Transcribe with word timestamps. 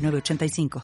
906985. 0.00 0.82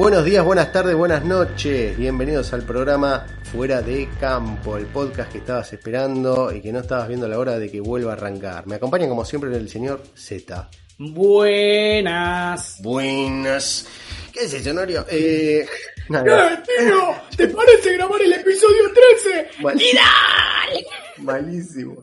Buenos 0.00 0.24
días, 0.24 0.42
buenas 0.42 0.72
tardes, 0.72 0.96
buenas 0.96 1.26
noches. 1.26 1.94
Bienvenidos 1.98 2.54
al 2.54 2.62
programa 2.62 3.26
Fuera 3.52 3.82
de 3.82 4.08
Campo, 4.18 4.78
el 4.78 4.86
podcast 4.86 5.30
que 5.30 5.38
estabas 5.38 5.70
esperando 5.74 6.50
y 6.52 6.62
que 6.62 6.72
no 6.72 6.78
estabas 6.78 7.06
viendo 7.06 7.28
la 7.28 7.38
hora 7.38 7.58
de 7.58 7.70
que 7.70 7.80
vuelva 7.80 8.12
a 8.12 8.14
arrancar. 8.14 8.66
Me 8.66 8.76
acompaña 8.76 9.06
como 9.08 9.26
siempre 9.26 9.54
el 9.54 9.68
señor 9.68 10.02
Z. 10.14 10.70
Buenas. 10.96 12.78
Buenas. 12.82 13.86
¿Qué 14.32 14.44
es 14.44 14.54
eso, 14.54 14.72
Norio? 14.72 15.04
Eh, 15.10 15.66
nada. 16.08 16.54
¡Eh, 16.54 16.62
tío! 16.78 17.14
¿Te 17.36 17.48
parece 17.48 17.92
grabar 17.94 18.20
el 18.22 18.32
episodio 18.32 18.92
13? 19.22 19.62
Mal- 19.62 19.80
¡Y 19.80 19.94
dale! 19.94 20.86
Malísimo. 21.18 22.02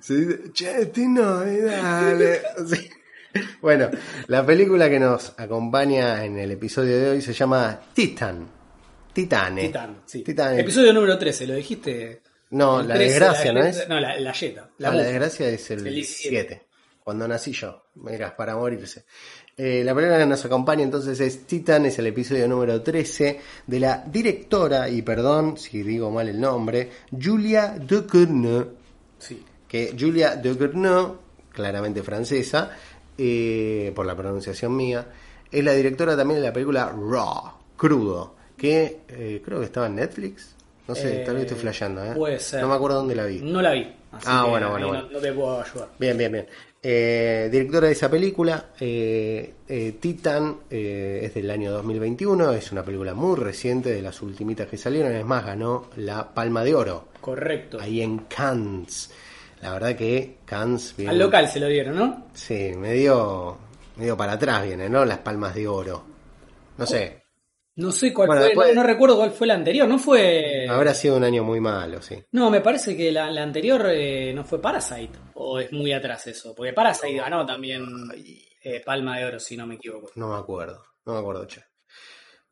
Se 0.00 0.14
dice, 0.14 0.52
che, 0.52 0.86
Tino, 0.86 1.42
eh, 1.44 1.60
dale. 1.62 2.42
Sí. 2.68 2.90
Bueno, 3.60 3.90
la 4.28 4.46
película 4.46 4.88
que 4.88 5.00
nos 5.00 5.32
acompaña 5.38 6.24
en 6.24 6.38
el 6.38 6.52
episodio 6.52 6.96
de 7.00 7.10
hoy 7.10 7.20
se 7.20 7.32
llama 7.32 7.80
Titan. 7.92 8.48
Titane. 9.12 9.62
Titán, 9.66 10.02
sí. 10.06 10.22
Titane. 10.22 10.60
Episodio 10.60 10.92
número 10.92 11.18
13, 11.18 11.46
lo 11.48 11.54
dijiste. 11.54 12.22
No, 12.50 12.80
El 12.80 12.86
la 12.88 12.94
13, 12.94 13.10
desgracia, 13.10 13.52
la 13.52 13.60
¿no 13.60 13.66
es? 13.66 13.88
No, 13.88 13.98
la, 14.00 14.20
la 14.20 14.32
yeta. 14.32 14.70
La 14.78 14.90
Ah, 14.90 14.94
la 14.94 15.02
desgracia 15.02 15.48
es 15.48 15.68
el, 15.72 15.84
El 15.86 15.94
17. 15.94 16.30
17, 16.30 16.66
cuando 17.02 17.26
nací 17.26 17.52
yo. 17.52 17.86
Mirá, 17.96 18.36
para 18.36 18.54
morirse. 18.54 19.04
Eh, 19.56 19.82
la 19.84 19.94
película 19.94 20.18
que 20.18 20.26
nos 20.26 20.44
acompaña 20.44 20.82
entonces 20.82 21.20
es 21.20 21.46
Titan, 21.46 21.86
es 21.86 21.98
el 22.00 22.08
episodio 22.08 22.48
número 22.48 22.82
13 22.82 23.40
de 23.66 23.80
la 23.80 24.02
directora, 24.04 24.88
y 24.88 25.02
perdón 25.02 25.56
si 25.56 25.82
digo 25.82 26.10
mal 26.10 26.28
el 26.28 26.40
nombre, 26.40 26.90
Julia 27.22 27.76
Ducournau. 27.78 28.66
Sí. 29.18 29.42
Que 29.68 29.94
Julia 29.98 30.34
Ducournau, 30.36 31.18
claramente 31.52 32.02
francesa, 32.02 32.70
eh, 33.16 33.92
por 33.94 34.06
la 34.06 34.16
pronunciación 34.16 34.74
mía, 34.76 35.06
es 35.52 35.62
la 35.64 35.72
directora 35.72 36.16
también 36.16 36.40
de 36.40 36.46
la 36.48 36.52
película 36.52 36.86
Raw, 36.90 37.52
Crudo, 37.76 38.34
que 38.56 39.02
eh, 39.08 39.40
creo 39.44 39.60
que 39.60 39.66
estaba 39.66 39.86
en 39.86 39.94
Netflix. 39.94 40.52
No 40.88 40.94
sé, 40.96 41.22
Eh, 41.22 41.24
tal 41.24 41.36
vez 41.36 41.44
estoy 41.44 41.58
flasheando, 41.60 42.04
¿eh? 42.04 42.12
puede 42.16 42.38
ser. 42.40 42.60
No 42.60 42.68
me 42.68 42.74
acuerdo 42.74 42.96
dónde 42.98 43.14
la 43.14 43.24
vi. 43.24 43.40
No 43.40 43.62
la 43.62 43.70
vi. 43.72 43.82
así 44.12 44.26
Ah, 44.28 44.42
que 44.44 44.50
bueno, 44.50 44.66
ahí 44.66 44.72
bueno, 44.72 44.86
no, 44.86 44.92
bueno. 44.92 45.08
no 45.12 45.18
te 45.20 45.32
puedo 45.32 45.60
ayudar. 45.62 45.88
Bien, 45.98 46.18
bien, 46.18 46.32
bien. 46.32 46.46
Eh, 46.86 47.48
directora 47.50 47.86
de 47.86 47.94
esa 47.94 48.10
película, 48.10 48.66
eh, 48.78 49.54
eh, 49.66 49.96
Titan, 49.98 50.58
eh, 50.68 51.20
es 51.22 51.32
del 51.32 51.50
año 51.50 51.72
2021, 51.72 52.52
es 52.52 52.72
una 52.72 52.84
película 52.84 53.14
muy 53.14 53.36
reciente, 53.36 53.90
de 53.90 54.02
las 54.02 54.20
ultimitas 54.20 54.66
que 54.68 54.76
salieron, 54.76 55.14
es 55.14 55.24
más, 55.24 55.46
ganó 55.46 55.88
la 55.96 56.34
Palma 56.34 56.62
de 56.62 56.74
Oro, 56.74 57.08
Correcto. 57.22 57.78
ahí 57.80 58.02
en 58.02 58.18
Cannes. 58.18 59.10
La 59.62 59.72
verdad 59.72 59.96
que 59.96 60.36
Cannes 60.44 60.94
viene... 60.94 61.12
Al 61.12 61.18
local 61.20 61.48
se 61.48 61.58
lo 61.58 61.68
dieron, 61.68 61.96
¿no? 61.96 62.26
Sí, 62.34 62.72
medio, 62.76 63.56
medio 63.96 64.14
para 64.14 64.32
atrás 64.32 64.66
viene, 64.66 64.90
¿no? 64.90 65.06
Las 65.06 65.20
Palmas 65.20 65.54
de 65.54 65.66
Oro. 65.66 66.04
No 66.76 66.84
sé, 66.84 67.23
No 67.76 67.90
sé 67.90 68.12
cuál 68.14 68.28
Bueno, 68.28 68.40
fue, 68.42 68.48
después- 68.50 68.74
no, 68.74 68.82
no 68.82 68.86
recuerdo 68.86 69.16
cuál 69.16 69.32
fue 69.32 69.46
la 69.48 69.54
anterior, 69.54 69.88
no 69.88 69.98
fue... 69.98 70.66
habrá 70.68 70.94
sido 70.94 71.16
un 71.16 71.24
año 71.24 71.42
muy 71.42 71.60
malo, 71.60 72.00
sí. 72.00 72.16
No, 72.32 72.48
me 72.50 72.60
parece 72.60 72.96
que 72.96 73.10
la, 73.10 73.30
la 73.30 73.42
anterior 73.42 73.86
eh, 73.90 74.32
no 74.32 74.44
fue 74.44 74.60
Parasite, 74.60 75.18
o 75.34 75.58
es 75.58 75.72
muy 75.72 75.92
atrás 75.92 76.26
eso, 76.28 76.54
porque 76.54 76.72
Parasite 76.72 77.14
ganó 77.16 77.44
también 77.44 77.84
eh, 78.62 78.80
Palma 78.84 79.18
de 79.18 79.24
Oro, 79.24 79.40
si 79.40 79.56
no 79.56 79.66
me 79.66 79.74
equivoco. 79.74 80.10
No 80.14 80.28
me 80.28 80.36
acuerdo, 80.38 80.84
no 81.04 81.14
me 81.14 81.18
acuerdo, 81.18 81.46
che. 81.48 81.62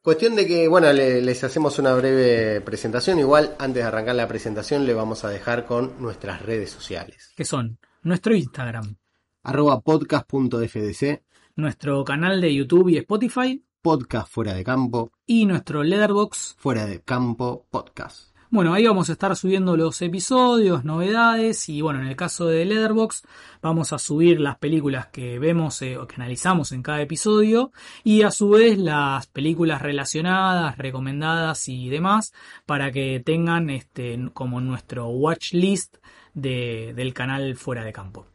Cuestión 0.03 0.35
de 0.35 0.45
que, 0.49 0.67
bueno, 0.67 0.93
le- 0.93 1.23
les 1.23 1.45
hacemos 1.45 1.79
una 1.79 1.95
breve 1.95 2.61
presentación. 2.61 3.21
Igual, 3.21 3.55
antes 3.61 3.83
de 3.85 3.89
arrancar 3.89 4.17
la 4.17 4.27
presentación, 4.27 4.85
le 4.85 4.95
vamos 4.95 5.25
a 5.25 5.31
dejar 5.31 5.65
con 5.65 6.03
nuestras 6.03 6.43
redes 6.43 6.71
sociales. 6.71 7.31
Que 7.37 7.45
son 7.45 7.79
nuestro 8.03 8.35
Instagram, 8.35 8.97
Arroba 9.45 9.81
podcast.fdc, 9.81 11.23
nuestro 11.55 12.03
canal 12.05 12.41
de 12.41 12.53
YouTube 12.53 12.89
y 12.89 12.97
Spotify 12.99 13.65
podcast 13.83 14.29
fuera 14.33 14.55
de 14.55 14.63
campo, 14.65 15.11
y 15.27 15.45
nuestro 15.47 15.83
Letterbox. 15.83 16.55
fuera 16.59 16.87
de 16.87 17.03
campo 17.03 17.67
podcast. 17.71 18.31
Bueno, 18.49 18.75
ahí 18.75 18.87
vamos 18.87 19.09
a 19.09 19.13
estar 19.13 19.35
subiendo 19.35 19.79
los 19.79 20.03
episodios, 20.03 20.85
novedades 20.85 21.71
y 21.71 21.81
bueno, 21.81 22.01
en 22.03 22.07
el 22.09 22.17
caso 22.17 22.47
de 22.47 22.67
Letterbox 22.67 23.23
vamos 23.63 23.95
a 23.95 23.99
subir 23.99 24.41
las 24.41 24.59
películas 24.59 25.07
que 25.07 25.39
vemos 25.39 25.81
eh, 25.81 25.97
o 25.97 26.07
que 26.07 26.17
analizamos 26.17 26.71
en 26.73 26.83
cada 26.83 27.01
episodio 27.01 27.73
y 28.05 28.23
a 28.23 28.31
su 28.31 28.51
vez 28.51 28.77
las 28.79 29.27
películas 29.27 29.81
relacionadas, 29.81 30.77
recomendadas 30.77 31.67
y 31.69 31.89
demás 31.89 32.35
para 32.67 32.93
que 32.93 33.21
tengan 33.25 33.71
este 33.71 34.19
como 34.35 34.61
nuestro 34.61 35.09
watch 35.09 35.55
list 35.55 35.97
de- 36.35 36.93
del 36.95 37.15
canal 37.15 37.57
fuera 37.57 37.85
de 37.85 37.93
campo. 37.95 38.27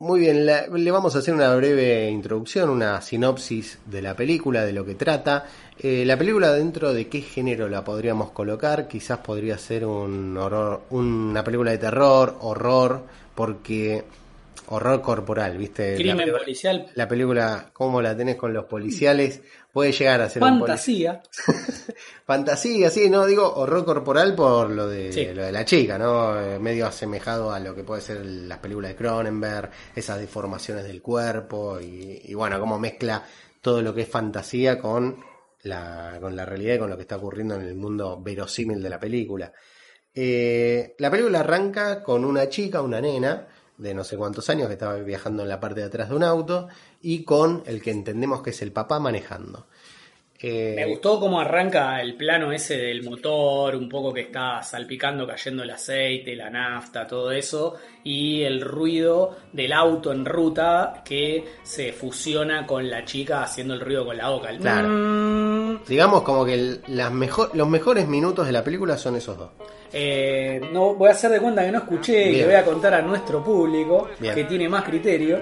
Muy 0.00 0.20
bien, 0.20 0.46
la- 0.46 0.66
le 0.66 0.90
vamos 0.90 1.14
a 1.14 1.18
hacer 1.18 1.34
una 1.34 1.54
breve 1.54 2.08
introducción, 2.08 2.70
una 2.70 3.02
sinopsis 3.02 3.80
de 3.84 4.00
la 4.00 4.16
película, 4.16 4.64
de 4.64 4.72
lo 4.72 4.82
que 4.86 4.94
trata. 4.94 5.44
Eh, 5.78 6.04
la 6.06 6.16
película 6.16 6.54
dentro 6.54 6.94
de 6.94 7.08
qué 7.08 7.20
género 7.20 7.68
la 7.68 7.84
podríamos 7.84 8.30
colocar, 8.30 8.88
quizás 8.88 9.18
podría 9.18 9.58
ser 9.58 9.84
un 9.84 10.34
horror, 10.38 10.84
una 10.88 11.44
película 11.44 11.72
de 11.72 11.76
terror, 11.78 12.34
horror, 12.40 13.02
porque 13.34 14.04
horror 14.68 15.02
corporal, 15.02 15.58
¿viste? 15.58 15.96
Crimen 15.96 16.32
la, 16.32 16.38
policial, 16.38 16.86
la 16.94 17.06
película, 17.06 17.70
como 17.74 18.00
la 18.00 18.16
tenés 18.16 18.36
con 18.36 18.54
los 18.54 18.64
policiales, 18.64 19.42
puede 19.72 19.92
llegar 19.92 20.20
a 20.20 20.28
ser 20.28 20.42
un 20.42 20.58
fantasía. 20.60 21.22
Fantasía, 22.26 22.90
sí, 22.90 23.10
no 23.10 23.26
digo 23.26 23.52
horror 23.54 23.84
corporal 23.84 24.34
por 24.34 24.70
lo 24.70 24.86
de, 24.88 25.12
Sí. 25.12 25.26
lo 25.34 25.42
de 25.44 25.52
la 25.52 25.64
chica, 25.64 25.98
¿no? 25.98 26.40
Eh, 26.40 26.58
Medio 26.58 26.86
asemejado 26.86 27.52
a 27.52 27.58
lo 27.60 27.74
que 27.74 27.82
puede 27.84 28.00
ser 28.02 28.24
las 28.24 28.58
películas 28.58 28.90
de 28.90 28.96
Cronenberg, 28.96 29.70
esas 29.94 30.18
deformaciones 30.18 30.84
del 30.84 31.02
cuerpo 31.02 31.80
y, 31.80 32.20
y 32.24 32.34
bueno, 32.34 32.58
cómo 32.60 32.78
mezcla 32.78 33.24
todo 33.60 33.82
lo 33.82 33.94
que 33.94 34.02
es 34.02 34.08
fantasía 34.08 34.78
con 34.78 35.22
la, 35.62 36.18
con 36.20 36.34
la 36.36 36.44
realidad 36.46 36.74
y 36.74 36.78
con 36.78 36.90
lo 36.90 36.96
que 36.96 37.02
está 37.02 37.16
ocurriendo 37.16 37.54
en 37.56 37.62
el 37.62 37.74
mundo 37.74 38.20
verosímil 38.22 38.82
de 38.82 38.90
la 38.90 38.98
película. 39.00 39.52
Eh, 40.14 40.94
la 40.98 41.10
película 41.10 41.40
arranca 41.40 42.02
con 42.02 42.24
una 42.24 42.48
chica, 42.48 42.82
una 42.82 43.00
nena, 43.00 43.46
de 43.80 43.94
no 43.94 44.04
sé 44.04 44.16
cuántos 44.16 44.50
años, 44.50 44.68
que 44.68 44.74
estaba 44.74 44.96
viajando 44.96 45.42
en 45.42 45.48
la 45.48 45.58
parte 45.58 45.80
de 45.80 45.86
atrás 45.86 46.10
de 46.10 46.16
un 46.16 46.22
auto, 46.22 46.68
y 47.00 47.24
con 47.24 47.62
el 47.66 47.80
que 47.80 47.90
entendemos 47.90 48.42
que 48.42 48.50
es 48.50 48.62
el 48.62 48.72
papá 48.72 49.00
manejando. 49.00 49.66
Eh, 50.42 50.72
Me 50.74 50.86
gustó 50.86 51.20
cómo 51.20 51.38
arranca 51.38 52.00
el 52.00 52.14
plano 52.14 52.50
ese 52.50 52.78
del 52.78 53.02
motor, 53.02 53.76
un 53.76 53.88
poco 53.90 54.12
que 54.12 54.22
está 54.22 54.62
salpicando, 54.62 55.26
cayendo 55.26 55.62
el 55.64 55.70
aceite, 55.70 56.34
la 56.34 56.48
nafta, 56.48 57.06
todo 57.06 57.30
eso, 57.30 57.74
y 58.04 58.42
el 58.42 58.62
ruido 58.62 59.36
del 59.52 59.72
auto 59.74 60.12
en 60.12 60.24
ruta 60.24 61.02
que 61.04 61.44
se 61.62 61.92
fusiona 61.92 62.66
con 62.66 62.88
la 62.88 63.04
chica 63.04 63.42
haciendo 63.42 63.74
el 63.74 63.80
ruido 63.80 64.06
con 64.06 64.16
la 64.16 64.30
boca. 64.30 64.48
El 64.48 64.58
Claro. 64.60 64.88
mm. 64.88 65.84
Digamos 65.86 66.22
como 66.22 66.44
que 66.46 66.54
el- 66.54 66.80
las 66.88 67.12
mejor, 67.12 67.50
los 67.54 67.68
mejores 67.68 68.08
minutos 68.08 68.46
de 68.46 68.52
la 68.52 68.64
película 68.64 68.96
son 68.96 69.16
esos 69.16 69.36
dos. 69.36 69.50
Eh, 69.92 70.60
no 70.72 70.94
voy 70.94 71.08
a 71.08 71.12
hacer 71.12 71.32
de 71.32 71.40
cuenta 71.40 71.64
que 71.64 71.72
no 71.72 71.78
escuché 71.78 72.30
y 72.30 72.36
le 72.36 72.44
voy 72.46 72.54
a 72.54 72.64
contar 72.64 72.94
a 72.94 73.02
nuestro 73.02 73.42
público 73.42 74.08
Bien. 74.20 74.34
que 74.34 74.44
tiene 74.44 74.68
más 74.68 74.84
criterio 74.84 75.40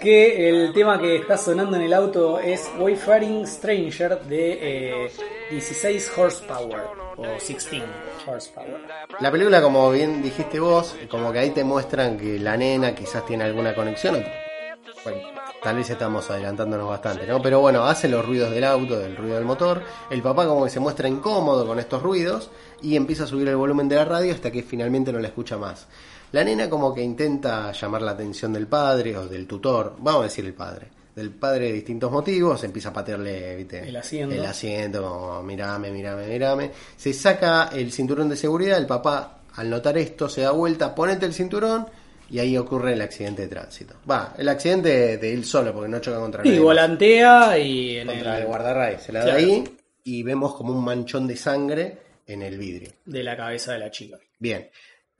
que 0.00 0.48
el 0.48 0.72
tema 0.72 0.98
que 0.98 1.16
está 1.16 1.36
sonando 1.36 1.76
en 1.76 1.82
el 1.82 1.92
auto 1.92 2.38
es 2.38 2.70
Wayfaring 2.78 3.46
Stranger 3.46 4.20
de 4.22 5.04
eh, 5.04 5.10
16 5.50 6.12
horsepower 6.16 6.82
o 7.16 7.22
16 7.22 7.82
horsepower. 8.26 8.80
La 9.20 9.30
película, 9.30 9.60
como 9.60 9.90
bien 9.90 10.22
dijiste 10.22 10.60
vos, 10.60 10.96
como 11.10 11.32
que 11.32 11.40
ahí 11.40 11.50
te 11.50 11.64
muestran 11.64 12.16
que 12.16 12.38
la 12.38 12.56
nena 12.56 12.94
quizás 12.94 13.26
tiene 13.26 13.44
alguna 13.44 13.74
conexión. 13.74 14.24
Bueno, 15.04 15.20
tal 15.62 15.76
vez 15.76 15.90
estamos 15.90 16.30
adelantándonos 16.30 16.88
bastante, 16.88 17.26
¿no? 17.26 17.40
Pero 17.40 17.60
bueno, 17.60 17.84
hace 17.84 18.08
los 18.08 18.24
ruidos 18.24 18.50
del 18.50 18.64
auto, 18.64 18.98
del 18.98 19.16
ruido 19.16 19.36
del 19.36 19.44
motor. 19.44 19.82
El 20.10 20.22
papá 20.22 20.46
como 20.46 20.64
que 20.64 20.70
se 20.70 20.80
muestra 20.80 21.08
incómodo 21.08 21.66
con 21.66 21.78
estos 21.78 22.02
ruidos 22.02 22.50
y 22.82 22.96
empieza 22.96 23.24
a 23.24 23.26
subir 23.26 23.48
el 23.48 23.56
volumen 23.56 23.88
de 23.88 23.96
la 23.96 24.04
radio 24.04 24.32
hasta 24.32 24.50
que 24.50 24.62
finalmente 24.62 25.12
no 25.12 25.18
la 25.18 25.28
escucha 25.28 25.56
más. 25.56 25.88
La 26.32 26.44
nena 26.44 26.68
como 26.68 26.94
que 26.94 27.02
intenta 27.02 27.72
llamar 27.72 28.02
la 28.02 28.12
atención 28.12 28.52
del 28.52 28.66
padre 28.66 29.16
o 29.16 29.26
del 29.26 29.46
tutor, 29.46 29.96
vamos 29.98 30.20
a 30.20 30.24
decir 30.24 30.44
el 30.44 30.54
padre, 30.54 30.88
del 31.14 31.30
padre 31.30 31.66
de 31.66 31.72
distintos 31.72 32.12
motivos, 32.12 32.62
empieza 32.64 32.90
a 32.90 32.92
patearle, 32.92 33.56
¿viste? 33.56 33.88
El 33.88 33.96
asiento. 33.96 34.34
El 34.34 34.44
asiento, 34.44 35.02
como 35.02 35.42
mirame, 35.42 35.90
mirame, 35.90 36.26
mirame. 36.28 36.70
Se 36.96 37.12
saca 37.12 37.70
el 37.72 37.90
cinturón 37.92 38.28
de 38.28 38.36
seguridad, 38.36 38.78
el 38.78 38.86
papá 38.86 39.40
al 39.56 39.70
notar 39.70 39.98
esto 39.98 40.28
se 40.28 40.42
da 40.42 40.52
vuelta, 40.52 40.94
ponete 40.94 41.26
el 41.26 41.32
cinturón 41.34 41.86
y 42.30 42.38
ahí 42.38 42.56
ocurre 42.56 42.92
el 42.92 43.00
accidente 43.02 43.42
de 43.42 43.48
tránsito. 43.48 43.94
Va, 44.08 44.34
el 44.36 44.48
accidente 44.48 45.16
de 45.16 45.32
él 45.34 45.44
solo, 45.44 45.72
porque 45.72 45.88
no 45.88 45.98
choca 45.98 46.18
contra 46.20 46.42
Y 46.42 46.48
nadie 46.48 46.58
más. 46.60 46.64
volantea 46.64 47.58
y 47.58 47.96
en 47.96 48.06
Contra 48.06 48.36
el 48.36 48.42
el, 48.42 48.46
guardarray. 48.46 48.98
Se 48.98 49.12
la 49.12 49.24
da 49.24 49.34
ahí 49.34 49.64
y 50.04 50.22
vemos 50.22 50.54
como 50.54 50.72
un 50.72 50.84
manchón 50.84 51.26
de 51.26 51.36
sangre 51.36 51.98
en 52.26 52.42
el 52.42 52.58
vidrio. 52.58 52.90
de 53.06 53.22
la 53.24 53.36
cabeza 53.36 53.72
de 53.72 53.78
la 53.78 53.90
chica. 53.90 54.18
Bien. 54.38 54.68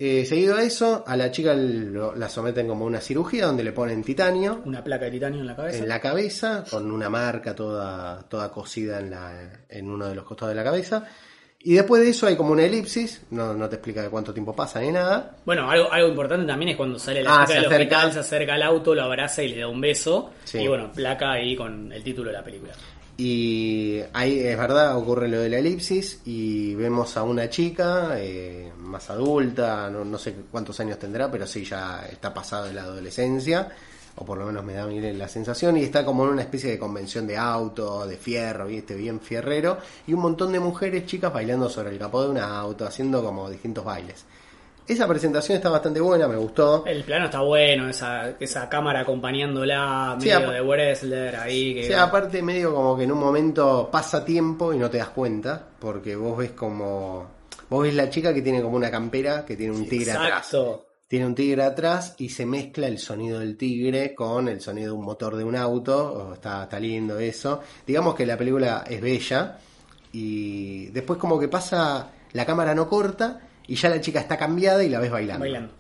Eh, 0.01 0.25
seguido 0.27 0.57
a 0.57 0.63
eso, 0.63 1.03
a 1.07 1.17
la 1.17 1.31
chica 1.33 1.55
lo- 1.55 2.15
la 2.15 2.29
someten 2.29 2.69
como 2.69 2.85
a 2.85 2.87
una 2.87 3.01
cirugía 3.01 3.47
donde 3.47 3.65
le 3.65 3.73
ponen 3.73 4.05
titanio 4.05 4.63
Una 4.65 4.85
placa 4.85 5.07
de 5.07 5.11
titanio 5.11 5.41
en 5.41 5.47
la 5.49 5.57
cabeza. 5.57 5.79
en 5.79 5.89
la 5.89 6.01
cabeza, 6.01 6.65
con 6.71 6.91
una 6.93 7.11
marca 7.11 7.53
toda, 7.55 8.23
toda 8.29 8.49
cosida 8.53 9.01
en, 9.01 9.11
la, 9.11 9.51
en 9.69 9.91
uno 9.91 10.07
de 10.09 10.15
los 10.15 10.25
costados 10.25 10.53
de 10.53 10.57
la 10.57 10.63
cabeza. 10.65 11.05
Y 11.61 11.75
después 11.75 12.01
de 12.01 12.11
eso 12.11 12.29
hay 12.29 12.37
como 12.37 12.53
una 12.53 12.63
elipsis, 12.63 13.23
no, 13.31 13.53
no 13.55 13.69
te 13.69 13.75
explica 13.75 14.01
de 14.01 14.09
cuánto 14.09 14.33
tiempo 14.33 14.55
pasa 14.55 14.81
ni 14.81 14.93
nada. 14.93 15.37
Bueno, 15.45 15.69
algo, 15.69 15.91
algo 15.93 16.09
importante 16.11 16.47
también 16.47 16.69
es 16.69 16.77
cuando 16.77 17.01
sale 17.01 17.21
la 17.25 17.43
Ah, 17.43 17.45
chica 17.49 17.61
del 17.61 17.73
hospital, 17.73 18.13
se 18.13 18.21
acerca 18.21 18.55
al 18.55 18.63
auto, 18.63 18.95
lo 18.95 19.03
abraza 19.03 19.43
y 19.43 19.49
le 19.49 19.59
da 19.63 19.67
un 19.67 19.81
beso. 19.81 20.31
Sí. 20.45 20.59
Y 20.59 20.69
bueno, 20.69 20.93
placa 20.93 21.33
ahí 21.33 21.57
con 21.57 21.93
el 21.93 22.05
título 22.05 22.31
de 22.31 22.37
la 22.37 22.45
película. 22.45 22.73
Y 23.21 24.01
ahí 24.13 24.39
es 24.39 24.57
verdad, 24.57 24.97
ocurre 24.97 25.27
lo 25.27 25.41
de 25.41 25.49
la 25.49 25.59
elipsis 25.59 26.21
y 26.25 26.77
vemos 26.77 27.17
a 27.17 27.25
una 27.25 27.51
chica 27.51 28.13
eh, 28.17 28.73
más 28.79 29.11
adulta, 29.11 29.91
no, 29.91 30.05
no 30.05 30.17
sé 30.19 30.37
cuántos 30.49 30.79
años 30.79 31.01
tendrá, 31.01 31.29
pero 31.29 31.45
sí, 31.45 31.65
ya 31.65 32.07
está 32.09 32.33
pasado 32.33 32.67
de 32.67 32.75
la 32.75 32.83
adolescencia, 32.83 33.71
o 34.15 34.25
por 34.25 34.39
lo 34.39 34.47
menos 34.47 34.65
me 34.65 34.75
da 34.75 34.87
mí 34.87 35.01
la 35.01 35.27
sensación, 35.27 35.77
y 35.79 35.83
está 35.83 36.05
como 36.05 36.23
en 36.27 36.31
una 36.31 36.43
especie 36.43 36.71
de 36.71 36.79
convención 36.79 37.27
de 37.27 37.37
auto, 37.37 38.07
de 38.07 38.17
fierro, 38.17 38.69
¿viste? 38.69 38.95
bien 38.95 39.19
fierrero, 39.19 39.79
y 40.07 40.13
un 40.13 40.21
montón 40.21 40.53
de 40.53 40.61
mujeres 40.61 41.05
chicas 41.07 41.33
bailando 41.33 41.69
sobre 41.69 41.91
el 41.91 41.99
capó 41.99 42.23
de 42.23 42.31
un 42.31 42.39
auto, 42.39 42.87
haciendo 42.87 43.21
como 43.25 43.51
distintos 43.51 43.85
bailes. 43.85 44.27
Esa 44.89 45.07
presentación 45.07 45.57
está 45.57 45.69
bastante 45.69 46.01
buena, 46.01 46.27
me 46.27 46.37
gustó. 46.37 46.83
El 46.87 47.05
plano 47.05 47.27
está 47.27 47.43
bueno, 47.43 47.91
esa, 47.91 48.31
esa 48.41 48.71
cámara 48.71 49.01
acompañándola, 49.01 50.17
Sí, 50.19 50.29
medio 50.29 50.51
de 50.51 50.61
Wrestler 50.63 51.37
ahí. 51.37 51.75
Que, 51.75 51.85
sea, 51.89 52.05
aparte 52.05 52.43
medio 52.43 52.75
como 52.75 52.97
que 52.97 53.05
en 53.05 53.13
un 53.13 53.19
momento 53.19 53.91
pasa 53.93 54.25
tiempo 54.25 54.73
y 54.73 54.79
no 54.79 54.89
te 54.89 54.97
das 54.97 55.11
cuenta, 55.11 55.63
porque 55.79 56.17
vos 56.17 56.39
ves 56.39 56.53
como... 56.53 57.37
Vos 57.69 57.83
ves 57.83 57.95
la 57.95 58.09
chica 58.09 58.33
que 58.33 58.41
tiene 58.41 58.63
como 58.63 58.77
una 58.77 58.91
campera, 58.91 59.45
que 59.45 59.57
tiene 59.57 59.77
un 59.77 59.87
tigre 59.87 60.13
atrás. 60.13 60.47
Exacto. 60.47 60.87
Tiene 61.07 61.27
un 61.27 61.35
tigre 61.35 61.65
atrás 61.65 62.15
y 62.17 62.31
se 62.31 62.47
mezcla 62.47 62.87
el 62.87 62.99
sonido 62.99 63.41
del 63.41 63.59
tigre 63.59 64.15
con 64.15 64.49
el 64.49 64.63
sonido 64.63 64.93
de 64.93 64.99
un 64.99 65.05
motor 65.05 65.37
de 65.37 65.45
un 65.45 65.55
auto. 65.55 66.29
Oh, 66.31 66.33
está, 66.33 66.63
está 66.63 66.81
lindo 66.81 67.19
eso. 67.19 67.61
Digamos 67.87 68.15
que 68.15 68.25
la 68.25 68.39
película 68.39 68.85
es 68.89 69.03
bella 69.03 69.59
y 70.13 70.87
después 70.87 71.19
como 71.19 71.39
que 71.39 71.49
pasa, 71.49 72.11
la 72.33 72.47
cámara 72.47 72.75
no 72.75 72.89
corta 72.89 73.48
y 73.69 73.77
ya 73.77 73.89
la 73.91 74.01
chica 74.01 74.19
está 74.21 74.37
cambiada 74.37 74.83
y 74.83 74.89
la 74.89 74.99
ves 74.99 75.11
bailando. 75.11 75.45
Bailando. 75.45 75.73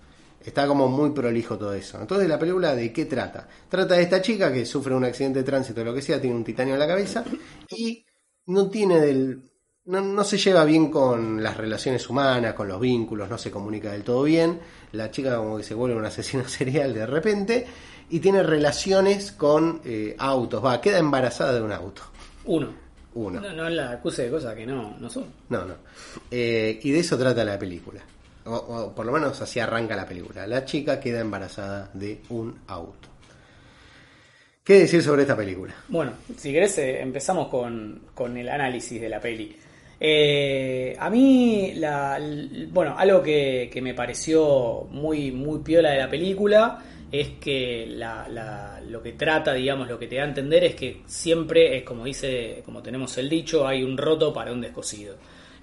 Está 0.44 0.67
como 0.67 0.88
muy 0.88 1.11
prolijo 1.11 1.58
todo 1.58 1.75
eso. 1.75 2.00
Entonces, 2.00 2.29
¿la 2.29 2.38
película 2.38 2.75
de 2.75 2.93
qué 2.93 3.06
trata? 3.06 3.49
Trata 3.69 3.96
de 3.96 4.02
esta 4.02 4.23
chica 4.23 4.52
que 4.52 4.64
sufre 4.64 4.94
un 4.94 5.05
accidente 5.05 5.40
de 5.40 5.44
tránsito 5.44 5.81
o 5.81 5.85
lo 5.85 5.94
que 5.94 6.02
sea, 6.02 6.20
tiene 6.20 6.37
un 6.37 6.44
titanio 6.44 6.75
en 6.75 6.81
la 6.81 6.87
cabeza 6.87 7.25
y 7.70 8.05
no 8.46 8.70
tiene 8.70 9.00
del. 9.00 9.43
No, 9.87 10.02
no 10.02 10.23
se 10.23 10.37
lleva 10.37 10.64
bien 10.64 10.90
con 10.90 11.43
las 11.43 11.56
relaciones 11.56 12.08
humanas, 12.11 12.52
con 12.52 12.69
los 12.69 12.79
vínculos, 12.79 13.29
no 13.29 13.38
se 13.38 13.50
comunica 13.50 13.91
del 13.91 14.05
todo 14.05 14.23
bien. 14.23 14.61
La 14.93 15.11
chica 15.11 15.38
como 15.38 15.56
que 15.56 15.64
se 15.64 15.75
vuelve 15.75 15.96
una 15.96 16.08
asesina 16.08 16.46
serial 16.49 16.94
de 16.94 17.06
repente 17.06 17.67
y 18.11 18.20
tiene 18.20 18.43
relaciones 18.43 19.32
con 19.32 19.81
eh, 19.84 20.14
autos. 20.19 20.64
Va, 20.64 20.81
queda 20.81 20.99
embarazada 20.99 21.55
de 21.55 21.62
un 21.62 21.73
auto. 21.73 22.02
Uno. 22.44 22.88
Uno. 23.14 23.40
No, 23.40 23.52
no 23.52 23.69
la 23.69 23.90
acuse 23.93 24.25
de 24.25 24.31
cosas 24.31 24.55
que 24.55 24.66
no, 24.66 24.96
no 24.99 25.10
son. 25.10 25.25
No, 25.49 25.64
no. 25.64 25.75
Eh, 26.31 26.78
y 26.82 26.90
de 26.90 27.00
eso 27.00 27.19
trata 27.19 27.44
la 27.44 27.58
película. 27.58 28.00
O, 28.44 28.55
o 28.55 28.94
por 28.94 29.05
lo 29.05 29.12
menos 29.12 29.40
así 29.40 29.60
arranca 29.60 29.96
la 29.96 30.06
película. 30.06 30.46
La 30.46 30.64
chica 30.64 31.00
queda 31.00 31.20
embarazada 31.20 31.90
de 31.94 32.20
un 32.28 32.60
auto. 32.66 33.08
¿Qué 34.69 34.81
decir 34.81 35.02
sobre 35.02 35.22
esta 35.22 35.34
película? 35.34 35.75
Bueno, 35.88 36.12
si 36.37 36.52
querés 36.52 36.76
eh, 36.76 37.00
empezamos 37.00 37.49
con, 37.49 38.02
con 38.14 38.37
el 38.37 38.49
análisis 38.50 39.00
de 39.00 39.08
la 39.08 39.19
peli. 39.19 39.56
Eh, 39.99 40.94
a 40.99 41.08
mí, 41.08 41.72
la, 41.76 42.20
bueno, 42.70 42.94
algo 42.96 43.22
que, 43.22 43.70
que 43.72 43.81
me 43.81 43.94
pareció 43.94 44.87
muy, 44.90 45.32
muy 45.32 45.60
piola 45.60 45.90
de 45.93 45.99
la 45.99 46.10
película 46.10 46.84
es 47.10 47.28
que 47.40 47.87
lo 48.88 49.02
que 49.02 49.12
trata, 49.12 49.55
digamos, 49.55 49.88
lo 49.88 49.99
que 49.99 50.06
te 50.06 50.16
da 50.16 50.25
a 50.25 50.28
entender 50.28 50.64
es 50.64 50.75
que 50.75 51.02
siempre 51.06 51.78
es 51.78 51.84
como 51.84 52.05
dice, 52.05 52.62
como 52.64 52.82
tenemos 52.82 53.16
el 53.19 53.28
dicho, 53.28 53.66
hay 53.66 53.82
un 53.82 53.96
roto 53.96 54.32
para 54.32 54.52
un 54.52 54.60
descosido. 54.60 55.16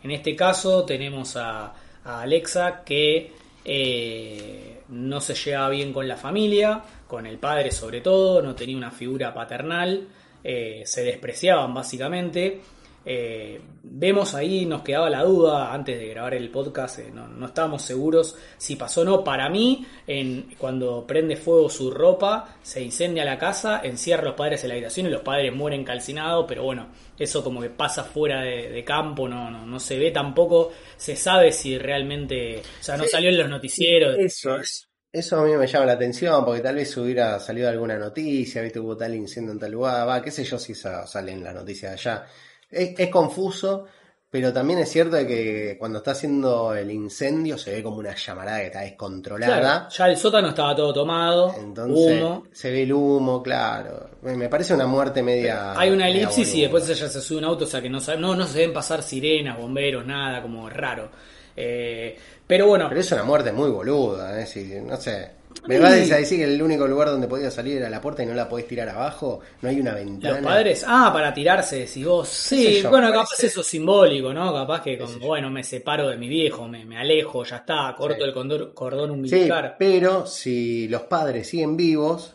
En 0.03 0.11
este 0.11 0.35
caso 0.35 0.85
tenemos 0.85 1.35
a, 1.35 1.73
Alexa 2.03 2.83
que 2.83 3.31
eh, 3.63 4.81
no 4.89 5.19
se 5.19 5.33
llevaba 5.33 5.69
bien 5.69 5.91
con 5.91 6.07
la 6.07 6.17
familia, 6.17 6.83
con 7.07 7.25
el 7.25 7.39
padre 7.39 7.71
sobre 7.71 8.01
todo, 8.01 8.41
no 8.43 8.53
tenía 8.53 8.77
una 8.77 8.91
figura 8.91 9.33
paternal, 9.33 10.07
eh, 10.43 10.83
se 10.85 11.03
despreciaban 11.03 11.73
básicamente. 11.73 12.61
Eh, 13.05 13.61
vemos 13.83 14.33
ahí, 14.33 14.65
nos 14.65 14.81
quedaba 14.81 15.09
la 15.09 15.23
duda 15.23 15.71
antes 15.73 15.99
de 15.99 16.07
grabar 16.07 16.33
el 16.33 16.49
podcast, 16.49 16.99
eh, 16.99 17.11
no, 17.13 17.27
no 17.27 17.45
estábamos 17.45 17.83
seguros 17.83 18.35
si 18.57 18.75
pasó 18.75 19.01
o 19.01 19.05
no. 19.05 19.23
Para 19.23 19.47
mí, 19.49 19.85
en, 20.07 20.47
cuando 20.57 21.05
prende 21.05 21.35
fuego 21.37 21.69
su 21.69 21.91
ropa, 21.91 22.57
se 22.63 22.81
incendia 22.81 23.23
la 23.23 23.37
casa, 23.37 23.81
encierra 23.83 24.23
a 24.23 24.25
los 24.25 24.33
padres 24.35 24.63
en 24.63 24.69
la 24.69 24.73
habitación 24.75 25.05
y 25.07 25.09
los 25.11 25.21
padres 25.21 25.53
mueren 25.53 25.83
calcinados, 25.83 26.45
pero 26.47 26.63
bueno, 26.63 26.87
eso 27.17 27.43
como 27.43 27.61
que 27.61 27.69
pasa 27.69 28.03
fuera 28.03 28.41
de, 28.41 28.69
de 28.69 28.83
campo, 28.83 29.27
no, 29.29 29.51
no, 29.51 29.65
no 29.65 29.79
se 29.79 29.99
ve 29.99 30.09
tampoco, 30.11 30.71
se 30.97 31.15
sabe 31.15 31.51
si 31.51 31.77
realmente, 31.77 32.59
o 32.79 32.83
sea, 32.83 32.97
no 32.97 33.03
Sí. 33.03 33.09
salió 33.11 33.29
en 33.29 33.37
los 33.37 33.49
noticieros. 33.49 34.17
Eso 34.17 34.55
es. 34.57 34.89
Eso 35.11 35.39
a 35.39 35.45
mí 35.45 35.55
me 35.55 35.65
llama 35.67 35.85
la 35.85 35.93
atención 35.93 36.43
porque 36.43 36.59
tal 36.61 36.75
vez 36.75 36.97
hubiera 36.97 37.39
salido 37.39 37.69
alguna 37.69 37.97
noticia, 37.97 38.61
viste, 38.61 38.79
hubo 38.81 38.97
tal 38.97 39.15
incendio 39.15 39.53
en 39.53 39.59
tal 39.59 39.71
lugar, 39.71 40.05
va, 40.07 40.21
qué 40.21 40.29
sé 40.29 40.43
yo 40.43 40.59
si 40.59 40.75
sale 40.75 41.31
en 41.31 41.41
la 41.43 41.53
noticia 41.53 41.89
de 41.89 41.93
allá. 41.95 42.25
Es, 42.69 42.99
es 42.99 43.09
confuso, 43.09 43.85
pero 44.29 44.51
también 44.51 44.79
es 44.79 44.89
cierto 44.91 45.15
que 45.25 45.77
cuando 45.79 45.99
está 45.99 46.11
haciendo 46.11 46.75
el 46.75 46.91
incendio 46.91 47.57
se 47.57 47.71
ve 47.71 47.81
como 47.83 47.97
una 47.99 48.13
llamarada 48.15 48.59
que 48.59 48.65
está 48.65 48.81
descontrolada. 48.81 49.59
Claro, 49.59 49.89
ya 49.89 50.07
el 50.07 50.17
sótano 50.17 50.49
estaba 50.49 50.75
todo 50.75 50.93
tomado, 50.93 51.55
Entonces 51.57 52.21
humo. 52.21 52.43
se 52.51 52.69
ve 52.71 52.83
el 52.83 52.91
humo, 52.91 53.41
claro. 53.41 54.09
Me 54.23 54.49
parece 54.49 54.73
una 54.73 54.87
muerte 54.87 55.23
media. 55.23 55.79
Hay 55.79 55.89
una 55.89 56.09
elipsis 56.09 56.53
y 56.55 56.61
después 56.61 56.89
ella 56.89 57.07
se 57.07 57.21
sube 57.21 57.37
un 57.37 57.45
auto, 57.45 57.63
o 57.63 57.67
sea 57.67 57.81
que 57.81 57.89
no, 57.89 57.99
no, 58.17 58.35
no 58.35 58.45
se 58.45 58.59
ven 58.59 58.73
pasar 58.73 59.01
sirenas, 59.03 59.57
bomberos, 59.57 60.05
nada, 60.05 60.41
como 60.41 60.69
raro. 60.69 61.09
Eh, 61.55 62.17
pero 62.45 62.67
bueno, 62.67 62.87
Pero 62.89 62.99
es 63.01 63.11
una 63.13 63.23
muerte 63.23 63.51
muy 63.53 63.69
boluda, 63.69 64.41
¿eh? 64.41 64.45
Si, 64.45 64.65
no 64.81 64.97
sé. 64.97 65.31
¿Me 65.67 65.79
vas 65.79 65.93
a 66.11 66.17
decir 66.17 66.37
que 66.37 66.43
el 66.43 66.61
único 66.61 66.87
lugar 66.87 67.07
donde 67.09 67.27
podía 67.27 67.49
salir 67.49 67.77
era 67.77 67.89
la 67.89 67.99
puerta 67.99 68.21
y 68.21 68.25
no 68.27 68.33
la 68.35 68.47
podés 68.47 68.67
tirar 68.67 68.87
abajo? 68.89 69.39
No 69.61 69.69
hay 69.69 69.79
una 69.79 69.93
ventana. 69.95 70.39
los 70.41 70.45
padres, 70.45 70.85
ah, 70.87 71.09
para 71.11 71.33
tirarse, 71.33 71.87
si 71.87 72.03
vos, 72.03 72.27
sí, 72.29 72.81
yo, 72.83 72.89
bueno, 72.89 73.07
parece- 73.07 73.23
capaz 73.23 73.43
eso 73.43 73.61
es 73.61 73.67
simbólico, 73.67 74.33
¿no? 74.33 74.53
Capaz 74.53 74.81
que 74.83 74.97
como, 74.97 75.17
bueno, 75.19 75.49
me 75.49 75.63
separo 75.63 76.09
de 76.09 76.17
mi 76.17 76.27
viejo, 76.27 76.67
me, 76.67 76.85
me 76.85 76.97
alejo, 76.97 77.43
ya 77.43 77.57
está, 77.57 77.95
corto 77.97 78.17
Sí. 78.17 78.23
el 78.29 78.33
condor- 78.35 78.73
cordón 78.73 79.09
Sí, 79.09 79.13
umbilical. 79.15 79.75
pero 79.79 80.25
si 80.27 80.87
los 80.87 81.01
padres 81.03 81.47
siguen 81.49 81.75
vivos, 81.75 82.33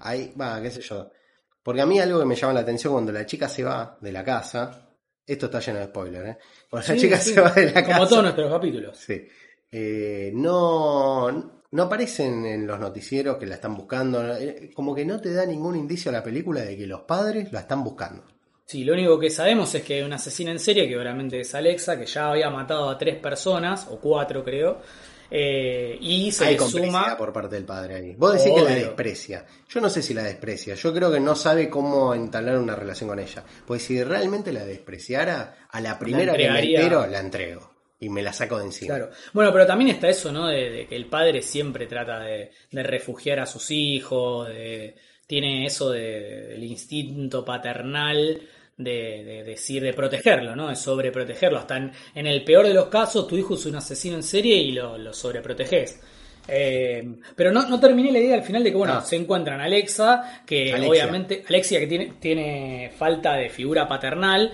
ahí 0.00 0.32
va, 0.38 0.60
qué 0.60 0.70
sé 0.70 0.82
yo. 0.82 1.10
Porque 1.62 1.80
a 1.80 1.86
mí 1.86 1.98
algo 1.98 2.18
que 2.20 2.26
me 2.26 2.36
llama 2.36 2.52
la 2.52 2.60
atención 2.60 2.92
cuando 2.92 3.10
la 3.12 3.24
chica 3.26 3.48
se 3.48 3.64
va 3.64 3.96
de 4.00 4.12
la 4.12 4.22
casa, 4.22 4.88
esto 5.26 5.46
está 5.46 5.60
lleno 5.60 5.78
de 5.80 5.86
spoiler, 5.86 6.26
¿eh? 6.26 6.38
Cuando 6.70 6.88
la 6.88 6.94
Sí, 6.94 7.00
chica 7.00 7.16
sí, 7.18 7.32
se 7.34 7.40
va 7.40 7.50
de 7.52 7.66
la 7.72 7.82
casa. 7.82 7.94
Como 7.96 8.06
todos 8.08 8.22
nuestros 8.22 8.50
capítulos. 8.52 8.96
Sí. 8.98 9.26
Eh, 9.72 10.30
no, 10.34 11.55
no 11.72 11.84
aparecen 11.84 12.46
en 12.46 12.66
los 12.66 12.78
noticieros 12.78 13.36
que 13.36 13.46
la 13.46 13.56
están 13.56 13.76
buscando. 13.76 14.36
eh, 14.36 14.70
Como 14.74 14.94
que 14.94 15.04
no 15.04 15.20
te 15.20 15.32
da 15.32 15.44
ningún 15.46 15.76
indicio 15.76 16.10
a 16.10 16.12
la 16.12 16.22
película 16.22 16.60
de 16.62 16.76
que 16.76 16.86
los 16.86 17.02
padres 17.02 17.52
la 17.52 17.60
están 17.60 17.82
buscando. 17.84 18.24
Sí, 18.64 18.82
lo 18.82 18.94
único 18.94 19.18
que 19.18 19.30
sabemos 19.30 19.72
es 19.76 19.82
que 19.84 19.94
hay 19.94 20.02
una 20.02 20.16
asesina 20.16 20.50
en 20.50 20.58
serie, 20.58 20.88
que 20.88 20.96
obviamente 20.98 21.38
es 21.40 21.54
Alexa, 21.54 21.98
que 21.98 22.06
ya 22.06 22.30
había 22.30 22.50
matado 22.50 22.90
a 22.90 22.98
tres 22.98 23.16
personas, 23.16 23.86
o 23.88 24.00
cuatro 24.00 24.42
creo, 24.42 24.80
eh, 25.30 25.96
y 26.00 26.32
se 26.32 26.46
Hay 26.46 26.58
suma... 26.58 27.16
por 27.16 27.32
parte 27.32 27.54
del 27.56 27.64
padre 27.64 27.94
ahí. 27.96 28.14
Vos 28.16 28.34
decís 28.34 28.52
que 28.52 28.62
la 28.62 28.70
desprecia. 28.74 29.44
Yo 29.68 29.80
no 29.80 29.88
sé 29.88 30.02
si 30.02 30.14
la 30.14 30.22
desprecia. 30.24 30.74
Yo 30.74 30.92
creo 30.92 31.12
que 31.12 31.20
no 31.20 31.34
sabe 31.36 31.68
cómo 31.70 32.14
entablar 32.14 32.58
una 32.58 32.74
relación 32.74 33.08
con 33.08 33.18
ella. 33.20 33.44
Pues 33.66 33.82
si 33.82 34.02
realmente 34.02 34.52
la 34.52 34.64
despreciara, 34.64 35.68
a 35.70 35.80
la 35.80 35.98
primera 35.98 36.32
que 36.32 36.38
me 36.38 36.44
entregaría. 36.46 36.80
entero, 36.80 37.06
la 37.06 37.20
entrego. 37.20 37.75
Y 37.98 38.08
me 38.10 38.22
la 38.22 38.32
saco 38.32 38.58
de 38.58 38.64
encima. 38.66 38.94
Claro. 38.96 39.10
Bueno, 39.32 39.52
pero 39.52 39.66
también 39.66 39.90
está 39.90 40.08
eso, 40.08 40.30
¿no? 40.30 40.48
De, 40.48 40.70
de 40.70 40.86
que 40.86 40.96
el 40.96 41.06
padre 41.06 41.40
siempre 41.42 41.86
trata 41.86 42.18
de, 42.20 42.50
de 42.70 42.82
refugiar 42.82 43.40
a 43.40 43.46
sus 43.46 43.70
hijos, 43.70 44.48
de- 44.48 44.94
tiene 45.26 45.64
eso 45.66 45.90
de- 45.90 46.48
del 46.48 46.62
instinto 46.64 47.44
paternal 47.44 48.40
de, 48.76 49.24
de 49.24 49.44
decir, 49.44 49.82
de 49.82 49.94
protegerlo, 49.94 50.54
¿no? 50.54 50.68
De 50.68 50.76
sobreprotegerlo. 50.76 51.58
Hasta 51.58 51.78
en, 51.78 51.92
en 52.14 52.26
el 52.26 52.44
peor 52.44 52.66
de 52.66 52.74
los 52.74 52.86
casos, 52.88 53.26
tu 53.26 53.36
hijo 53.38 53.54
es 53.54 53.64
un 53.64 53.76
asesino 53.76 54.16
en 54.16 54.22
serie 54.22 54.56
y 54.56 54.72
lo, 54.72 54.98
lo 54.98 55.12
sobreproteges. 55.14 55.98
Eh, 56.48 57.02
pero 57.34 57.50
no, 57.50 57.68
no 57.68 57.80
terminé 57.80 58.12
la 58.12 58.20
idea 58.20 58.36
al 58.36 58.42
final 58.44 58.62
de 58.62 58.70
que, 58.70 58.76
bueno, 58.76 58.92
Ah. 58.98 59.00
se 59.00 59.16
encuentran 59.16 59.60
Alexa, 59.60 60.42
que 60.46 60.72
Alexia. 60.72 60.88
obviamente, 60.90 61.42
Alexia 61.48 61.80
que 61.80 61.86
tiene, 61.88 62.12
tiene 62.20 62.92
falta 62.96 63.34
de 63.34 63.48
figura 63.48 63.88
paternal, 63.88 64.52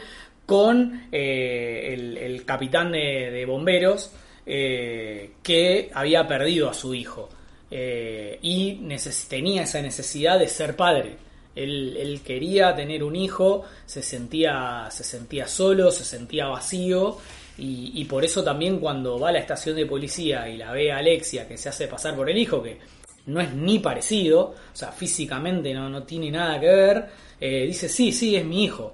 con 0.52 1.08
eh, 1.10 1.94
el, 2.20 2.44
capitán 2.44 2.92
de, 2.92 3.42
bomberos, 3.46 4.12
eh, 4.44 5.30
que 5.42 5.90
había 5.94 6.28
perdido 6.28 6.68
a 6.68 6.74
su 6.74 6.94
hijo. 6.94 7.30
Eh, 7.70 8.38
y 8.42 8.82
tenía 9.30 9.62
esa 9.62 9.80
necesidad 9.80 10.38
de 10.38 10.48
ser 10.48 10.76
padre. 10.76 11.16
Él, 11.56 12.20
quería 12.22 12.74
tener 12.74 13.02
un 13.02 13.16
hijo, 13.16 13.64
se 13.86 14.02
sentía, 14.02 14.88
se 14.90 15.04
sentía 15.04 15.48
solo, 15.48 15.90
se 15.90 16.04
sentía 16.04 16.48
vacío 16.48 17.16
y, 17.56 17.92
y 17.94 18.04
por 18.04 18.22
eso 18.22 18.44
también 18.44 18.78
cuando 18.78 19.18
va 19.18 19.30
a 19.30 19.32
la 19.32 19.38
estación 19.38 19.74
de 19.76 19.86
policía 19.86 20.50
y 20.50 20.58
la 20.58 20.72
ve 20.72 20.92
a 20.92 20.98
Alexia 20.98 21.48
que 21.48 21.56
se 21.56 21.70
hace 21.70 21.88
pasar 21.88 22.14
por 22.14 22.28
el 22.28 22.36
hijo, 22.36 22.62
que 22.62 22.76
no 23.24 23.40
es 23.40 23.54
ni 23.54 23.78
parecido, 23.78 24.40
o 24.42 24.76
sea, 24.76 24.92
físicamente 24.92 25.72
no, 25.72 25.88
no 25.88 26.02
tiene 26.02 26.30
nada 26.30 26.60
que 26.60 26.66
ver, 26.66 27.06
eh, 27.40 27.64
dice, 27.66 27.88
sí, 27.88 28.12
sí, 28.12 28.36
es 28.36 28.44
mi 28.44 28.64
hijo. 28.64 28.92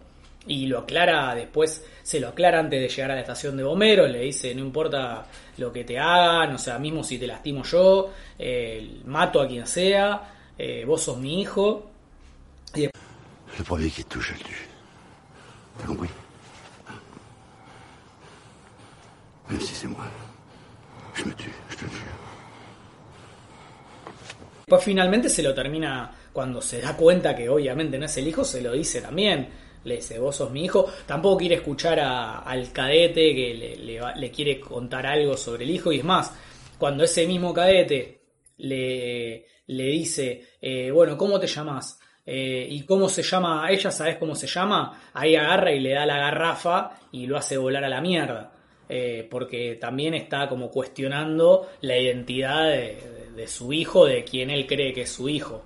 Y 0.48 0.66
lo 0.66 0.80
aclara 0.80 1.34
después, 1.34 1.84
se 2.02 2.18
lo 2.18 2.28
aclara 2.28 2.58
antes 2.58 2.80
de 2.80 2.88
llegar 2.88 3.10
a 3.12 3.14
la 3.14 3.20
estación 3.20 3.56
de 3.56 3.62
bomberos, 3.62 4.10
le 4.10 4.20
dice, 4.20 4.54
no 4.54 4.62
importa 4.62 5.26
lo 5.58 5.72
que 5.72 5.84
te 5.84 5.98
hagan, 5.98 6.54
o 6.54 6.58
sea, 6.58 6.78
mismo 6.78 7.04
si 7.04 7.18
te 7.18 7.26
lastimo 7.26 7.62
yo, 7.64 8.10
eh, 8.38 9.00
mato 9.04 9.40
a 9.40 9.46
quien 9.46 9.66
sea, 9.66 10.32
eh, 10.56 10.84
vos 10.86 11.02
sos 11.02 11.18
mi 11.18 11.42
hijo. 11.42 11.90
Le 12.74 13.64
premier 13.64 13.90
qui 13.90 14.04
touche, 14.04 14.32
le 14.32 14.44
tue. 14.44 14.54
T'as 15.78 15.86
compris 15.86 16.10
Même 19.50 19.60
si 19.60 19.74
c'est 19.74 19.88
moi. 19.88 20.04
Je 21.14 21.24
me 21.24 21.34
tue, 21.34 21.50
je 21.70 21.76
te 21.76 21.84
jure. 21.84 22.18
Después 24.66 24.84
finalmente 24.84 25.30
se 25.30 25.42
lo 25.42 25.54
termina, 25.54 26.12
cuando 26.32 26.60
se 26.60 26.80
da 26.80 26.94
cuenta 26.94 27.34
que 27.34 27.48
obviamente 27.48 27.98
no 27.98 28.04
es 28.04 28.16
el 28.18 28.28
hijo, 28.28 28.44
se 28.44 28.60
lo 28.60 28.72
dice 28.72 29.00
también. 29.00 29.48
Le 29.88 29.96
dice, 29.96 30.18
vos 30.18 30.36
sos 30.36 30.50
mi 30.50 30.64
hijo. 30.64 30.86
Tampoco 31.06 31.38
quiere 31.38 31.56
escuchar 31.56 31.98
a- 32.00 32.38
al 32.40 32.70
cadete 32.72 33.34
que 33.34 33.54
le, 34.16 34.30
quiere 34.30 34.60
contar 34.60 35.06
algo 35.06 35.36
sobre 35.36 35.64
el 35.64 35.70
hijo. 35.70 35.90
Y 35.92 35.98
es 35.98 36.04
más, 36.04 36.32
cuando 36.78 37.04
ese 37.04 37.26
mismo 37.26 37.52
cadete 37.54 38.20
le, 38.58 39.46
le 39.66 39.84
dice, 39.84 40.46
eh, 40.60 40.90
bueno, 40.90 41.16
¿cómo 41.16 41.38
te 41.40 41.46
llamas? 41.46 41.98
¿Y 42.30 42.82
cómo 42.82 43.08
se 43.08 43.22
llama 43.22 43.66
ella? 43.70 43.90
¿Sabes 43.90 44.16
cómo 44.18 44.34
se 44.34 44.46
llama? 44.46 45.00
Ahí 45.14 45.34
agarra 45.34 45.72
y 45.72 45.80
le 45.80 45.94
da 45.94 46.04
la 46.04 46.18
garrafa 46.18 46.90
y 47.10 47.26
lo 47.26 47.38
hace 47.38 47.56
volar 47.56 47.82
a 47.84 47.88
la 47.88 48.02
mierda. 48.02 48.52
Eh, 48.86 49.26
porque 49.30 49.76
también 49.80 50.12
está 50.14 50.46
como 50.48 50.70
cuestionando 50.70 51.70
la 51.82 51.96
identidad 51.98 52.64
de, 52.64 52.76
de- 52.96 53.30
de 53.34 53.46
su 53.46 53.72
hijo, 53.72 54.04
de 54.04 54.24
quien 54.24 54.50
él 54.50 54.66
cree 54.66 54.92
que 54.92 55.02
es 55.02 55.10
su 55.12 55.28
hijo. 55.28 55.62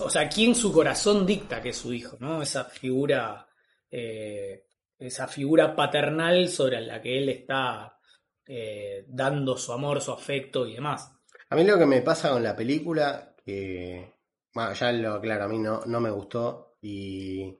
O 0.00 0.08
sea, 0.08 0.28
quien 0.30 0.54
su 0.54 0.72
corazón 0.72 1.26
dicta 1.26 1.60
que 1.60 1.70
es 1.70 1.76
su 1.76 1.92
hijo, 1.92 2.16
¿no? 2.20 2.40
Esa 2.40 2.64
figura, 2.64 3.47
eh, 3.90 4.64
esa 4.98 5.28
figura 5.28 5.74
paternal 5.76 6.48
sobre 6.48 6.80
la 6.80 7.00
que 7.00 7.18
él 7.18 7.28
está 7.28 7.98
eh, 8.46 9.04
dando 9.08 9.56
su 9.56 9.72
amor, 9.72 10.00
su 10.00 10.12
afecto 10.12 10.66
y 10.66 10.74
demás. 10.74 11.12
A 11.50 11.56
mí 11.56 11.64
lo 11.64 11.78
que 11.78 11.86
me 11.86 12.02
pasa 12.02 12.30
con 12.30 12.42
la 12.42 12.56
película, 12.56 13.34
que 13.44 14.14
bueno, 14.52 14.72
ya 14.72 14.92
lo 14.92 15.14
aclaro, 15.14 15.44
a 15.44 15.48
mí 15.48 15.58
no, 15.58 15.82
no 15.86 16.00
me 16.00 16.10
gustó 16.10 16.76
y 16.82 17.58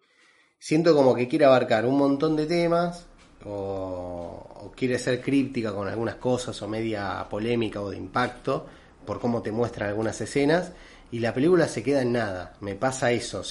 siento 0.59 0.95
como 0.95 1.15
que 1.15 1.29
quiere 1.29 1.45
abarcar 1.45 1.87
un 1.87 1.97
montón 1.97 2.37
de 2.37 2.47
temas 2.47 3.07
o, 3.45 4.49
o 4.55 4.73
quiere 4.73 4.99
ser 4.99 5.21
críptica 5.21 5.73
con 5.73 5.89
algunas 5.89 6.17
cosas 6.17 6.61
o 6.61 6.69
media 6.69 7.27
polémica 7.31 7.81
o 7.81 7.91
de 7.91 7.97
impacto 7.97 8.67
por 9.07 9.21
cómo 9.21 9.43
te 9.43 9.53
muestran 9.53 9.89
algunas 9.89 10.21
escenas 10.21 10.73
y 11.11 11.21
la 11.21 11.33
película 11.33 11.69
se 11.69 11.83
queda 11.83 12.03
en 12.03 12.13
nada, 12.13 12.55
me 12.61 12.75
pasa 12.75 13.11
eso. 13.13 13.43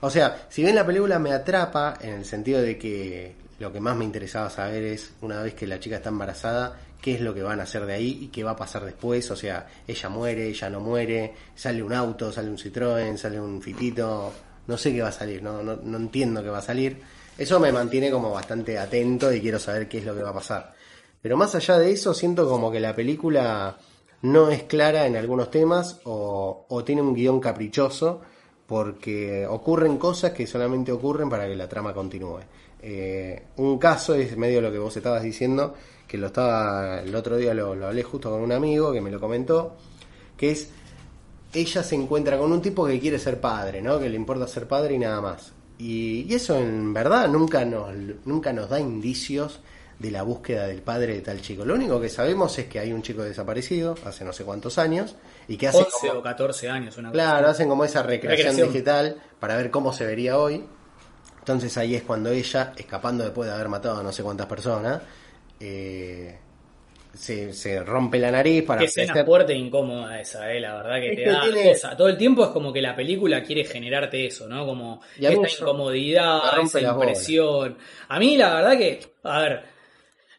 O 0.00 0.10
sea, 0.10 0.46
si 0.48 0.62
bien 0.62 0.74
la 0.74 0.86
película 0.86 1.18
me 1.18 1.32
atrapa 1.32 1.98
en 2.00 2.14
el 2.14 2.24
sentido 2.24 2.60
de 2.62 2.78
que 2.78 3.34
lo 3.58 3.72
que 3.72 3.80
más 3.80 3.96
me 3.96 4.04
interesaba 4.04 4.48
saber 4.50 4.84
es, 4.84 5.12
una 5.20 5.42
vez 5.42 5.54
que 5.54 5.66
la 5.66 5.80
chica 5.80 5.96
está 5.96 6.08
embarazada, 6.08 6.78
qué 7.00 7.14
es 7.14 7.20
lo 7.20 7.34
que 7.34 7.42
van 7.42 7.60
a 7.60 7.64
hacer 7.64 7.86
de 7.86 7.94
ahí 7.94 8.18
y 8.22 8.28
qué 8.28 8.44
va 8.44 8.52
a 8.52 8.56
pasar 8.56 8.84
después. 8.84 9.30
O 9.30 9.36
sea, 9.36 9.66
ella 9.86 10.08
muere, 10.08 10.48
ella 10.48 10.70
no 10.70 10.80
muere, 10.80 11.34
sale 11.54 11.82
un 11.82 11.92
auto, 11.92 12.32
sale 12.32 12.48
un 12.48 12.58
Citroën, 12.58 13.16
sale 13.16 13.40
un 13.40 13.60
fitito, 13.60 14.32
no 14.66 14.76
sé 14.76 14.92
qué 14.92 15.02
va 15.02 15.08
a 15.08 15.12
salir, 15.12 15.42
no, 15.42 15.62
no, 15.62 15.76
no 15.76 15.96
entiendo 15.98 16.42
qué 16.42 16.50
va 16.50 16.58
a 16.58 16.62
salir. 16.62 17.00
Eso 17.36 17.60
me 17.60 17.72
mantiene 17.72 18.10
como 18.10 18.30
bastante 18.30 18.78
atento 18.78 19.32
y 19.32 19.40
quiero 19.40 19.58
saber 19.58 19.88
qué 19.88 19.98
es 19.98 20.04
lo 20.04 20.14
que 20.14 20.22
va 20.22 20.30
a 20.30 20.34
pasar. 20.34 20.74
Pero 21.20 21.36
más 21.36 21.54
allá 21.54 21.78
de 21.78 21.90
eso, 21.90 22.14
siento 22.14 22.48
como 22.48 22.70
que 22.70 22.80
la 22.80 22.94
película 22.94 23.76
no 24.22 24.50
es 24.50 24.64
clara 24.64 25.06
en 25.06 25.16
algunos 25.16 25.50
temas 25.50 26.00
o, 26.04 26.66
tiene 26.84 27.02
un 27.02 27.14
guion 27.14 27.40
caprichoso 27.40 28.20
porque 28.66 29.46
ocurren 29.46 29.96
cosas 29.96 30.32
que 30.32 30.46
solamente 30.46 30.92
ocurren 30.92 31.28
para 31.28 31.46
que 31.46 31.56
la 31.56 31.68
trama 31.68 31.94
continúe. 31.94 32.40
Eh, 32.80 33.46
un 33.56 33.78
caso 33.78 34.14
es 34.14 34.36
medio 34.36 34.60
lo 34.60 34.70
que 34.70 34.78
vos 34.78 34.96
estabas 34.96 35.22
diciendo, 35.22 35.74
que 36.06 36.18
lo 36.18 36.28
estaba 36.28 37.00
el 37.00 37.14
otro 37.14 37.36
día 37.36 37.54
lo, 37.54 37.74
lo 37.74 37.86
hablé 37.86 38.02
justo 38.02 38.30
con 38.30 38.40
un 38.42 38.52
amigo 38.52 38.92
que 38.92 39.00
me 39.00 39.10
lo 39.10 39.20
comentó, 39.20 39.76
que 40.36 40.50
es 40.50 40.70
ella 41.52 41.82
se 41.82 41.94
encuentra 41.94 42.38
con 42.38 42.52
un 42.52 42.60
tipo 42.60 42.86
que 42.86 43.00
quiere 43.00 43.18
ser 43.18 43.40
padre, 43.40 43.80
¿no? 43.80 43.98
Que 43.98 44.08
le 44.08 44.16
importa 44.16 44.46
ser 44.46 44.68
padre 44.68 44.94
y 44.94 44.98
nada 44.98 45.20
más. 45.20 45.52
Y, 45.78 46.26
y 46.28 46.34
eso 46.34 46.58
en 46.58 46.92
verdad 46.92 47.28
nunca 47.28 47.64
nos, 47.64 47.90
nunca 48.24 48.52
nos 48.52 48.68
da 48.68 48.80
indicios 48.80 49.60
de 49.98 50.10
la 50.12 50.22
búsqueda 50.22 50.66
del 50.68 50.80
padre 50.82 51.14
de 51.14 51.20
tal 51.22 51.40
chico. 51.40 51.64
Lo 51.64 51.74
único 51.74 52.00
que 52.00 52.08
sabemos 52.08 52.56
es 52.58 52.66
que 52.66 52.78
hay 52.78 52.92
un 52.92 53.02
chico 53.02 53.22
desaparecido 53.24 53.96
hace 54.04 54.24
no 54.24 54.32
sé 54.32 54.44
cuántos 54.44 54.78
años 54.78 55.16
y 55.48 55.56
que 55.56 55.66
hace 55.68 55.78
11 55.78 55.90
como- 56.08 56.20
o 56.20 56.22
14 56.22 56.68
años, 56.70 56.96
una 56.98 57.08
cosa 57.10 57.12
Claro, 57.22 57.48
hacen 57.48 57.68
como 57.68 57.84
esa 57.84 58.02
recreación, 58.04 58.46
Recreación. 58.46 58.72
digital 58.72 59.16
para 59.40 59.56
ver 59.56 59.70
cómo 59.72 59.92
se 59.92 60.06
vería 60.06 60.38
hoy. 60.38 60.64
Entonces 61.40 61.76
ahí 61.78 61.94
es 61.96 62.02
cuando 62.02 62.30
ella, 62.30 62.72
escapando 62.76 63.24
después 63.24 63.48
de 63.48 63.54
haber 63.54 63.68
matado 63.68 63.98
a 63.98 64.02
no 64.02 64.12
sé 64.12 64.22
cuántas 64.22 64.46
personas, 64.46 65.00
eh, 65.58 66.38
se, 67.14 67.52
se 67.52 67.80
rompe 67.82 68.18
la 68.18 68.30
nariz 68.30 68.62
para 68.64 68.84
escena 68.84 69.12
ofrecer- 69.12 69.26
fuerte 69.26 69.52
e 69.54 69.56
incómoda 69.56 70.20
esa, 70.20 70.52
eh, 70.52 70.60
la 70.60 70.74
verdad 70.76 71.00
que 71.00 71.08
Es 71.10 71.16
te 71.16 71.24
que 71.24 71.30
da 71.30 71.42
tiene- 71.42 71.72
cosa. 71.72 71.96
Todo 71.96 72.08
el 72.08 72.16
tiempo 72.16 72.44
es 72.44 72.50
como 72.50 72.72
que 72.72 72.80
la 72.82 72.94
película 72.94 73.42
quiere 73.42 73.64
generarte 73.64 74.26
eso, 74.26 74.46
¿no? 74.46 74.64
Como 74.66 75.00
esta 75.18 75.48
incomodidad, 75.62 76.40
esa 76.62 76.80
impresión. 76.80 77.78
A 78.08 78.18
mí 78.20 78.36
la 78.36 78.54
verdad 78.54 78.78
que, 78.78 79.00
a 79.24 79.40
ver, 79.40 79.77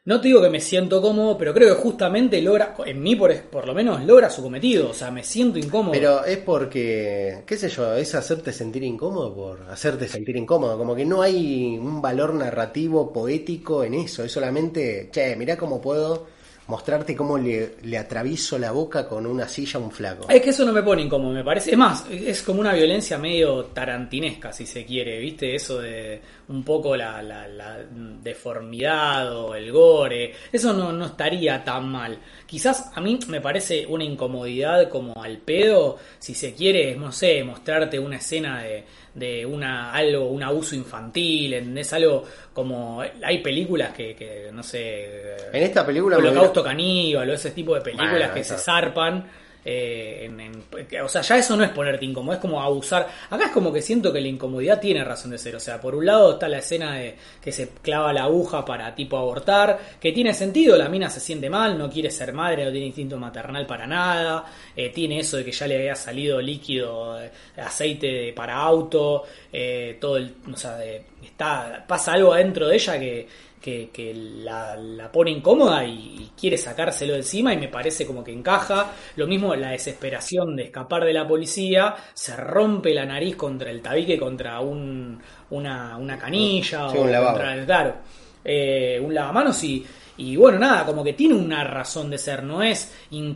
no 0.10 0.20
te 0.20 0.30
digo 0.30 0.42
que 0.42 0.50
me 0.50 0.60
siento 0.60 1.04
cómodo, 1.04 1.38
pero 1.38 1.54
creo 1.54 1.76
que 1.76 1.80
justamente 1.84 2.42
logra, 2.42 2.74
en 2.84 3.00
mí 3.00 3.16
por, 3.16 3.32
por 3.44 3.68
lo 3.68 3.76
menos 3.76 4.04
logra 4.04 4.32
su 4.32 4.42
cometido, 4.42 4.90
o 4.90 4.94
sea, 4.96 5.12
me 5.12 5.24
siento 5.24 5.60
incómodo. 5.60 5.92
Pero 5.92 6.26
es 6.26 6.40
porque, 6.40 7.44
qué 7.46 7.58
sé 7.58 7.70
yo, 7.70 7.94
es 7.94 8.16
hacerte 8.16 8.52
sentir 8.52 8.84
incómodo 8.84 9.36
por 9.36 9.70
hacerte 9.70 10.08
sentir 10.08 10.36
incómodo. 10.36 10.80
Como 10.80 10.96
que 10.96 11.06
no 11.06 11.22
hay 11.22 11.78
un 11.78 12.02
valor 12.02 12.34
narrativo, 12.34 13.14
poético 13.14 13.84
en 13.84 13.94
eso. 13.94 14.24
Es 14.24 14.32
solamente, 14.32 15.12
che, 15.12 15.36
mirá 15.36 15.56
cómo 15.56 15.80
puedo 15.80 16.26
mostrarte 16.70 17.16
cómo 17.16 17.38
le, 17.38 17.78
le 17.82 17.98
atravieso 17.98 18.58
la 18.60 18.72
boca 18.72 19.08
con 19.08 19.26
una 19.26 19.48
silla 19.48 19.80
a 19.80 19.82
un 19.82 19.92
flaco. 19.92 20.30
Es 20.30 20.40
que 20.40 20.52
eso 20.52 20.64
no 20.64 20.72
me 20.72 20.84
pone 20.84 21.02
incómodo, 21.02 21.34
me 21.34 21.44
parece. 21.44 21.72
Es 21.72 21.78
más, 21.78 22.06
es 22.10 22.44
como 22.44 22.62
una 22.62 22.74
violencia 22.74 23.18
medio 23.18 23.66
tarantinesca, 23.66 24.54
si 24.54 24.68
se 24.68 24.86
quiere, 24.86 25.20
¿viste? 25.20 25.56
Eso 25.56 25.80
de 25.80 26.22
un 26.48 26.64
poco 26.64 26.96
la, 26.96 27.24
la, 27.24 27.48
la 27.48 27.80
deformidad 28.22 29.36
o 29.36 29.56
el 29.56 29.72
gore. 29.72 30.34
Eso 30.52 30.72
no, 30.74 30.94
no 30.94 31.08
estaría 31.08 31.64
tan 31.64 31.90
mal. 31.90 32.20
Quizás 32.46 32.92
a 32.94 33.02
mí 33.02 33.20
me 33.28 33.42
parece 33.42 33.88
una 33.88 34.04
incomodidad 34.04 34.90
como 34.90 35.22
al 35.22 35.40
pedo, 35.40 35.98
si 36.20 36.36
se 36.36 36.54
quiere, 36.54 36.96
no 36.96 37.12
sé, 37.12 37.44
mostrarte 37.44 37.98
una 37.98 38.18
escena 38.18 38.62
de, 38.62 38.86
de 39.20 39.46
una 39.46 39.92
algo, 39.92 40.30
un 40.30 40.42
abuso 40.42 40.76
infantil, 40.76 41.78
es 41.78 41.94
algo 41.94 42.24
como. 42.54 43.02
Hay 43.02 43.40
películas 43.40 43.94
que, 43.94 44.16
que 44.16 44.50
no 44.52 44.64
sé. 44.64 45.36
En 45.52 45.64
esta 45.64 45.86
película 45.86 46.18
me 46.18 46.30
Holocausto 46.30 46.64
Caníbal 46.64 47.30
o 47.30 47.34
ese 47.34 47.52
tipo 47.52 47.76
de 47.76 47.82
películas 47.82 48.12
Bueno, 48.12 48.34
que 48.34 48.44
se 48.44 48.58
zarpan. 48.58 49.26
Eh, 49.72 50.26
en- 50.26 50.40
en- 50.40 50.64
o 51.04 51.08
sea, 51.08 51.22
ya 51.22 51.38
eso 51.38 51.56
no 51.56 51.64
es 51.64 51.70
ponerte 51.70 52.04
incómodo, 52.04 52.34
es 52.36 52.42
como 52.42 52.60
abusar. 52.62 53.08
Acá 53.30 53.46
es 53.46 53.52
como 53.52 53.72
que 53.72 53.82
siento 53.84 54.12
que 54.12 54.20
la 54.20 54.28
incomodidad 54.28 54.80
tiene 54.80 55.04
razón 55.04 55.30
de 55.32 55.38
ser. 55.38 55.56
O 55.56 55.60
sea, 55.60 55.80
por 55.80 55.94
un 55.96 56.06
lado 56.08 56.34
está 56.34 56.48
la 56.50 56.58
escena 56.58 56.96
de 56.96 57.16
que 57.42 57.52
se 57.52 57.70
clava 57.84 58.12
la 58.12 58.24
aguja 58.24 58.66
para 58.66 58.96
tipo 58.96 59.16
abortar, 59.18 59.78
que 60.02 60.12
tiene 60.12 60.34
sentido, 60.34 60.76
la 60.76 60.90
mina 60.90 61.10
se 61.10 61.20
siente 61.20 61.50
mal, 61.52 61.78
no 61.78 61.88
quiere 61.90 62.10
ser 62.10 62.34
madre, 62.34 62.66
no 62.66 62.72
tiene 62.72 62.88
instinto 62.88 63.18
maternal 63.20 63.68
para 63.68 63.86
nada, 63.86 64.46
eh, 64.76 64.90
tiene 64.90 65.20
eso 65.20 65.38
de 65.38 65.46
que 65.46 65.52
ya 65.52 65.68
le 65.68 65.76
había 65.78 65.96
salido 65.96 66.42
líquido, 66.42 67.22
eh, 67.22 67.30
aceite 67.58 68.34
para 68.34 68.56
auto, 68.56 69.24
eh, 69.54 69.98
todo 70.02 70.18
el, 70.18 70.34
o 70.52 70.58
sea, 70.58 70.78
de- 70.78 71.04
está, 71.24 71.86
pasa 71.88 72.14
algo 72.14 72.34
adentro 72.34 72.68
de 72.68 72.76
ella 72.76 73.00
que, 73.00 73.28
que, 73.62 73.90
que 73.92 74.14
la, 74.14 74.76
la 74.76 75.12
pone 75.12 75.32
incómoda 75.32 75.86
y, 75.86 75.92
y 75.92 76.32
quiere 76.40 76.58
sacárselo 76.58 77.14
de 77.14 77.20
encima 77.20 77.54
y 77.54 77.58
me 77.58 77.68
parece 77.68 78.06
como 78.06 78.24
que 78.24 78.32
encaja. 78.32 78.94
Lo 79.16 79.28
mismo 79.28 79.56
la 79.56 79.72
desesperación 79.72 80.56
de 80.56 80.64
escapar 80.64 81.06
de 81.06 81.14
la 81.14 81.28
policía, 81.28 81.96
se 82.14 82.36
rompe 82.36 82.94
la 82.94 83.06
nariz 83.06 83.36
contra 83.36 83.72
el 83.72 83.82
tabique, 83.82 84.18
contra 84.18 84.60
un, 84.62 85.22
una, 85.52 85.98
una 85.98 86.18
canilla 86.18 86.90
Sí, 86.92 86.98
o 86.98 87.04
un 87.04 87.12
contra 87.16 87.54
el 87.54 87.66
claro. 87.66 87.96
eh, 88.44 89.00
un 89.02 89.14
lavamanos 89.14 89.64
y, 89.64 89.86
y 90.20 90.36
bueno, 90.36 90.60
nada, 90.60 90.86
como 90.86 91.04
que 91.04 91.14
tiene 91.14 91.34
una 91.36 91.64
razón 91.64 92.10
de 92.10 92.18
ser, 92.18 92.44
no 92.44 92.62
es 92.62 92.92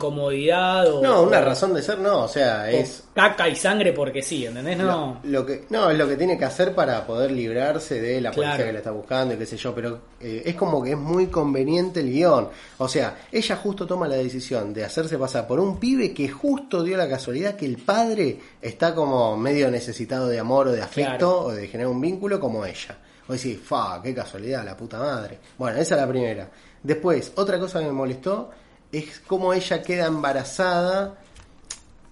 incomodidad 0.08 0.86
o... 0.92 1.02
No, 1.02 1.22
una 1.22 1.38
o- 1.38 1.44
razón 1.44 1.72
de 1.74 1.82
ser 1.82 1.98
no, 1.98 2.22
o 2.24 2.28
sea, 2.28 2.62
o 2.64 2.66
es 2.66 3.04
caca 3.14 3.48
y 3.48 3.56
sangre 3.56 3.92
porque 3.92 4.22
sí, 4.22 4.46
¿entendés? 4.46 4.76
No, 4.78 5.20
lo, 5.24 5.30
lo 5.30 5.46
que 5.46 5.64
no 5.70 5.90
es 5.90 5.96
lo 5.98 6.06
que 6.08 6.16
tiene 6.16 6.36
que 6.38 6.44
hacer 6.44 6.74
para 6.74 7.06
poder 7.06 7.30
librarse 7.30 8.00
de 8.00 8.20
la 8.20 8.30
policía 8.30 8.54
Claro. 8.56 8.66
que 8.66 8.72
la 8.72 8.78
está 8.78 8.90
buscando 8.90 9.34
y 9.34 9.38
qué 9.38 9.46
sé 9.46 9.56
yo, 9.56 9.74
pero 9.74 10.00
eh, 10.20 10.42
es 10.44 10.54
como 10.54 10.82
que 10.82 10.90
es 10.92 10.96
muy 10.98 11.28
conveniente 11.28 12.00
el 12.00 12.10
guion. 12.12 12.48
O 12.78 12.88
sea, 12.88 13.16
ella 13.32 13.56
justo 13.56 13.86
toma 13.86 14.06
la 14.06 14.16
decisión 14.16 14.72
de 14.74 14.84
hacerse 14.84 15.16
pasar 15.18 15.46
por 15.46 15.58
un 15.60 15.78
pibe 15.80 16.12
que 16.12 16.28
justo 16.28 16.82
dio 16.82 16.96
la 16.96 17.08
casualidad 17.08 17.56
que 17.56 17.66
el 17.66 17.78
padre 17.78 18.38
está 18.60 18.94
como 18.94 19.36
medio 19.36 19.70
necesitado 19.70 20.28
de 20.28 20.38
amor 20.38 20.68
o 20.68 20.72
de 20.72 20.82
afecto 20.82 21.04
Claro. 21.14 21.40
o 21.46 21.52
de 21.52 21.66
generar 21.68 21.90
un 21.90 22.00
vínculo 22.00 22.38
como 22.38 22.64
ella. 22.66 22.98
O 23.26 23.32
decís, 23.32 23.58
fa, 23.58 24.00
qué 24.02 24.14
casualidad, 24.14 24.64
la 24.66 24.76
puta 24.76 24.98
madre. 24.98 25.38
Bueno, 25.56 25.78
esa 25.78 25.94
es 25.94 26.00
la 26.02 26.06
primera. 26.06 26.46
Después, 26.84 27.32
otra 27.36 27.58
cosa 27.58 27.80
que 27.80 27.86
me 27.86 27.92
molestó 27.92 28.50
es 28.92 29.20
cómo 29.26 29.52
ella 29.52 29.82
queda 29.82 30.06
embarazada 30.06 31.18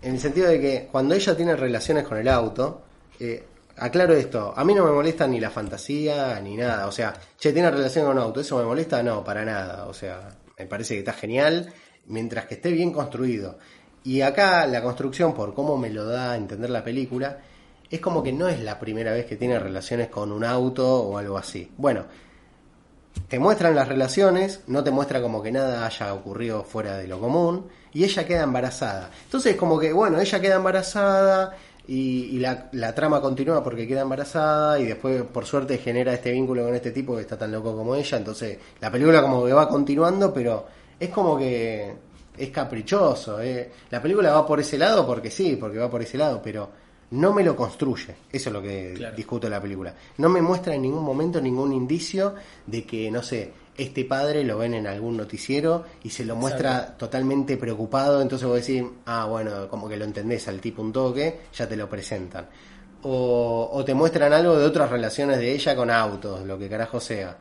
en 0.01 0.15
el 0.15 0.21
sentido 0.21 0.49
de 0.49 0.61
que 0.61 0.89
cuando 0.91 1.15
ella 1.15 1.37
tiene 1.37 1.55
relaciones 1.55 2.05
con 2.05 2.17
el 2.17 2.27
auto, 2.27 2.83
eh, 3.21 3.45
aclaro 3.77 4.15
esto, 4.15 4.53
a 4.57 4.65
mí 4.65 4.75
no 4.75 4.85
me 4.85 4.91
molesta 4.91 5.27
ni 5.27 5.39
la 5.39 5.51
fantasía 5.51 6.41
ni 6.41 6.57
nada, 6.57 6.87
o 6.87 6.93
sea, 6.93 7.13
che, 7.39 7.53
tiene 7.53 7.71
relación 7.71 8.07
con 8.07 8.17
un 8.17 8.23
auto, 8.23 8.41
¿eso 8.41 8.59
me 8.59 8.65
molesta? 8.65 9.03
No, 9.03 9.23
para 9.23 9.45
nada, 9.45 9.87
o 9.87 9.93
sea, 9.93 10.31
me 10.59 10.65
parece 10.65 10.95
que 10.95 11.01
está 11.01 11.13
genial 11.13 11.73
mientras 12.07 12.47
que 12.47 12.55
esté 12.55 12.73
bien 12.73 12.93
construido. 12.93 13.59
Y 14.05 14.23
acá 14.23 14.67
la 14.67 14.83
construcción, 14.83 15.35
por 15.35 15.55
cómo 15.55 15.77
me 15.77 15.91
lo 15.91 16.07
da 16.07 16.33
a 16.33 16.37
entender 16.37 16.71
la 16.71 16.83
película, 16.83 17.39
es 17.91 18.01
como 18.01 18.23
que 18.23 18.33
no 18.33 18.49
es 18.49 18.59
la 18.61 18.81
primera 18.81 19.13
vez 19.13 19.27
que 19.27 19.37
tiene 19.37 19.59
relaciones 19.59 20.09
con 20.09 20.33
un 20.33 20.45
auto 20.45 21.03
o 21.03 21.19
algo 21.19 21.37
así. 21.37 21.71
Bueno, 21.77 22.07
te 23.29 23.39
muestran 23.39 23.75
las 23.75 23.89
relaciones, 23.89 24.61
no 24.67 24.85
te 24.85 24.91
muestra 24.91 25.23
como 25.23 25.43
que 25.43 25.53
nada 25.53 25.87
haya 25.87 26.13
ocurrido 26.15 26.65
fuera 26.65 26.99
de 26.99 27.07
lo 27.07 27.19
común, 27.19 27.69
y 27.93 28.05
ella 28.05 28.27
queda 28.27 28.43
embarazada. 28.43 29.11
Entonces, 29.25 29.57
como 29.57 29.79
que, 29.79 29.93
bueno, 29.93 30.21
ella 30.21 30.41
queda 30.41 30.57
embarazada 30.57 31.57
y, 31.87 32.39
la, 32.39 32.69
la 32.73 32.95
trama 32.95 33.21
continúa 33.21 33.63
porque 33.63 33.87
queda 33.87 34.03
embarazada 34.03 34.79
y 34.79 34.85
después, 34.85 35.23
por 35.23 35.47
suerte, 35.47 35.79
genera 35.79 36.13
este 36.15 36.31
vínculo 36.33 36.65
con 36.65 36.75
este 36.75 36.91
tipo 36.91 37.15
que 37.17 37.23
está 37.23 37.37
tan 37.39 37.53
loco 37.53 37.77
como 37.77 37.95
ella. 37.95 38.19
Entonces, 38.19 38.59
la 38.81 38.91
película 38.91 39.21
como 39.23 39.45
que 39.45 39.53
va 39.53 39.69
continuando, 39.69 40.33
pero 40.33 40.67
es 40.99 41.11
como 41.11 41.37
que 41.37 41.95
es 42.37 42.51
caprichoso. 42.51 43.41
eh. 43.41 43.71
La 43.91 44.01
película 44.01 44.33
va 44.33 44.47
por 44.47 44.61
ese 44.61 44.79
lado 44.79 45.07
porque 45.07 45.31
sí, 45.31 45.57
porque 45.57 45.79
va 45.79 45.91
por 45.91 46.03
ese 46.03 46.19
lado, 46.19 46.41
pero 46.43 46.71
no 47.13 47.33
me 47.33 47.43
lo 47.45 47.55
construye. 47.57 48.15
Eso 48.31 48.49
es 48.51 48.53
lo 48.53 48.61
que 48.61 48.95
Claro. 48.97 49.17
discuto 49.17 49.47
de 49.47 49.51
la 49.53 49.61
película. 49.63 49.95
No 50.19 50.29
me 50.29 50.43
muestra 50.43 50.75
en 50.75 50.83
ningún 50.83 51.05
momento 51.05 51.41
ningún 51.41 51.73
indicio 51.73 52.35
de 52.67 52.85
que, 52.85 53.11
no 53.11 53.23
sé, 53.23 53.53
este 53.77 54.05
padre 54.05 54.45
lo 54.45 54.59
ven 54.59 54.75
en 54.75 54.87
algún 54.87 55.17
noticiero 55.17 55.85
y 56.05 56.11
se 56.11 56.25
lo 56.25 56.37
muestra 56.37 56.97
totalmente 56.99 57.57
preocupado. 57.57 58.21
Entonces 58.21 58.47
vos 58.47 58.57
decís, 58.67 58.85
ah, 59.07 59.27
bueno, 59.27 59.69
como 59.69 59.89
que 59.89 59.97
lo 59.97 60.05
entendés 60.05 60.47
al 60.49 60.61
tipo 60.61 60.83
un 60.83 60.93
toque, 60.93 61.41
ya 61.55 61.67
te 61.69 61.77
lo 61.77 61.89
presentan. 61.89 62.47
O, 63.05 63.71
o 63.73 63.85
te 63.85 63.95
muestran 63.95 64.33
algo 64.33 64.57
de 64.59 64.65
otras 64.65 64.91
relaciones 64.91 65.39
de 65.39 65.53
ella 65.53 65.75
con 65.75 65.91
autos, 65.91 66.45
lo 66.47 66.59
que 66.59 66.69
carajo 66.69 67.01
sea. 67.01 67.37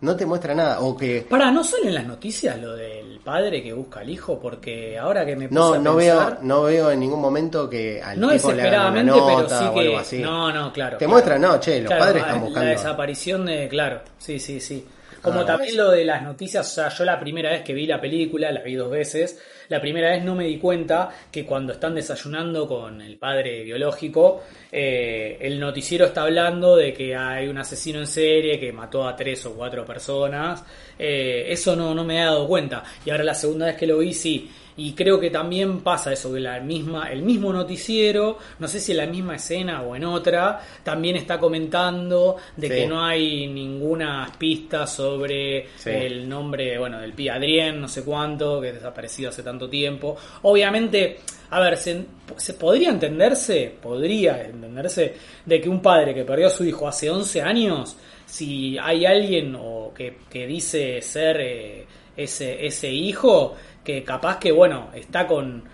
No 0.00 0.14
te 0.14 0.24
muestra 0.26 0.54
nada. 0.54 0.80
O 0.80 0.96
que. 0.96 1.26
Para, 1.28 1.50
¿no 1.50 1.64
sale 1.64 1.88
en 1.88 1.94
las 1.94 2.06
noticias 2.06 2.56
lo 2.60 2.76
del 2.76 3.18
padre 3.18 3.62
que 3.62 3.72
busca 3.72 4.00
al 4.00 4.08
hijo? 4.10 4.38
Porque 4.38 4.96
ahora 4.96 5.26
que 5.26 5.34
me 5.34 5.48
puse 5.48 5.58
No, 5.58 5.72
a 5.74 5.78
no 5.78 5.96
pensar, 5.96 6.34
veo, 6.34 6.38
no 6.42 6.62
veo 6.62 6.90
en 6.92 7.00
ningún 7.00 7.20
momento 7.20 7.68
que 7.68 8.00
al 8.00 8.18
no 8.20 8.30
tipo 8.30 8.52
le 8.52 8.62
hagan 8.62 8.92
una 8.92 9.02
desesperadamente, 9.02 9.12
pero 9.26 9.48
sí 9.48 9.64
o 9.68 9.74
que... 9.74 9.80
algo 9.80 9.98
así. 9.98 10.18
No, 10.18 10.52
no, 10.52 10.72
claro. 10.72 10.98
Te 10.98 11.04
claro. 11.04 11.12
muestran, 11.12 11.40
no, 11.40 11.58
che, 11.60 11.80
los 11.80 11.88
Claro, 11.88 12.04
padres 12.04 12.22
están 12.22 12.40
buscando. 12.40 12.64
La 12.64 12.70
desaparición 12.70 13.46
de... 13.46 13.68
Claro, 13.68 14.00
sí, 14.18 14.38
sí, 14.38 14.60
sí. 14.60 14.86
Como 15.22 15.40
Ah, 15.40 15.46
también 15.46 15.76
lo 15.76 15.90
de 15.90 16.04
las 16.04 16.22
noticias, 16.22 16.66
o 16.66 16.74
sea, 16.74 16.88
yo 16.90 17.04
la 17.04 17.18
primera 17.18 17.50
vez 17.50 17.62
que 17.62 17.74
vi 17.74 17.86
la 17.86 18.00
película, 18.00 18.52
la 18.52 18.62
vi 18.62 18.74
dos 18.74 18.90
veces, 18.90 19.40
la 19.68 19.80
primera 19.80 20.10
vez 20.10 20.24
no 20.24 20.34
me 20.34 20.44
di 20.44 20.58
cuenta 20.58 21.10
que 21.30 21.44
cuando 21.44 21.72
están 21.72 21.94
desayunando 21.94 22.66
con 22.66 23.00
el 23.00 23.18
padre 23.18 23.62
biológico, 23.64 24.42
eh, 24.70 25.36
el 25.40 25.58
noticiero 25.58 26.06
está 26.06 26.22
hablando 26.22 26.76
de 26.76 26.92
que 26.92 27.16
hay 27.16 27.48
un 27.48 27.58
asesino 27.58 27.98
en 27.98 28.06
serie 28.06 28.58
que 28.58 28.72
mató 28.72 29.06
a 29.06 29.16
tres 29.16 29.44
o 29.46 29.54
cuatro 29.54 29.84
personas. 29.84 30.64
Eh, 30.98 31.46
eso 31.48 31.74
no, 31.74 31.94
no 31.94 32.04
me 32.04 32.18
he 32.20 32.24
dado 32.24 32.46
cuenta. 32.46 32.84
Y 33.04 33.10
ahora 33.10 33.24
la 33.24 33.34
segunda 33.34 33.66
vez 33.66 33.76
que 33.76 33.86
lo 33.86 33.98
vi, 33.98 34.14
sí. 34.14 34.50
Y 34.78 34.92
creo 34.92 35.18
que 35.18 35.28
también 35.28 35.80
pasa 35.80 36.12
eso, 36.12 36.32
que 36.32 36.38
la 36.40 36.60
misma, 36.60 37.10
el 37.10 37.22
mismo 37.22 37.52
noticiero, 37.52 38.38
no 38.60 38.68
sé 38.68 38.78
si 38.78 38.92
en 38.92 38.98
la 38.98 39.06
misma 39.06 39.34
escena 39.36 39.82
o 39.82 39.94
en 39.96 40.04
otra, 40.04 40.60
también 40.84 41.16
está 41.16 41.38
comentando 41.38 42.36
de 42.56 42.68
Sí. 42.68 42.74
que 42.74 42.86
no 42.86 43.04
hay 43.04 43.48
ninguna 43.48 44.30
pista 44.38 44.86
sobre 44.86 45.66
Sí. 45.76 45.90
el 45.90 46.28
nombre, 46.28 46.78
bueno, 46.78 47.00
del 47.00 47.12
Pi 47.12 47.28
Adrien, 47.28 47.80
no 47.80 47.88
sé 47.88 48.04
cuánto, 48.04 48.60
que 48.60 48.72
desaparecido 48.72 49.30
hace 49.30 49.42
tanto 49.42 49.68
tiempo. 49.68 50.16
Obviamente, 50.42 51.18
a 51.50 51.58
ver, 51.60 51.76
se, 51.76 52.04
se 52.36 52.54
podría 52.54 52.90
entenderse, 52.90 53.74
podría 53.82 54.42
entenderse, 54.44 55.14
de 55.44 55.60
que 55.60 55.68
un 55.68 55.82
padre 55.82 56.14
que 56.14 56.22
perdió 56.24 56.46
a 56.46 56.50
su 56.50 56.64
hijo 56.64 56.86
hace 56.86 57.10
11 57.10 57.42
años, 57.42 57.96
si 58.28 58.76
hay 58.78 59.06
alguien 59.06 59.56
o 59.58 59.92
que, 59.94 60.18
que 60.30 60.46
dice 60.46 61.00
ser 61.02 61.40
eh, 61.40 61.86
ese, 62.16 62.66
ese 62.66 62.90
hijo, 62.90 63.54
que 63.82 64.04
capaz 64.04 64.38
que, 64.38 64.52
bueno, 64.52 64.90
está 64.94 65.26
con 65.26 65.64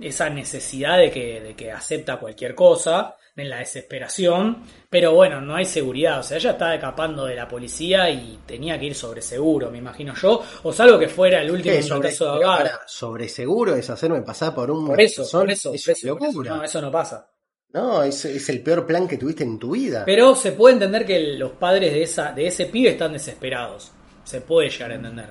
esa 0.00 0.30
necesidad 0.30 0.98
de 0.98 1.10
que, 1.10 1.40
de 1.40 1.54
que 1.54 1.70
acepta 1.72 2.16
cualquier 2.18 2.54
cosa, 2.54 3.16
en 3.36 3.50
la 3.50 3.58
desesperación, 3.58 4.62
pero 4.88 5.12
bueno, 5.12 5.40
no 5.40 5.56
hay 5.56 5.64
seguridad, 5.64 6.20
o 6.20 6.22
sea, 6.22 6.36
ella 6.36 6.52
estaba 6.52 6.74
escapando 6.76 7.24
de 7.26 7.34
la 7.34 7.48
policía 7.48 8.08
y 8.08 8.38
tenía 8.46 8.78
que 8.78 8.86
ir 8.86 8.94
sobre 8.94 9.22
seguro, 9.22 9.72
me 9.72 9.78
imagino 9.78 10.14
yo, 10.14 10.40
o 10.62 10.72
salvo 10.72 11.00
que 11.00 11.08
fuera 11.08 11.42
el 11.42 11.50
último. 11.50 11.74
Sobre, 11.82 12.10
de 12.10 12.44
pará, 12.46 12.80
sobre 12.86 13.28
seguro 13.28 13.74
es 13.74 13.90
hacerme 13.90 14.22
pasar 14.22 14.54
por 14.54 14.70
un 14.70 14.86
Por 14.86 15.00
eso, 15.00 15.24
son- 15.24 15.40
por 15.42 15.50
eso, 15.50 15.74
es 15.74 15.82
por 15.84 15.92
eso, 15.92 16.16
por. 16.32 16.46
No, 16.46 16.62
eso 16.62 16.80
no 16.80 16.92
pasa. 16.92 17.28
No, 17.74 18.02
es, 18.02 18.24
es 18.24 18.48
el 18.48 18.62
peor 18.62 18.86
plan 18.86 19.06
que 19.06 19.18
tuviste 19.18 19.42
en 19.44 19.58
tu 19.58 19.72
vida. 19.72 20.04
Pero 20.06 20.34
se 20.34 20.52
puede 20.52 20.74
entender 20.74 21.04
que 21.04 21.18
los 21.36 21.52
padres 21.52 21.92
de 21.92 22.02
esa 22.04 22.32
de 22.32 22.46
ese 22.46 22.66
pibe 22.66 22.90
están 22.90 23.12
desesperados. 23.12 23.92
Se 24.24 24.40
puede 24.40 24.70
llegar 24.70 24.92
a 24.92 24.94
entender. 24.94 25.30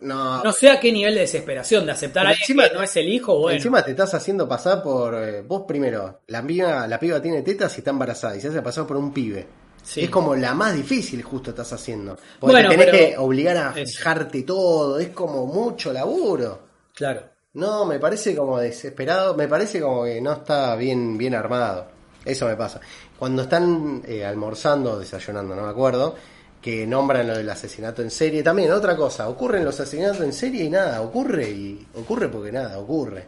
no, 0.00 0.42
No 0.42 0.52
sé 0.52 0.70
a 0.70 0.80
qué 0.80 0.90
nivel 0.92 1.14
de 1.14 1.20
desesperación, 1.22 1.84
de 1.84 1.92
aceptar 1.92 2.24
a 2.24 2.30
alguien 2.30 2.42
encima- 2.44 2.68
que 2.68 2.74
no 2.74 2.82
es 2.82 2.96
el 2.96 3.08
hijo, 3.08 3.38
bueno. 3.38 3.56
Encima 3.56 3.82
te 3.82 3.90
estás 3.90 4.14
haciendo 4.14 4.48
pasar 4.48 4.82
por. 4.82 5.14
eh, 5.14 5.42
vos 5.42 5.64
primero, 5.68 6.20
la 6.28 6.42
piba, 6.46 6.86
la 6.86 6.98
piba 6.98 7.20
tiene 7.20 7.42
tetas 7.42 7.76
y 7.76 7.80
está 7.80 7.90
embarazada 7.90 8.36
y 8.36 8.40
se 8.40 8.48
hace 8.48 8.62
pasar 8.62 8.86
por 8.86 8.96
un 8.96 9.12
pibe. 9.12 9.46
Sí. 9.82 10.02
Es 10.04 10.10
como 10.10 10.36
la 10.36 10.54
más 10.54 10.74
difícil, 10.76 11.20
justo 11.22 11.50
estás 11.50 11.72
haciendo. 11.72 12.16
Porque 12.38 12.52
Bueno, 12.54 12.70
te 12.70 12.76
tenés 12.76 12.90
que 13.08 13.18
obligar 13.18 13.56
a 13.56 13.70
Eso. 13.76 13.98
fijarte 13.98 14.42
todo. 14.44 15.00
Es 15.00 15.08
como 15.08 15.46
mucho 15.46 15.92
laburo. 15.92 16.60
Claro. 16.94 17.31
No, 17.54 17.84
me 17.84 17.98
parece 17.98 18.34
como 18.36 18.58
desesperado. 18.58 19.34
Me 19.36 19.48
parece 19.48 19.80
como 19.80 20.04
que 20.04 20.20
no 20.20 20.32
está 20.32 20.74
bien, 20.76 21.18
bien 21.18 21.34
armado. 21.34 21.86
Eso 22.24 22.46
me 22.46 22.56
pasa. 22.56 22.80
Cuando 23.18 23.42
están 23.42 24.02
eh, 24.06 24.24
almorzando 24.24 24.92
o 24.92 24.98
desayunando, 24.98 25.54
no 25.54 25.62
me 25.62 25.68
acuerdo, 25.70 26.14
que 26.60 26.86
nombran 26.86 27.26
lo 27.26 27.36
del 27.36 27.50
asesinato 27.50 28.00
en 28.02 28.10
serie. 28.10 28.42
También, 28.42 28.70
otra 28.72 28.96
cosa, 28.96 29.28
ocurren 29.28 29.64
los 29.64 29.78
asesinatos 29.80 30.20
en 30.20 30.32
serie 30.32 30.64
y 30.64 30.70
nada, 30.70 31.02
ocurre 31.02 31.50
y 31.50 31.86
ocurre 31.94 32.28
porque 32.28 32.52
nada, 32.52 32.78
ocurre. 32.78 33.26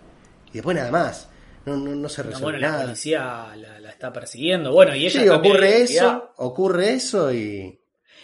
Y 0.51 0.55
después 0.55 0.77
nada 0.77 0.91
más. 0.91 1.29
No, 1.67 1.77
no, 1.77 1.95
no 1.95 2.09
se 2.09 2.23
No, 2.23 2.31
resuelve 2.31 2.45
bueno, 2.53 2.59
la 2.61 2.71
nada. 2.73 2.83
policía 2.85 3.47
la, 3.57 3.81
la 3.81 3.91
está 3.91 4.13
persiguiendo. 4.13 4.73
Bueno, 4.73 4.95
y 4.95 5.07
ella 5.07 5.21
Sí, 5.23 5.29
ocurre 5.29 5.83
eso, 5.83 6.33
ocurre 6.37 6.93
eso 6.93 7.33
y... 7.33 7.79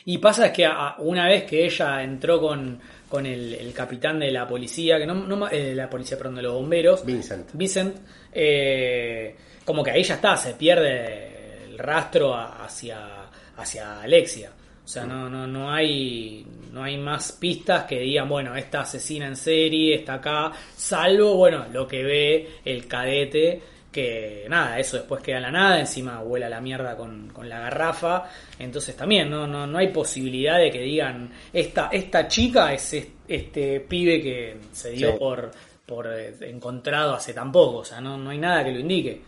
Y 0.04 0.18
pasa 0.18 0.50
que 0.52 0.64
a- 0.64 0.96
una 0.98 1.26
vez 1.26 1.44
que 1.44 1.64
ella 1.66 2.02
entró 2.02 2.40
con, 2.40 2.80
con 3.11 3.27
el, 3.27 3.53
el 3.55 3.73
capitán 3.75 4.18
de 4.20 4.31
la 4.31 4.46
policía, 4.49 4.96
que 4.99 5.05
no, 5.05 5.49
eh, 5.51 5.75
la 5.75 5.90
policía, 5.90 6.16
perdón, 6.16 6.37
de 6.37 6.42
los 6.42 6.55
bomberos, 6.55 7.05
Vincent. 7.05 7.51
Vincent, 7.53 7.96
eh, 8.33 9.35
como 9.64 9.83
que 9.85 9.90
ahí 9.90 10.03
ya 10.03 10.14
está, 10.14 10.37
se 10.37 10.55
pierde 10.55 11.64
el 11.64 11.77
rastro 11.79 12.33
a- 12.35 12.64
hacia, 12.64 13.29
hacia 13.57 14.01
Alexia. 14.01 14.53
O 14.85 14.88
sea, 14.88 15.05
no, 15.05 15.29
no, 15.29 15.46
no 15.46 15.70
hay 15.73 16.46
no 16.72 16.83
hay 16.85 16.96
más 16.98 17.33
pistas 17.33 17.85
que 17.85 17.98
digan, 18.00 18.28
bueno, 18.28 18.54
esta 18.56 18.80
asesina 18.83 19.26
en 19.26 19.37
serie 19.37 19.94
está 19.96 20.14
acá, 20.14 20.52
salvo, 20.76 21.35
bueno, 21.37 21.66
lo 21.72 21.87
que 21.87 22.02
ve 22.02 22.48
el 22.64 22.87
cadete, 22.87 23.61
que 23.90 24.46
nada, 24.48 24.78
eso 24.78 24.98
después 24.98 25.20
queda 25.22 25.38
en 25.38 25.42
la 25.42 25.50
nada, 25.50 25.80
encima 25.80 26.20
vuela 26.22 26.48
la 26.48 26.61
mierda 26.61 26.96
con, 26.96 27.28
con 27.30 27.48
la 27.48 27.59
garrafa, 27.59 28.24
entonces 28.59 28.96
también 28.96 29.28
no, 29.28 29.46
no, 29.48 29.66
no 29.66 29.78
hay 29.78 29.88
posibilidad 29.88 30.59
de 30.59 30.70
que 30.70 30.80
digan, 30.80 31.30
esta, 31.52 31.88
esta 31.92 32.28
chica 32.28 32.72
es 32.72 32.92
es- 32.94 33.09
este 33.26 33.80
pibe 33.80 34.20
que 34.22 34.56
se 34.72 34.90
dio 34.92 35.12
Sí. 35.12 35.16
por, 35.18 35.50
por 35.87 36.06
eh, 36.12 36.35
encontrado 36.42 37.14
hace 37.14 37.33
tan 37.35 37.50
poco, 37.50 37.78
o 37.78 37.85
sea, 37.85 38.00
no, 38.00 38.16
no 38.16 38.30
hay 38.30 38.38
nada 38.38 38.62
que 38.64 38.70
lo 38.72 38.78
indique. 38.80 39.20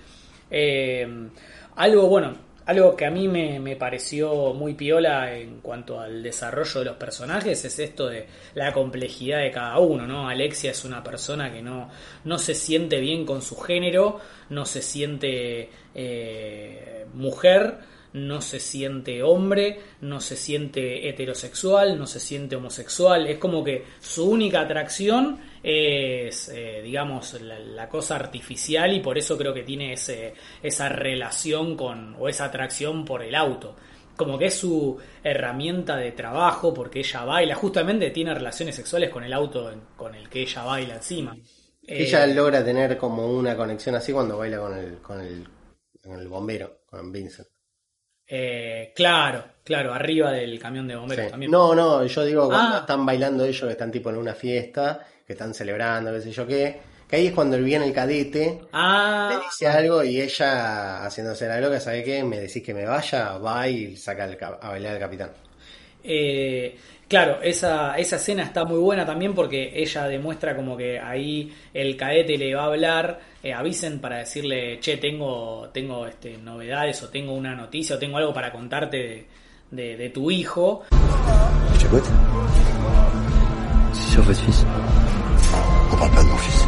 Eh, 0.50 1.06
algo, 1.76 2.06
bueno, 2.08 2.34
algo 2.66 2.96
que 2.96 3.06
a 3.06 3.10
mí 3.10 3.28
me, 3.28 3.58
me 3.58 3.76
pareció 3.76 4.52
muy 4.54 4.74
piola 4.74 5.36
en 5.36 5.60
cuanto 5.60 6.00
al 6.00 6.22
desarrollo 6.22 6.80
de 6.80 6.86
los 6.86 6.96
personajes 6.96 7.64
es 7.64 7.78
esto 7.78 8.08
de 8.08 8.26
la 8.54 8.72
complejidad 8.72 9.40
de 9.40 9.50
cada 9.50 9.78
uno, 9.78 10.06
¿no? 10.06 10.28
Alexia 10.28 10.70
es 10.70 10.84
una 10.84 11.02
persona 11.02 11.52
que 11.52 11.62
no, 11.62 11.88
no 12.24 12.38
se 12.38 12.54
siente 12.54 13.00
bien 13.00 13.24
con 13.24 13.42
su 13.42 13.56
género, 13.56 14.20
no 14.50 14.64
se 14.64 14.82
siente 14.82 15.70
eh, 15.94 17.06
mujer, 17.14 17.78
no 18.12 18.42
se 18.42 18.60
siente 18.60 19.22
hombre, 19.22 19.80
no 20.00 20.20
se 20.20 20.36
siente 20.36 21.08
heterosexual, 21.08 21.98
no 21.98 22.06
se 22.06 22.20
siente 22.20 22.56
homosexual. 22.56 23.26
Es 23.26 23.38
como 23.38 23.64
que 23.64 23.84
su 24.00 24.28
única 24.28 24.60
atracción 24.60 25.38
es, 25.62 26.48
eh, 26.48 26.80
digamos, 26.82 27.40
la, 27.40 27.58
la 27.58 27.88
cosa 27.88 28.16
artificial 28.16 28.92
y 28.94 29.00
por 29.00 29.16
eso 29.18 29.36
creo 29.38 29.54
que 29.54 29.62
tiene 29.62 29.92
ese, 29.92 30.34
esa 30.62 30.88
relación 30.88 31.76
con, 31.76 32.16
o 32.18 32.28
esa 32.28 32.46
atracción 32.46 33.04
por 33.04 33.22
el 33.22 33.34
auto 33.34 33.76
como 34.16 34.38
que 34.38 34.46
es 34.46 34.54
su 34.54 34.98
herramienta 35.24 35.96
de 35.96 36.12
trabajo 36.12 36.72
porque 36.74 36.98
ella 37.00 37.24
baila, 37.24 37.54
justamente 37.54 38.10
tiene 38.10 38.34
relaciones 38.34 38.76
sexuales 38.76 39.08
con 39.10 39.24
el 39.24 39.32
auto 39.32 39.72
con 39.96 40.14
el 40.14 40.28
que 40.28 40.42
ella 40.42 40.62
baila 40.64 40.96
encima. 40.96 41.34
Ella 41.84 42.24
Eh, 42.26 42.34
logra 42.34 42.62
tener 42.64 42.96
como 42.98 43.26
una 43.26 43.56
conexión 43.56 43.94
así 43.94 44.12
cuando 44.12 44.36
baila 44.38 44.58
con 44.58 44.76
el, 44.78 44.98
con 44.98 45.20
el, 45.20 45.48
con 46.00 46.20
el 46.20 46.28
bombero, 46.28 46.82
con 46.86 47.10
Vincent. 47.10 47.48
eh, 48.26 48.92
claro, 48.94 49.44
claro, 49.64 49.92
arriba 49.92 50.30
del 50.32 50.58
camión 50.58 50.86
de 50.86 50.96
bomberos 50.96 51.24
Sí. 51.26 51.30
también. 51.30 51.50
No, 51.50 51.74
no, 51.74 52.04
yo 52.06 52.24
digo 52.24 52.48
Ah. 52.52 52.78
están 52.80 53.04
bailando 53.04 53.44
ellos, 53.44 53.62
que 53.62 53.72
están 53.72 53.90
tipo 53.90 54.10
en 54.10 54.16
una 54.16 54.34
fiesta, 54.34 55.06
que 55.32 55.34
están 55.34 55.54
celebrando, 55.54 56.12
qué 56.12 56.20
sé 56.20 56.30
yo 56.30 56.46
qué, 56.46 56.78
que 57.08 57.16
ahí 57.16 57.26
es 57.28 57.32
cuando 57.32 57.56
viene 57.58 57.86
el 57.86 57.92
cadete, 57.92 58.58
le 58.60 58.68
Ah, 58.72 59.40
dice 59.44 59.66
algo 59.66 60.04
y 60.04 60.20
ella, 60.20 61.04
haciéndose 61.04 61.46
la 61.48 61.58
loca, 61.60 61.80
¿sabe 61.80 62.04
qué? 62.04 62.22
Me 62.22 62.38
decís 62.38 62.62
que 62.62 62.74
me 62.74 62.84
vaya, 62.84 63.38
va 63.38 63.66
y 63.68 63.96
saca 63.96 64.36
ca- 64.36 64.58
a 64.60 64.68
bailar 64.70 64.94
al 64.94 64.98
capitán. 65.00 65.30
Eh, 66.04 66.76
claro, 67.08 67.40
esa, 67.42 67.96
esa 67.96 68.16
escena 68.16 68.42
está 68.42 68.64
muy 68.64 68.78
buena 68.78 69.06
también 69.06 69.34
porque 69.34 69.72
ella 69.74 70.04
demuestra 70.08 70.54
como 70.56 70.76
que 70.76 70.98
ahí 70.98 71.52
el 71.72 71.96
cadete 71.96 72.36
le 72.36 72.54
va 72.54 72.62
a 72.62 72.66
hablar 72.66 73.20
eh, 73.42 73.52
a 73.54 73.62
Vicent 73.62 74.00
para 74.00 74.18
decirle, 74.18 74.78
che, 74.80 74.96
tengo, 74.96 75.68
tengo 75.72 76.06
este, 76.06 76.36
novedades 76.38 77.02
o 77.04 77.08
tengo 77.08 77.32
una 77.34 77.54
noticia 77.54 77.96
o 77.96 77.98
tengo 77.98 78.16
algo 78.18 78.34
para 78.34 78.50
contarte 78.52 78.96
de, 78.96 79.26
de- 79.70 79.96
de 79.96 80.10
tu 80.10 80.30
hijo. 80.30 80.84
Je 84.10 85.21
parle 86.02 86.14
pas 86.14 86.22
de 86.22 86.28
mon 86.28 86.36
fils. 86.36 86.66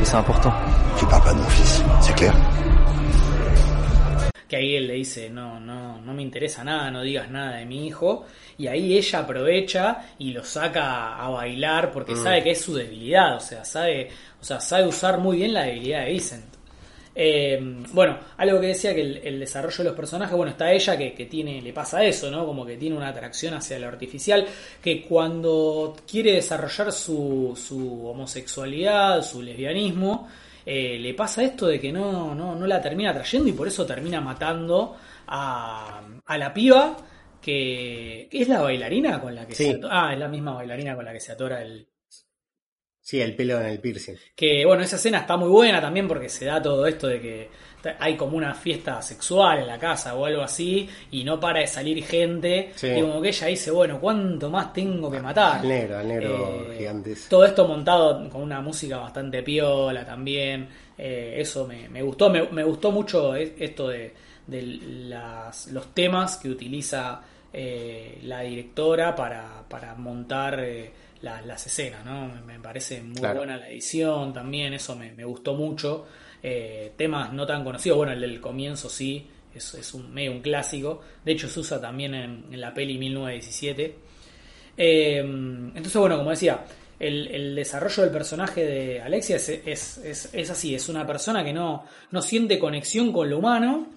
Et 0.00 0.04
c'est 0.04 0.16
important. 0.16 0.52
Tu 0.98 1.06
parles 1.06 1.22
pas 1.22 1.32
de 1.32 1.38
mon 1.38 1.48
fils, 1.48 1.82
c'est 2.00 2.14
clair 2.14 2.34
que 4.48 4.56
ahí 4.56 4.74
él 4.74 4.88
le 4.88 4.94
dice, 4.94 5.30
no, 5.30 5.60
no, 5.60 6.00
no 6.00 6.12
me 6.12 6.22
interesa 6.22 6.64
nada, 6.64 6.90
no 6.90 7.02
digas 7.02 7.30
nada 7.30 7.58
de 7.58 7.66
mi 7.66 7.86
hijo, 7.86 8.24
y 8.58 8.66
ahí 8.66 8.98
ella 8.98 9.20
aprovecha 9.20 10.08
y 10.18 10.32
lo 10.32 10.42
saca 10.42 11.16
a 11.24 11.28
bailar 11.28 11.92
porque 11.92 12.16
sabe 12.16 12.42
que 12.42 12.50
es 12.50 12.60
su 12.60 12.74
debilidad, 12.74 13.36
o 13.36 13.38
sea, 13.38 13.64
sabe, 13.64 14.10
o 14.40 14.44
sea, 14.44 14.58
sabe 14.58 14.88
usar 14.88 15.18
muy 15.18 15.36
bien 15.36 15.54
la 15.54 15.66
debilidad 15.66 16.00
de 16.00 16.10
Vincent. 16.10 16.59
Eh, 17.14 17.58
bueno, 17.92 18.18
algo 18.36 18.60
que 18.60 18.68
decía 18.68 18.94
que 18.94 19.00
el, 19.02 19.16
el 19.18 19.40
desarrollo 19.40 19.78
de 19.78 19.84
los 19.84 19.94
personajes, 19.96 20.36
bueno, 20.36 20.52
está 20.52 20.72
ella 20.72 20.96
que, 20.96 21.12
que 21.12 21.26
tiene, 21.26 21.60
le 21.60 21.72
pasa 21.72 22.04
eso, 22.04 22.30
¿no? 22.30 22.46
Como 22.46 22.64
que 22.64 22.76
tiene 22.76 22.96
una 22.96 23.08
atracción 23.08 23.54
hacia 23.54 23.78
lo 23.78 23.88
artificial, 23.88 24.46
que 24.82 25.02
cuando 25.02 25.96
quiere 26.08 26.32
desarrollar 26.34 26.92
su, 26.92 27.58
su 27.60 28.06
homosexualidad, 28.06 29.22
su 29.22 29.42
lesbianismo, 29.42 30.28
eh, 30.64 30.98
le 31.00 31.14
pasa 31.14 31.42
esto 31.42 31.66
de 31.66 31.80
que 31.80 31.92
no, 31.92 32.34
no, 32.34 32.54
no 32.54 32.66
la 32.66 32.80
termina 32.80 33.12
trayendo 33.12 33.48
y 33.48 33.52
por 33.52 33.66
eso 33.66 33.84
termina 33.84 34.20
matando 34.20 34.96
a, 35.26 36.02
a 36.26 36.38
la 36.38 36.54
piba 36.54 36.96
que, 37.40 38.28
que 38.30 38.42
es 38.42 38.48
la 38.48 38.60
bailarina 38.60 39.20
con 39.20 39.34
la 39.34 39.46
que 39.46 39.54
Sí. 39.54 39.64
se 39.64 39.70
atora. 39.72 40.08
Ah, 40.08 40.12
es 40.12 40.18
la 40.18 40.28
misma 40.28 40.52
bailarina 40.54 40.94
con 40.94 41.04
la 41.04 41.12
que 41.12 41.20
se 41.20 41.32
atora 41.32 41.62
el, 41.62 41.86
Sí, 43.10 43.20
el 43.20 43.34
pelo 43.34 43.60
en 43.60 43.66
el 43.66 43.80
piercing. 43.80 44.14
que 44.36 44.64
bueno, 44.64 44.84
esa 44.84 44.94
escena 44.96 45.18
está 45.18 45.36
muy 45.36 45.48
buena 45.48 45.80
también 45.80 46.06
porque 46.06 46.28
se 46.28 46.44
da 46.44 46.62
todo 46.62 46.86
esto 46.86 47.08
de 47.08 47.20
que 47.20 47.48
hay 47.98 48.14
como 48.16 48.36
una 48.36 48.54
fiesta 48.54 49.00
sexual 49.02 49.58
en 49.60 49.66
la 49.66 49.78
casa 49.78 50.14
o 50.14 50.26
algo 50.26 50.42
así 50.42 50.88
y 51.10 51.24
no 51.24 51.40
para 51.40 51.58
de 51.60 51.66
salir 51.66 52.04
gente 52.04 52.70
Sí. 52.76 52.86
y 52.88 53.00
como 53.00 53.20
que 53.20 53.28
ella 53.30 53.46
dice, 53.48 53.70
bueno, 53.72 53.98
¿cuánto 54.00 54.48
más 54.50 54.72
tengo 54.72 55.10
que 55.10 55.18
matar? 55.20 55.60
Al 55.60 55.68
negro, 55.68 55.98
al 55.98 56.06
negro 56.06 56.66
Eh, 56.70 56.76
gigante. 56.78 57.12
ese. 57.12 57.28
Todo 57.30 57.44
esto 57.46 57.66
montado 57.66 58.28
con 58.30 58.42
una 58.42 58.60
música 58.60 58.98
bastante 58.98 59.42
piola 59.42 60.04
también. 60.06 60.68
eh, 61.02 61.36
eso 61.40 61.66
me, 61.66 61.88
me 61.88 62.02
gustó. 62.02 62.28
Me, 62.30 62.42
me 62.50 62.62
gustó 62.62 62.92
mucho 62.92 63.34
e- 63.34 63.54
esto 63.58 63.88
de, 63.88 64.12
de 64.46 64.62
las, 65.08 65.68
los 65.68 65.94
temas 65.94 66.36
que 66.36 66.48
utiliza 66.50 67.22
eh, 67.52 68.18
la 68.24 68.42
directora 68.42 69.16
para, 69.16 69.64
para 69.68 69.94
montar 69.94 70.60
eh, 70.60 70.90
la- 71.22 71.42
las 71.42 71.66
escenas. 71.66 72.04
¿no? 72.04 72.28
Me, 72.28 72.40
me 72.54 72.60
parece 72.60 73.02
muy 73.02 73.16
Claro. 73.16 73.38
buena 73.40 73.56
la 73.56 73.68
edición 73.68 74.32
también. 74.32 74.72
Eso 74.74 74.96
me, 74.96 75.12
me 75.12 75.24
gustó 75.24 75.54
mucho. 75.54 76.06
Eh, 76.42 76.92
temas 76.96 77.32
no 77.32 77.46
tan 77.46 77.62
conocidos. 77.64 77.96
Bueno, 77.98 78.12
el 78.12 78.20
del 78.20 78.40
comienzo 78.40 78.88
sí. 78.88 79.26
Es, 79.54 79.74
es 79.74 79.94
un, 79.94 80.12
medio 80.14 80.30
un 80.32 80.40
clásico. 80.42 81.00
De 81.24 81.32
hecho, 81.32 81.48
se 81.48 81.58
usa 81.60 81.80
también 81.80 82.14
en, 82.14 82.44
en 82.52 82.60
la 82.60 82.72
peli 82.72 82.96
1917. 82.98 83.94
Eh, 84.76 85.18
entonces, 85.18 85.96
bueno, 85.96 86.16
como 86.16 86.30
decía, 86.30 86.64
el, 86.98 87.26
el 87.28 87.54
desarrollo 87.56 88.02
del 88.04 88.12
personaje 88.12 88.64
de 88.64 89.00
Alexia 89.02 89.36
es, 89.36 89.48
es, 89.48 89.98
es- 89.98 90.30
es 90.32 90.50
así, 90.50 90.74
es 90.74 90.88
una 90.88 91.06
persona 91.06 91.44
que 91.44 91.52
no, 91.52 91.84
no 92.10 92.22
siente 92.22 92.58
conexión 92.58 93.12
con 93.12 93.28
lo 93.28 93.38
humano 93.38 93.88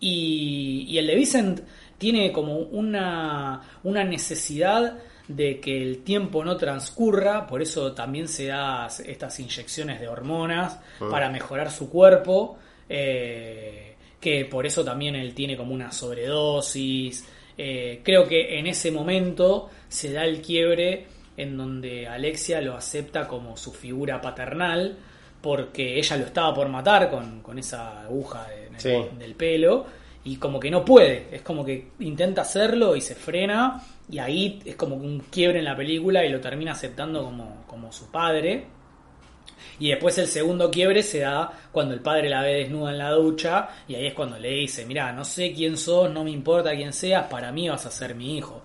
y, 0.00 0.86
y 0.88 0.98
el 0.98 1.06
de 1.06 1.14
Vincent 1.14 1.60
tiene 1.98 2.32
como 2.32 2.56
una, 2.58 3.60
una 3.82 4.04
necesidad 4.04 4.98
de 5.28 5.58
que 5.60 5.80
el 5.82 6.02
tiempo 6.04 6.44
no 6.44 6.56
transcurra, 6.56 7.46
por 7.46 7.62
eso 7.62 7.92
también 7.92 8.28
se 8.28 8.46
da 8.46 8.88
estas 9.06 9.40
inyecciones 9.40 10.00
de 10.00 10.08
hormonas 10.08 10.78
para 11.10 11.30
mejorar 11.30 11.70
su 11.70 11.88
cuerpo, 11.88 12.58
eh, 12.88 13.94
que 14.20 14.44
por 14.44 14.66
eso 14.66 14.84
también 14.84 15.14
él 15.16 15.34
tiene 15.34 15.56
como 15.56 15.72
una 15.74 15.92
sobredosis. 15.92 17.26
Eh, 17.56 18.00
creo 18.02 18.26
que 18.26 18.58
en 18.58 18.66
ese 18.66 18.90
momento 18.90 19.70
se 19.88 20.12
da 20.12 20.24
el 20.24 20.40
quiebre 20.42 21.06
en 21.36 21.56
donde 21.56 22.06
Alexia 22.06 22.60
lo 22.60 22.74
acepta 22.76 23.26
como 23.26 23.56
su 23.56 23.72
figura 23.72 24.20
paternal, 24.20 24.96
porque 25.40 25.98
ella 25.98 26.16
lo 26.16 26.24
estaba 26.26 26.54
por 26.54 26.68
matar 26.68 27.10
con, 27.10 27.40
con 27.42 27.58
esa 27.58 28.02
aguja 28.02 28.46
de- 28.48 28.64
Sí. 28.78 28.92
del 29.18 29.34
pelo, 29.34 29.86
y 30.24 30.36
como 30.36 30.58
que 30.58 30.70
no 30.70 30.84
puede, 30.84 31.28
es 31.32 31.42
como 31.42 31.64
que 31.64 31.88
intenta 32.00 32.42
hacerlo 32.42 32.96
y 32.96 33.00
se 33.00 33.14
frena, 33.14 33.80
y 34.08 34.18
ahí 34.18 34.60
es 34.64 34.76
como 34.76 34.96
un 34.96 35.20
quiebre 35.30 35.58
en 35.60 35.64
la 35.64 35.76
película 35.76 36.24
y 36.24 36.28
lo 36.28 36.40
termina 36.40 36.72
aceptando 36.72 37.24
como, 37.24 37.64
como 37.66 37.92
su 37.92 38.10
padre. 38.10 38.66
Y 39.78 39.90
después 39.90 40.16
el 40.18 40.28
segundo 40.28 40.70
quiebre 40.70 41.02
se 41.02 41.20
da 41.20 41.50
cuando 41.72 41.94
el 41.94 42.00
padre 42.00 42.28
la 42.28 42.42
ve 42.42 42.54
desnuda 42.54 42.92
en 42.92 42.98
la 42.98 43.10
ducha 43.10 43.68
y 43.88 43.94
ahí 43.94 44.06
es 44.06 44.14
cuando 44.14 44.38
le 44.38 44.50
dice, 44.50 44.84
mira, 44.84 45.12
no 45.12 45.24
sé 45.24 45.52
quién 45.52 45.76
sos, 45.76 46.10
no 46.10 46.22
me 46.22 46.30
importa 46.30 46.74
quién 46.76 46.92
seas, 46.92 47.26
para 47.26 47.50
mí 47.50 47.68
vas 47.68 47.86
a 47.86 47.90
ser 47.90 48.14
mi 48.14 48.36
hijo. 48.36 48.62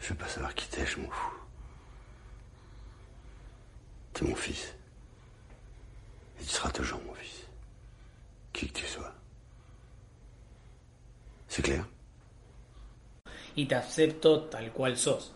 Je 0.00 0.10
veux 0.10 0.16
pas 0.16 0.28
savoir 0.28 0.54
qui 0.54 0.66
t'es, 0.68 0.86
je 0.86 1.00
m'en 1.00 1.10
fous. 1.10 1.32
T'es 4.14 4.24
mon 4.24 4.36
fils. 4.36 4.74
Et 6.40 6.44
tu 6.44 6.50
seras 6.50 6.70
toujours 6.70 7.00
mon 7.04 7.14
fils. 7.14 7.46
Qui 8.52 8.68
que 8.68 8.78
tu 8.78 8.86
sois. 8.86 9.12
C'est 11.48 11.62
clair 11.62 11.84
Y 13.58 13.66
te 13.66 13.74
acepto 13.74 14.42
tal 14.44 14.70
cual 14.72 14.96
sos. 14.96 15.32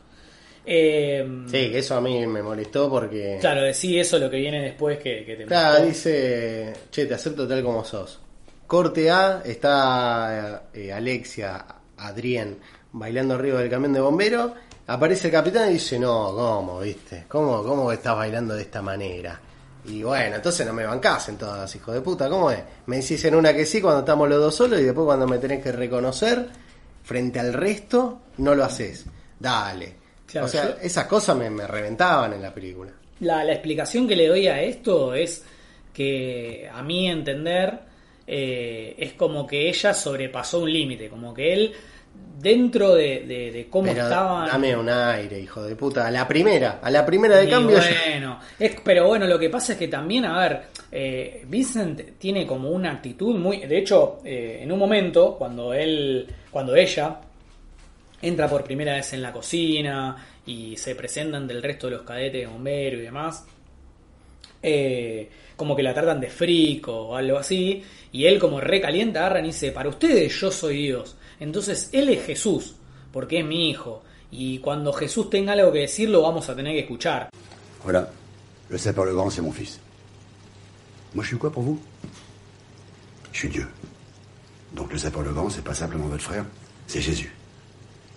Eh, 0.64 1.26
Sí, 1.46 1.70
que 1.72 1.78
eso 1.80 1.96
a 1.96 2.00
mí 2.00 2.24
me 2.26 2.42
molestó 2.42 2.88
porque. 2.88 3.38
Claro, 3.40 3.62
decí 3.62 3.98
eso 3.98 4.18
lo 4.18 4.30
que 4.30 4.36
viene 4.36 4.62
después 4.62 4.98
que, 4.98 5.24
que 5.24 5.34
te 5.36 5.44
Claro, 5.44 5.80
molestó. 5.80 6.08
dice, 6.08 6.72
che, 6.90 7.06
te 7.06 7.14
acepto 7.14 7.48
tal 7.48 7.62
como 7.64 7.84
sos. 7.84 8.20
Corte 8.66 9.10
A, 9.10 9.42
está 9.44 10.68
eh, 10.72 10.92
Alexia, 10.92 11.64
Adrián, 11.96 12.56
bailando 12.92 13.34
arriba 13.34 13.58
del 13.60 13.68
camión 13.70 13.92
de 13.92 14.00
bombero. 14.00 14.54
Aparece 14.86 15.28
el 15.28 15.32
capitán 15.32 15.70
y 15.70 15.74
dice, 15.74 15.98
no, 15.98 16.32
¿cómo, 16.34 16.80
viste? 16.80 17.24
¿Cómo, 17.28 17.62
cómo 17.64 17.90
estás 17.92 18.16
bailando 18.16 18.54
de 18.54 18.62
esta 18.62 18.80
manera? 18.82 19.40
Y 19.84 20.02
bueno, 20.04 20.36
entonces 20.36 20.64
no 20.64 20.72
me 20.72 20.84
bancás 20.86 21.28
en 21.28 21.36
todas, 21.38 21.74
hijo 21.74 21.90
de 21.92 22.00
puta, 22.00 22.28
¿cómo 22.28 22.50
es? 22.52 22.60
Me 22.86 22.96
decís 22.98 23.24
en 23.24 23.34
una 23.34 23.52
que 23.52 23.66
sí 23.66 23.80
cuando 23.80 24.00
estamos 24.00 24.28
los 24.28 24.38
dos 24.40 24.54
solos 24.54 24.80
y 24.80 24.84
después 24.84 25.04
cuando 25.06 25.26
me 25.26 25.38
tenés 25.38 25.60
que 25.62 25.72
reconocer 25.72 26.48
frente 27.02 27.38
al 27.40 27.52
resto, 27.52 28.20
no 28.38 28.54
lo 28.54 28.64
haces. 28.64 29.06
Dale. 29.38 29.94
Claro, 30.26 30.46
o 30.46 30.50
sea, 30.50 30.64
yo- 30.68 30.74
esas 30.82 31.06
cosas 31.06 31.36
me, 31.36 31.50
me 31.50 31.66
reventaban 31.66 32.32
en 32.32 32.42
la 32.42 32.52
película. 32.54 32.90
La, 33.20 33.44
la 33.44 33.52
explicación 33.52 34.08
que 34.08 34.16
le 34.16 34.28
doy 34.28 34.46
a 34.48 34.60
esto 34.62 35.14
es 35.14 35.44
que 35.92 36.68
a 36.72 36.82
mi 36.82 37.08
entender 37.08 37.78
eh, 38.26 38.94
es 38.98 39.12
como 39.14 39.46
que 39.46 39.68
ella 39.68 39.92
sobrepasó 39.92 40.60
un 40.60 40.72
límite, 40.72 41.08
como 41.08 41.34
que 41.34 41.52
él 41.52 41.72
dentro 42.38 42.94
de, 42.94 43.20
de- 43.26 43.52
de 43.52 43.68
cómo 43.68 43.92
Pero 43.92 44.04
estaban... 44.04 44.46
Dame 44.48 44.76
un 44.76 44.88
aire, 44.88 45.38
hijo 45.40 45.62
de 45.62 45.76
puta. 45.76 46.06
A 46.06 46.10
la 46.10 46.26
primera, 46.26 46.80
a 46.82 46.90
la 46.90 47.04
primera 47.06 47.36
de 47.36 47.46
Y 47.46 47.50
cambio. 47.50 47.78
bueno, 47.78 48.38
es, 48.58 48.76
pero 48.82 49.06
bueno, 49.06 49.26
lo 49.26 49.38
que 49.38 49.48
pasa 49.50 49.72
es 49.74 49.78
que 49.78 49.88
también, 49.88 50.24
a 50.24 50.38
ver, 50.40 50.62
eh, 50.90 51.44
Vincent 51.46 52.18
tiene 52.18 52.46
como 52.46 52.70
una 52.70 52.92
actitud 52.92 53.36
muy. 53.36 53.60
De 53.66 53.78
hecho, 53.78 54.20
eh, 54.24 54.60
en 54.62 54.72
un 54.72 54.78
momento, 54.78 55.36
cuando 55.38 55.72
él, 55.74 56.26
cuando 56.52 56.76
ella 56.76 57.18
entra 58.20 58.48
por 58.48 58.62
primera 58.62 58.94
vez 58.94 59.12
en 59.14 59.22
la 59.22 59.32
cocina 59.32 60.16
y 60.46 60.76
se 60.76 60.94
presentan 60.94 61.48
del 61.48 61.62
resto 61.62 61.88
de 61.88 61.96
los 61.96 62.02
cadetes 62.02 62.42
de 62.42 62.46
bombero 62.46 62.98
y 62.98 63.02
demás, 63.02 63.44
eh, 64.62 65.28
como 65.56 65.74
que 65.74 65.82
la 65.82 65.92
tratan 65.92 66.20
de 66.20 66.30
frico 66.30 67.08
o 67.08 67.16
algo 67.16 67.38
así, 67.38 67.82
y 68.12 68.26
él 68.26 68.38
como 68.38 68.60
recalienta, 68.60 69.20
agarran 69.20 69.44
y 69.46 69.48
dice, 69.48 69.72
para 69.72 69.88
ustedes 69.88 70.32
yo 70.40 70.52
soy 70.52 70.84
Dios. 70.84 71.16
Entonces 71.40 71.88
él 71.92 72.08
es 72.10 72.24
Jesús, 72.24 72.76
porque 73.12 73.40
es 73.40 73.44
mi 73.44 73.70
hijo, 73.70 74.04
y 74.30 74.58
cuando 74.58 74.92
Jesús 74.92 75.28
tenga 75.30 75.54
algo 75.54 75.72
que 75.72 75.80
decir 75.80 76.08
lo 76.08 76.22
vamos 76.22 76.48
a 76.48 76.54
tener 76.54 76.74
que 76.74 76.80
escuchar. 76.80 77.30
Voilà, 77.82 78.08
le 78.70 78.78
sapeur 78.78 79.06
le 79.06 79.12
grand, 79.12 79.30
c'est 79.30 79.42
mon 79.42 79.52
fils. 79.52 79.80
Moi, 81.14 81.24
suis 81.24 81.36
quoi 81.36 81.50
pour 81.50 81.62
vous 81.62 81.78
Je 83.32 83.38
suis 83.38 83.48
Dieu. 83.48 83.66
Donc 84.74 84.92
le 84.92 84.98
sapeur 84.98 85.22
le 85.22 85.32
grand, 85.32 85.50
c'est 85.50 85.64
pas 85.64 85.74
simplement 85.74 86.06
votre 86.06 86.22
frère, 86.22 86.44
c'est 86.86 87.00
Jésus. 87.00 87.34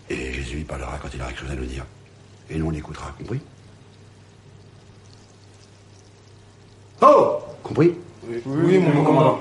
Et 0.09 0.33
Jésus, 0.33 0.57
il 0.59 0.65
parlera 0.65 0.97
quand 1.01 1.09
il 1.13 1.21
aura 1.21 1.31
quelque 1.31 1.41
chose 1.41 1.51
à 1.51 1.55
nous 1.55 1.65
dire. 1.65 1.85
Et 2.49 2.57
nous, 2.57 2.67
on 2.67 2.69
l'écoutera, 2.69 3.11
compris 3.17 3.39
Oh 7.01 7.39
Compris? 7.63 7.93
Oui, 8.45 8.77
mon 8.79 9.03
commandant. 9.03 9.39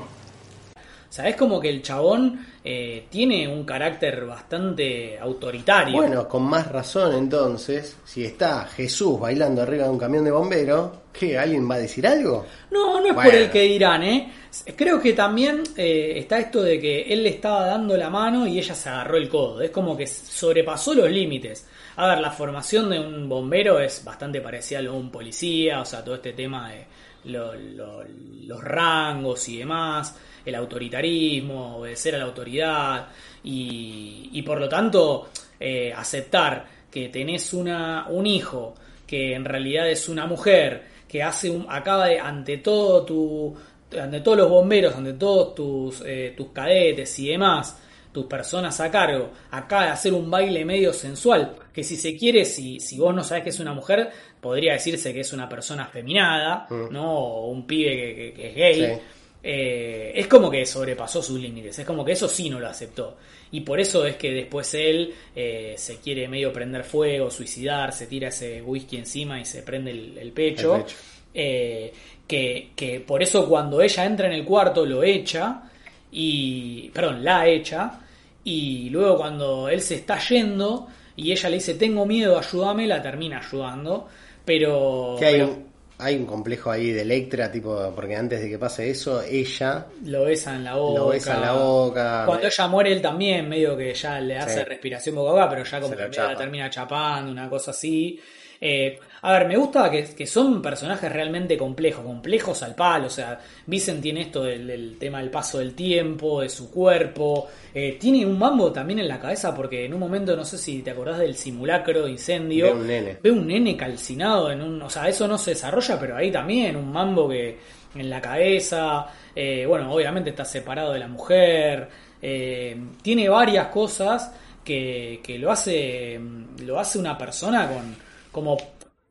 O 1.14 1.16
sea, 1.16 1.29
es 1.29 1.37
como 1.37 1.61
que 1.61 1.68
el 1.68 1.81
chabón 1.81 2.44
eh, 2.64 3.07
tiene 3.09 3.46
un 3.46 3.62
carácter 3.62 4.27
bastante 4.27 5.16
autoritario. 5.16 5.94
Bueno, 5.94 6.29
con 6.29 6.42
más 6.42 6.66
razón 6.66 7.14
entonces, 7.14 7.96
si 8.05 8.24
está 8.24 8.64
Jesús 8.64 9.20
bailando 9.20 9.62
arriba 9.62 9.85
de 9.85 9.90
un 9.90 9.98
camión 9.98 10.24
de 10.24 10.33
bomberos, 10.33 10.90
¿qué? 11.12 11.38
¿Alguien 11.38 11.70
va 11.70 11.77
a 11.77 11.79
decir 11.79 12.05
algo? 12.05 12.44
No, 12.72 13.00
no 13.00 13.07
es 13.07 13.14
Bueno. 13.14 13.31
por 13.31 13.38
el 13.38 13.48
que 13.48 13.62
dirán, 13.62 14.03
¿eh? 14.03 14.33
Creo 14.74 15.00
que 15.00 15.12
también 15.12 15.62
eh, 15.77 16.14
está 16.16 16.40
esto 16.40 16.64
de 16.64 16.81
que 16.81 17.03
él 17.03 17.22
le 17.22 17.29
estaba 17.29 17.64
dando 17.64 17.96
la 17.96 18.11
mano 18.11 18.44
y 18.44 18.59
ella 18.59 18.74
se 18.74 18.88
agarró 18.88 19.16
el 19.16 19.29
codo. 19.29 19.61
Es 19.61 19.70
como 19.70 19.96
que 19.96 20.09
sobrepasó 20.09 20.94
los 20.94 21.09
límites. 21.09 21.68
A 21.94 22.09
ver, 22.09 22.18
la 22.18 22.33
formación 22.33 22.90
de 22.90 22.98
un 22.98 23.29
bombero 23.29 23.79
es 23.79 24.03
bastante 24.03 24.40
parecida 24.40 24.81
a 24.81 24.83
lo 24.83 24.90
de 24.90 24.98
un 24.98 25.12
policía, 25.12 25.81
o 25.81 25.85
sea, 25.85 26.03
todo 26.03 26.16
este 26.16 26.33
tema 26.33 26.70
de 26.70 26.87
lo- 27.26 27.54
lo- 27.54 28.04
los 28.46 28.62
rangos 28.62 29.48
y 29.48 29.58
demás, 29.58 30.16
el 30.44 30.54
autoritarismo, 30.54 31.78
obedecer 31.78 32.14
a 32.14 32.18
la 32.18 32.24
autoridad 32.24 33.08
y, 33.42 34.30
y 34.32 34.42
por 34.42 34.58
lo 34.60 34.68
tanto 34.68 35.28
eh, 35.58 35.92
aceptar 35.94 36.66
que 36.90 37.08
tenés 37.08 37.52
una, 37.54 38.06
un 38.08 38.26
hijo 38.26 38.74
que 39.06 39.34
en 39.34 39.44
realidad 39.44 39.88
es 39.90 40.08
una 40.08 40.26
mujer 40.26 40.84
que 41.08 41.22
hace 41.22 41.50
un, 41.50 41.66
acaba 41.68 42.06
de 42.06 42.18
ante 42.18 42.58
todo 42.58 43.04
tu 43.04 43.54
ante 43.98 44.20
todos 44.20 44.38
los 44.38 44.48
bomberos 44.50 44.94
ante 44.96 45.12
todos 45.12 45.54
tus 45.54 46.02
eh, 46.04 46.34
tus 46.37 46.48
cadetes 46.48 47.16
y 47.20 47.28
demás 47.28 47.78
tus 48.12 48.26
personas 48.26 48.80
a 48.80 48.90
cargo 48.90 49.30
acaba 49.50 49.84
de 49.84 49.90
hacer 49.90 50.12
un 50.12 50.30
baile 50.30 50.64
medio 50.64 50.92
sensual 50.92 51.54
que 51.72 51.84
si 51.84 51.96
se 51.96 52.16
quiere 52.16 52.44
si, 52.44 52.80
si 52.80 52.98
vos 52.98 53.14
no 53.14 53.22
sabés 53.22 53.44
que 53.44 53.50
es 53.50 53.60
una 53.60 53.72
mujer 53.72 54.10
podría 54.44 54.74
decirse 54.74 55.12
que 55.12 55.20
es 55.20 55.33
una 55.33 55.48
persona 55.48 55.87
feminada 55.87 56.66
no 56.92 57.18
o 57.18 57.48
un 57.50 57.66
pibe 57.66 57.90
que, 57.96 58.14
que- 58.14 58.33
que 58.35 58.48
es 58.50 58.54
gay 58.54 58.74
Sí. 58.94 59.00
eh, 59.42 60.12
es 60.14 60.26
como 60.26 60.50
que 60.50 60.64
sobrepasó 60.64 61.22
sus 61.22 61.38
límites, 61.40 61.78
es 61.78 61.85
como 61.87 62.04
que 62.04 62.12
eso 62.12 62.28
sí 62.28 62.48
no 62.48 62.61
lo 62.61 62.68
aceptó. 62.68 63.16
Y 63.52 63.61
por 63.61 63.78
eso 63.78 64.04
es 64.07 64.16
que 64.16 64.33
después 64.33 64.72
él 64.74 65.12
eh, 65.37 65.74
se 65.76 65.98
quiere 65.98 66.26
medio 66.28 66.52
prender 66.52 66.83
fuego, 66.85 67.30
suicidar, 67.30 67.92
se 67.92 68.07
tira 68.07 68.28
ese 68.28 68.62
whisky 68.62 68.96
encima 68.96 69.38
y 69.40 69.44
se 69.44 69.62
prende 69.62 69.90
el, 69.90 70.16
el 70.18 70.33
pecho. 70.33 70.76
El 70.76 70.83
pecho. 70.83 70.96
Eh, 71.35 71.92
que, 72.26 72.70
que 72.74 73.00
por 73.00 73.22
eso 73.22 73.46
cuando 73.48 73.80
ella 73.83 74.04
entra 74.07 74.26
en 74.28 74.33
el 74.33 74.44
cuarto 74.44 74.87
lo 74.87 75.02
echa, 75.02 75.62
y 76.11 76.88
perdón, 76.90 77.22
la 77.24 77.46
echa, 77.46 78.00
y 78.44 78.88
luego 78.90 79.16
cuando 79.18 79.68
él 79.68 79.80
se 79.83 79.96
está 79.96 80.18
yendo 80.20 80.87
y 81.16 81.33
ella 81.33 81.48
le 81.50 81.57
dice 81.57 81.74
tengo 81.74 82.07
miedo, 82.07 82.38
ayúdame, 82.38 82.87
la 82.87 83.02
termina 83.02 83.38
ayudando. 83.38 84.09
Pero, 84.44 85.16
Que 85.18 85.26
hay 85.26 85.33
pero 85.35 85.46
un, 85.46 85.64
hay 85.98 86.16
un 86.16 86.26
complejo 86.26 86.70
ahí 86.70 86.90
de 86.90 87.02
Electra, 87.02 87.50
tipo, 87.50 87.92
porque 87.94 88.16
antes 88.16 88.40
de 88.42 88.48
que 88.50 88.59
pase 88.59 88.90
eso, 88.90 89.22
ella 89.22 89.87
lo 90.04 90.24
besa 90.24 90.54
en 90.57 90.64
la 90.64 90.74
boca. 90.76 90.98
lo 91.00 91.09
besa 91.09 91.35
en 91.37 91.40
la 91.40 91.52
boca. 91.52 92.22
Cuando 92.26 92.46
ella 92.46 92.68
muere, 92.68 92.92
él 92.92 93.00
también, 93.02 93.48
medio 93.48 93.76
que 93.76 93.94
ya 93.94 94.20
le 94.20 94.37
hace 94.37 94.59
Sí. 94.61 94.64
respiración 94.64 95.14
boca 95.14 95.30
a 95.30 95.33
boca, 95.35 95.48
pero 95.50 95.64
ya 95.64 95.80
como 95.80 95.96
que 95.96 96.04
termina 96.37 96.68
chapando, 96.70 97.30
una 97.33 97.48
cosa 97.48 97.70
así. 97.70 98.20
Eh, 98.61 98.98
a 99.26 99.32
ver, 99.32 99.48
me 99.48 99.56
gusta 99.56 99.90
que, 99.90 100.04
que 100.04 100.26
son 100.26 100.60
personajes 100.60 101.10
realmente 101.10 101.56
complejos, 101.56 102.04
complejos 102.04 102.62
al 102.62 102.74
palo. 102.74 103.06
O 103.06 103.10
sea, 103.10 103.40
Vincent 103.66 104.02
tiene 104.02 104.20
esto 104.20 104.42
del, 104.44 104.66
del 104.66 104.98
tema 104.98 105.18
del 105.20 105.30
paso 105.30 105.58
del 105.58 105.74
tiempo, 105.74 106.42
de 106.42 106.50
su 106.50 106.70
cuerpo. 106.70 107.46
Eh, 107.72 107.96
tiene 107.98 108.26
un 108.26 108.38
mambo 108.38 108.70
también 108.70 108.98
en 108.98 109.08
la 109.08 109.18
cabeza, 109.18 109.54
porque 109.54 109.87
en 109.87 109.94
un 109.94 110.00
momento, 110.00 110.37
no 110.37 110.44
sé 110.44 110.58
si 110.58 110.82
te 110.82 110.90
acordás 110.90 111.18
del 111.18 111.34
simulacro 111.37 112.04
de 112.04 112.10
incendio. 112.10 112.66
Ve 112.66 112.72
un 112.72 112.87
nene. 112.87 113.18
Ve 113.22 113.30
un 113.30 113.46
nene 113.46 113.76
calcinado 113.78 114.50
en 114.52 114.60
un. 114.60 114.82
O 114.82 114.90
sea, 114.90 115.08
eso 115.08 115.26
no 115.26 115.38
se 115.38 115.52
desarrolla, 115.52 115.98
pero 115.98 116.16
ahí 116.16 116.30
también, 116.30 116.76
un 116.76 116.92
mambo 116.92 117.26
que 117.28 117.58
en 117.94 118.10
la 118.10 118.20
cabeza. 118.20 119.06
eh, 119.34 119.64
bueno, 119.66 119.90
obviamente 119.90 120.30
está 120.30 120.44
separado 120.44 120.92
de 120.92 120.98
la 120.98 121.08
mujer. 121.08 121.88
eh, 122.20 122.76
tiene 123.02 123.28
varias 123.28 123.68
cosas 123.68 124.32
que, 124.62 125.20
que 125.22 125.38
lo 125.38 125.50
hace. 125.50 126.20
Lo 126.62 126.78
hace 126.78 126.98
una 126.98 127.16
persona 127.16 127.66
con. 127.68 127.96
como 128.30 128.56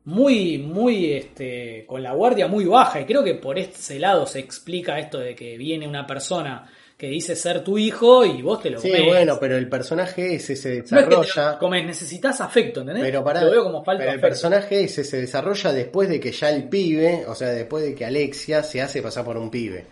muy, 0.04 0.58
muy 0.58 1.12
este. 1.14 1.84
con 1.86 2.02
la 2.02 2.12
guardia 2.12 2.46
muy 2.46 2.64
baja. 2.66 3.00
Y 3.00 3.04
creo 3.06 3.24
que 3.24 3.34
por 3.34 3.58
ese 3.58 3.98
lado 3.98 4.26
se 4.26 4.38
explica 4.38 4.98
esto 4.98 5.18
de 5.18 5.34
que 5.34 5.56
viene 5.56 5.88
una 5.88 6.06
persona 6.06 6.70
que 6.96 7.08
dice 7.08 7.34
ser 7.34 7.64
tu 7.64 7.76
hijo 7.76 8.24
y 8.24 8.40
vos 8.40 8.62
te 8.62 8.70
lo 8.70 8.80
Sí, 8.80 8.88
comes. 8.88 9.06
bueno, 9.06 9.36
pero 9.40 9.56
el 9.56 9.68
personaje 9.68 10.36
ese 10.36 10.54
se 10.54 10.68
No 10.68 10.74
es 10.76 10.82
que 10.84 10.90
te 10.92 11.00
desarrolla. 11.16 11.52
lo 11.52 11.58
comes, 11.58 11.84
necesitas 11.86 12.40
afecto, 12.40 12.80
¿entendés? 12.80 13.04
Pero 13.04 13.24
para 13.24 13.42
lo 13.42 13.50
veo 13.50 13.64
como 13.64 13.82
falta 13.84 14.02
pero 14.04 14.12
el 14.12 14.18
afecto. 14.18 14.28
personaje 14.28 14.84
ese 14.84 15.02
se 15.04 15.20
desarrolla 15.20 15.72
después 15.72 16.08
de 16.08 16.20
que 16.20 16.30
ya 16.30 16.50
el 16.50 16.68
pibe, 16.68 17.24
o 17.26 17.34
sea, 17.34 17.48
después 17.48 17.82
de 17.82 17.94
que 17.96 18.04
Alexia 18.04 18.62
se 18.62 18.80
hace 18.80 19.02
pasar 19.02 19.24
por 19.24 19.36
un 19.36 19.50
pibe, 19.50 19.84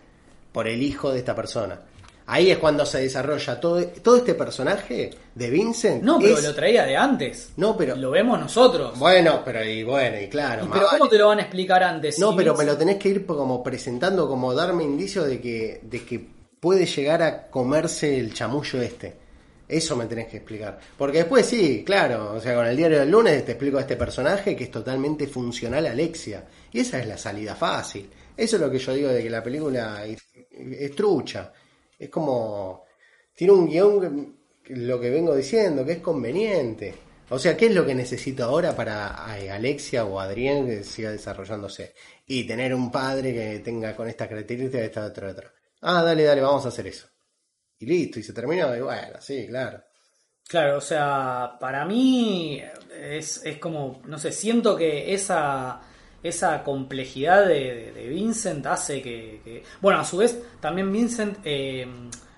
por 0.53 0.67
el 0.69 0.81
hijo 0.81 1.11
de 1.11 1.19
esta 1.19 1.35
persona. 1.35 1.81
Ahí 2.25 2.51
es 2.51 2.57
cuando 2.57 2.85
se 2.85 2.99
desarrolla 3.01 3.59
todo, 3.59 3.85
todo 3.87 4.17
este 4.17 4.33
personaje 4.33 5.09
de 5.35 5.49
Vincent. 5.49 6.03
No, 6.03 6.19
pero 6.19 6.37
es- 6.37 6.43
lo 6.43 6.55
traía 6.55 6.85
de 6.85 6.95
antes. 6.95 7.51
No, 7.57 7.75
pero- 7.75 7.95
Lo 7.95 8.11
vemos 8.11 8.39
nosotros. 8.39 8.97
Bueno, 8.97 9.41
pero 9.43 9.63
y 9.63 9.83
bueno, 9.83 10.19
y 10.21 10.27
claro. 10.29 10.65
Y 10.65 10.69
pero 10.69 10.87
¿cómo 10.89 11.09
te 11.09 11.17
lo 11.17 11.27
van 11.27 11.39
a 11.39 11.41
explicar 11.41 11.83
antes? 11.83 12.17
No, 12.19 12.31
Si 12.31 12.37
pero 12.37 12.55
me 12.55 12.63
lo 12.63 12.77
tenés 12.77 12.97
que 12.97 13.09
ir 13.09 13.25
como 13.25 13.61
presentando, 13.61 14.27
como 14.27 14.53
darme 14.53 14.83
indicios 14.83 15.27
de 15.27 15.41
que, 15.41 15.81
de 15.83 16.03
que 16.05 16.25
puede 16.59 16.85
llegar 16.85 17.21
a 17.21 17.47
comerse 17.47 18.17
el 18.17 18.33
chamullo 18.33 18.81
este. 18.81 19.21
Eso 19.67 19.95
me 19.95 20.05
tenés 20.05 20.27
que 20.27 20.37
explicar. 20.37 20.79
Porque 20.97 21.19
después 21.19 21.45
sí, 21.45 21.83
claro, 21.85 22.33
o 22.35 22.39
sea, 22.39 22.53
con 22.55 22.65
el 22.67 22.77
diario 22.77 22.99
del 22.99 23.09
lunes 23.11 23.43
te 23.43 23.53
explico 23.53 23.77
a 23.77 23.81
este 23.81 23.95
personaje 23.97 24.55
que 24.55 24.65
es 24.65 24.71
totalmente 24.71 25.25
funcional 25.27 25.85
a 25.87 25.91
Alexia. 25.91 26.45
Y 26.71 26.79
esa 26.81 26.99
es 26.99 27.07
la 27.07 27.17
salida 27.17 27.55
fácil. 27.55 28.09
Eso 28.37 28.55
es 28.57 28.61
lo 28.61 28.69
que 28.71 28.79
yo 28.79 28.93
digo 28.93 29.09
de 29.09 29.23
que 29.23 29.29
la 29.29 29.41
película 29.43 30.05
es 30.05 30.95
trucha. 30.95 31.51
Es 32.03 32.09
como... 32.09 32.85
Tiene 33.35 33.53
un 33.53 33.67
guion, 33.67 34.37
lo 34.69 34.99
que 34.99 35.09
vengo 35.09 35.35
diciendo, 35.35 35.85
que 35.85 35.93
es 35.93 35.99
conveniente. 35.99 36.93
O 37.29 37.39
sea, 37.39 37.57
¿qué 37.57 37.67
es 37.67 37.73
lo 37.73 37.85
que 37.85 37.95
necesito 37.95 38.43
ahora 38.43 38.75
para 38.75 39.25
Alexia 39.25 40.05
o 40.05 40.19
Adrián 40.19 40.67
que 40.67 40.83
siga 40.83 41.09
desarrollándose? 41.09 41.95
Y 42.27 42.45
tener 42.45 42.75
un 42.75 42.91
padre 42.91 43.33
que 43.33 43.59
tenga 43.59 43.95
con 43.95 44.07
estas 44.07 44.27
características, 44.27 44.85
esta, 44.85 45.05
otra, 45.05 45.31
otra. 45.31 45.53
Ah, 45.81 46.03
dale, 46.03 46.23
dale, 46.23 46.41
vamos 46.41 46.65
a 46.65 46.69
hacer 46.69 46.87
eso. 46.87 47.07
Y 47.79 47.85
listo, 47.85 48.19
y 48.19 48.23
se 48.23 48.33
terminó, 48.33 48.75
y 48.75 48.81
bueno, 48.81 49.19
sí, 49.19 49.47
claro. 49.47 49.83
Claro, 50.47 50.77
o 50.77 50.81
sea, 50.81 51.57
para 51.59 51.85
mí 51.85 52.61
es, 53.01 53.43
es 53.43 53.57
como, 53.57 54.01
no 54.05 54.17
sé, 54.19 54.31
siento 54.31 54.75
que 54.75 55.13
esa, 55.13 55.81
esa 56.23 56.63
complejidad 56.63 57.45
de, 57.45 58.07
Vincent 58.09 58.65
hace 58.65 59.01
que, 59.01 59.63
Bueno, 59.81 59.99
a 59.99 60.05
su 60.05 60.17
vez, 60.17 60.41
también 60.59 60.91
Vincent 60.91 61.39
eh, 61.43 61.85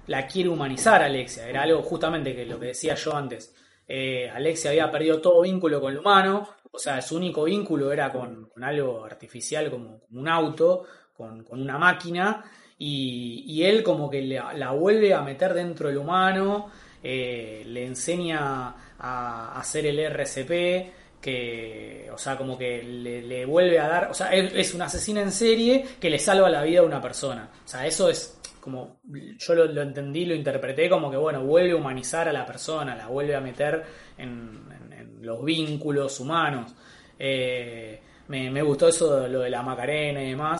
la 0.07 0.27
quiere 0.27 0.49
humanizar 0.49 1.03
a 1.03 1.05
Alexia. 1.05 1.47
Era 1.47 1.61
algo 1.61 1.81
justamente 1.83 2.35
que 2.35 2.45
lo 2.45 2.59
que 2.59 2.67
decía 2.67 2.95
yo 2.95 3.15
antes. 3.15 3.53
Eh, 3.87 4.29
Alexia 4.29 4.71
había 4.71 4.91
perdido 4.91 5.21
todo 5.21 5.41
vínculo 5.41 5.79
con 5.79 5.93
lo 5.93 6.01
humano, 6.01 6.49
o 6.71 6.79
sea, 6.79 7.01
su 7.01 7.15
único 7.15 7.43
vínculo 7.43 7.91
era 7.91 8.11
con, 8.11 8.49
algo 8.61 9.05
artificial 9.05 9.69
como, 9.69 10.01
un 10.11 10.27
auto, 10.27 10.85
con, 11.15 11.45
una 11.49 11.77
máquina, 11.77 12.43
y, 12.77 13.63
él 13.63 13.83
como 13.83 14.09
que 14.09 14.21
la, 14.23 14.71
vuelve 14.71 15.13
a 15.13 15.21
meter 15.21 15.53
dentro 15.53 15.87
del 15.87 15.97
humano, 15.97 16.69
eh, 17.01 17.63
le 17.65 17.85
enseña 17.85 18.75
a 18.97 19.59
hacer 19.59 19.85
el 19.85 19.99
RCP, 19.99 21.04
que, 21.25 22.07
o 22.13 22.19
sea, 22.19 22.37
como 22.37 22.55
que 22.55 22.83
le, 22.83 23.45
vuelve 23.47 23.79
a 23.79 23.87
dar, 23.87 24.11
o 24.11 24.13
sea, 24.13 24.29
él 24.29 24.51
es 24.53 24.75
un 24.75 24.83
asesino 24.83 25.21
en 25.21 25.31
serie 25.31 25.83
que 25.99 26.07
le 26.07 26.19
salva 26.19 26.51
la 26.51 26.61
vida 26.61 26.81
a 26.81 26.83
una 26.83 27.01
persona. 27.01 27.49
O 27.65 27.67
sea, 27.67 27.87
eso 27.87 28.11
es 28.11 28.39
como, 28.59 28.99
yo 29.03 29.55
lo, 29.55 29.81
entendí, 29.81 30.23
lo 30.27 30.35
interpreté 30.35 30.87
como 30.87 31.09
que, 31.09 31.17
bueno, 31.17 31.43
vuelve 31.43 31.71
a 31.71 31.77
humanizar 31.77 32.29
a 32.29 32.31
la 32.31 32.45
persona, 32.45 32.95
la 32.95 33.07
vuelve 33.07 33.35
a 33.35 33.41
meter 33.41 33.83
en 34.19 35.19
los 35.21 35.43
vínculos 35.43 36.19
humanos. 36.19 36.75
Eh, 37.17 37.99
me, 38.27 38.51
me 38.51 38.61
gustó 38.61 38.89
eso, 38.89 39.27
lo 39.27 39.39
de 39.39 39.49
la 39.49 39.63
Macarena 39.63 40.21
y 40.21 40.29
demás. 40.29 40.59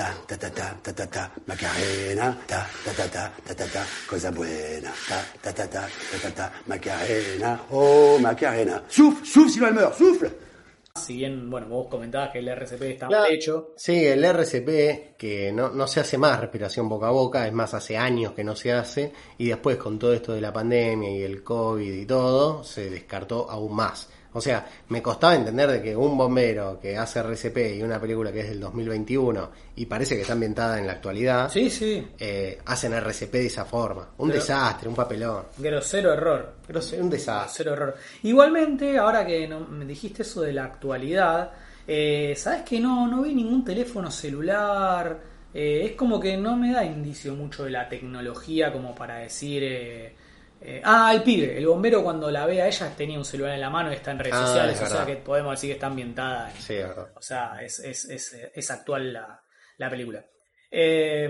Ta, 0.00 0.14
ta, 0.26 0.34
ta, 0.38 0.48
ta, 0.48 0.74
ta, 0.82 0.92
ta, 0.94 1.06
ta, 1.06 1.30
Macarena, 1.44 2.34
ta, 2.46 2.66
ta, 2.86 2.92
ta, 2.96 3.06
ta, 3.06 3.32
ta, 3.44 3.54
ta, 3.54 3.66
ta, 3.66 3.84
cosa 4.08 4.30
buena, 4.30 4.90
ta, 5.06 5.22
ta, 5.42 5.52
ta, 5.52 5.68
ta, 5.68 5.86
ta, 6.10 6.18
ta, 6.22 6.30
ta, 6.30 6.52
Macarena, 6.64 7.60
oh, 7.68 8.18
Macarena. 8.18 8.82
Souffle, 8.88 9.26
souffle, 9.26 9.52
sinon 9.52 9.68
elle 9.68 9.74
meurt, 9.74 9.94
souffle 9.98 10.30
Si 10.96 11.16
bien, 11.16 11.50
bueno, 11.50 11.68
vos 11.68 11.86
comentabas 11.88 12.30
que 12.30 12.38
el 12.38 12.48
RCP 12.48 12.82
está 12.92 13.08
Claro. 13.08 13.26
hecho. 13.30 13.74
Sí, 13.76 14.06
el 14.06 14.24
RCP, 14.24 15.16
que 15.18 15.52
no, 15.52 15.68
no 15.68 15.86
se 15.86 16.00
hace 16.00 16.16
más 16.16 16.40
respiración 16.40 16.88
boca 16.88 17.08
a 17.08 17.10
boca, 17.10 17.46
es 17.46 17.52
más, 17.52 17.74
hace 17.74 17.98
años 17.98 18.32
que 18.32 18.42
no 18.42 18.56
se 18.56 18.72
hace, 18.72 19.12
y 19.36 19.48
después 19.48 19.76
con 19.76 19.98
todo 19.98 20.14
esto 20.14 20.32
de 20.32 20.40
la 20.40 20.50
pandemia 20.50 21.10
y 21.10 21.20
el 21.22 21.44
COVID 21.44 21.92
y 21.92 22.06
todo, 22.06 22.64
se 22.64 22.88
descartó 22.88 23.50
aún 23.50 23.76
más. 23.76 24.08
O 24.32 24.40
sea, 24.40 24.64
me 24.88 25.02
costaba 25.02 25.34
entender 25.34 25.68
de 25.70 25.82
que 25.82 25.96
un 25.96 26.16
bombero 26.16 26.78
que 26.80 26.96
hace 26.96 27.18
RCP 27.20 27.76
y 27.78 27.82
una 27.82 28.00
película 28.00 28.30
que 28.32 28.40
es 28.40 28.48
del 28.50 28.60
2021 28.60 29.50
y 29.76 29.86
parece 29.86 30.14
que 30.14 30.20
está 30.22 30.34
ambientada 30.34 30.78
en 30.78 30.86
la 30.86 30.92
actualidad, 30.92 31.50
Sí, 31.50 31.68
sí. 31.68 32.06
eh, 32.18 32.58
hacen 32.66 32.92
RCP 32.92 33.32
de 33.32 33.46
esa 33.46 33.64
forma. 33.64 34.10
Un 34.18 34.28
Pero- 34.28 34.40
desastre, 34.40 34.88
un 34.88 34.94
papelón. 34.94 35.44
Grosero 35.58 36.12
error. 36.12 36.54
Sí, 36.80 36.96
un 36.96 37.10
desastre. 37.10 37.70
Error. 37.70 37.96
Igualmente, 38.22 38.96
ahora 38.98 39.26
que 39.26 39.48
no- 39.48 39.66
me 39.66 39.84
dijiste 39.84 40.22
eso 40.22 40.42
de 40.42 40.52
la 40.52 40.64
actualidad, 40.66 41.50
eh, 41.88 42.34
¿sabes 42.36 42.62
que 42.62 42.78
no, 42.78 43.08
no 43.08 43.22
vi 43.22 43.34
ningún 43.34 43.64
teléfono 43.64 44.10
celular? 44.12 45.18
Eh, 45.52 45.82
es 45.86 45.92
como 45.96 46.20
que 46.20 46.36
no 46.36 46.56
me 46.56 46.72
da 46.72 46.84
indicio 46.84 47.34
mucho 47.34 47.64
de 47.64 47.70
la 47.70 47.88
tecnología 47.88 48.72
como 48.72 48.94
para 48.94 49.16
decir... 49.18 50.14
eh, 50.62 50.80
ah, 50.84 51.12
el 51.14 51.22
pibe, 51.22 51.56
el 51.56 51.66
bombero 51.66 52.02
cuando 52.02 52.30
la 52.30 52.44
ve 52.46 52.60
a 52.62 52.66
ella 52.68 52.92
tenía 52.96 53.18
un 53.18 53.24
celular 53.24 53.54
en 53.54 53.60
la 53.60 53.70
mano 53.70 53.90
y 53.90 53.94
está 53.96 54.10
en 54.10 54.18
redes 54.18 54.34
Ah, 54.36 54.46
sociales, 54.46 54.76
es 54.80 54.82
o 54.82 54.94
sea 54.94 55.06
que 55.06 55.16
podemos 55.16 55.52
decir 55.52 55.70
que 55.70 55.74
está 55.74 55.86
ambientada. 55.86 56.50
en- 56.50 56.56
Sí, 56.60 56.74
es 56.74 56.88
verdad. 56.88 57.08
O 57.16 57.22
sea, 57.22 57.62
es, 57.62 57.78
es, 57.80 58.04
es, 58.06 58.36
es 58.54 58.70
actual 58.70 59.12
la, 59.12 59.42
la 59.78 59.90
película. 59.90 60.24
Eh, 60.70 61.28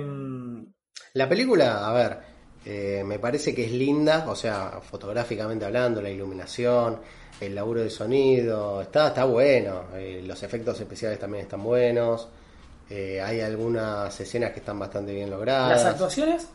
La 1.14 1.28
película, 1.28 1.88
a 1.88 1.92
ver, 1.92 2.18
eh, 2.64 3.02
me 3.04 3.18
parece 3.18 3.54
que 3.54 3.64
es 3.64 3.72
linda, 3.72 4.26
o 4.28 4.36
sea, 4.36 4.80
fotográficamente 4.82 5.64
hablando, 5.64 6.02
la 6.02 6.10
iluminación, 6.10 7.00
el 7.40 7.54
laburo 7.54 7.80
de 7.80 7.90
sonido, 7.90 8.82
está, 8.82 9.08
está 9.08 9.24
bueno, 9.24 9.84
eh, 9.94 10.22
los 10.24 10.42
efectos 10.42 10.78
especiales 10.80 11.18
también 11.18 11.44
están 11.44 11.62
buenos, 11.62 12.28
eh, 12.90 13.20
hay 13.20 13.40
algunas 13.40 14.18
escenas 14.20 14.50
que 14.52 14.58
están 14.60 14.78
bastante 14.78 15.12
bien 15.14 15.30
logradas. 15.30 15.70
las 15.70 15.84
actuaciones 15.86 16.48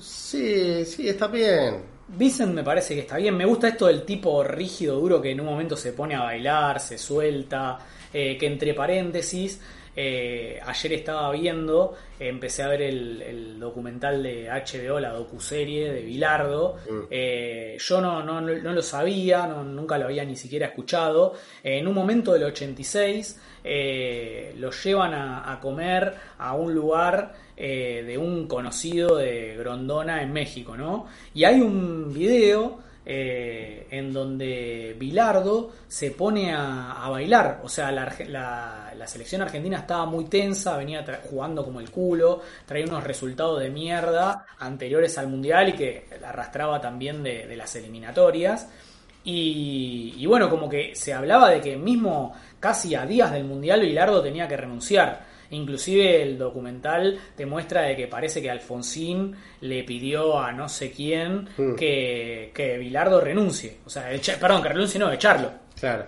Sí, 0.00 0.84
sí, 0.84 1.08
está 1.08 1.26
bien. 1.28 1.82
Vincent 2.08 2.52
me 2.54 2.62
parece 2.64 2.94
que 2.94 3.00
está 3.02 3.16
bien. 3.18 3.36
Me 3.36 3.44
gusta 3.44 3.68
esto 3.68 3.86
del 3.86 4.04
tipo 4.04 4.42
rígido, 4.42 4.98
duro, 4.98 5.20
que 5.20 5.30
en 5.30 5.40
un 5.40 5.46
momento 5.46 5.76
se 5.76 5.92
pone 5.92 6.14
a 6.14 6.22
bailar, 6.22 6.80
se 6.80 6.98
suelta. 6.98 7.78
eh, 8.14 8.36
que 8.36 8.46
entre 8.46 8.74
paréntesis, 8.74 9.58
eh, 9.96 10.60
ayer 10.66 10.92
estaba 10.92 11.32
viendo, 11.32 11.94
eh, 12.20 12.28
empecé 12.28 12.62
a 12.62 12.68
ver 12.68 12.82
el, 12.82 13.22
el 13.22 13.58
documental 13.58 14.22
de 14.22 14.50
HBO, 14.50 15.00
la 15.00 15.12
docuserie 15.14 15.90
de 15.90 16.02
Bilardo. 16.02 16.76
Eh, 17.10 17.78
yo 17.80 18.00
no, 18.02 18.22
no, 18.22 18.42
no 18.42 18.72
lo 18.74 18.82
sabía, 18.82 19.46
no- 19.46 19.64
nunca 19.64 19.96
lo 19.96 20.04
había 20.06 20.26
ni 20.26 20.36
siquiera 20.36 20.66
escuchado. 20.66 21.32
En 21.64 21.86
un 21.88 21.94
momento 21.94 22.34
del 22.34 22.42
86 22.44 23.40
eh, 23.64 24.54
lo 24.58 24.70
llevan 24.72 25.14
a, 25.14 25.50
a 25.50 25.58
comer 25.58 26.14
a 26.38 26.52
un 26.54 26.74
lugar 26.74 27.32
eh, 27.64 28.02
de 28.04 28.18
un 28.18 28.48
conocido 28.48 29.18
de 29.18 29.54
Grondona 29.56 30.20
en 30.20 30.32
México, 30.32 30.76
¿no? 30.76 31.06
Y 31.32 31.44
hay 31.44 31.60
un 31.60 32.12
video 32.12 32.80
eh, 33.06 33.86
en 33.88 34.12
donde 34.12 34.96
Bilardo 34.98 35.70
se 35.86 36.10
pone 36.10 36.52
a, 36.52 37.08
bailar, 37.08 37.60
o 37.62 37.68
sea, 37.68 37.92
la, 37.92 39.06
selección 39.06 39.42
argentina 39.42 39.78
estaba 39.78 40.06
muy 40.06 40.24
tensa, 40.24 40.76
venía 40.76 41.04
jugando 41.30 41.64
como 41.64 41.78
el 41.78 41.88
culo, 41.92 42.40
traía 42.66 42.84
unos 42.84 43.04
resultados 43.04 43.60
de 43.60 43.70
mierda 43.70 44.44
anteriores 44.58 45.16
al 45.18 45.28
Mundial 45.28 45.68
y 45.68 45.72
que 45.74 46.08
la 46.20 46.30
arrastraba 46.30 46.80
también 46.80 47.22
de, 47.22 47.54
las 47.54 47.76
eliminatorias. 47.76 48.68
Y, 49.22 50.14
y 50.18 50.26
bueno, 50.26 50.50
como 50.50 50.68
que 50.68 50.96
se 50.96 51.12
hablaba 51.12 51.48
de 51.48 51.60
que 51.60 51.76
mismo 51.76 52.34
casi 52.58 52.96
a 52.96 53.06
días 53.06 53.30
del 53.30 53.44
Mundial 53.44 53.82
Bilardo 53.82 54.20
tenía 54.20 54.48
que 54.48 54.56
renunciar. 54.56 55.30
Inclusive 55.52 56.22
el 56.22 56.36
documental 56.38 57.18
te 57.36 57.46
muestra 57.46 57.82
de 57.82 57.96
que 57.96 58.06
parece 58.08 58.42
que 58.42 58.50
Alfonsín 58.50 59.34
le 59.60 59.84
pidió 59.84 60.38
a 60.38 60.50
no 60.52 60.68
sé 60.68 60.90
quién 60.90 61.48
que, 61.76 62.50
que 62.54 62.78
Bilardo 62.78 63.20
renuncie. 63.20 63.76
O 63.86 63.90
sea, 63.90 64.12
echa- 64.12 64.38
perdón, 64.38 64.62
que 64.62 64.68
renuncie, 64.70 64.98
no, 64.98 65.12
echarlo. 65.12 65.50
Claro. 65.78 66.06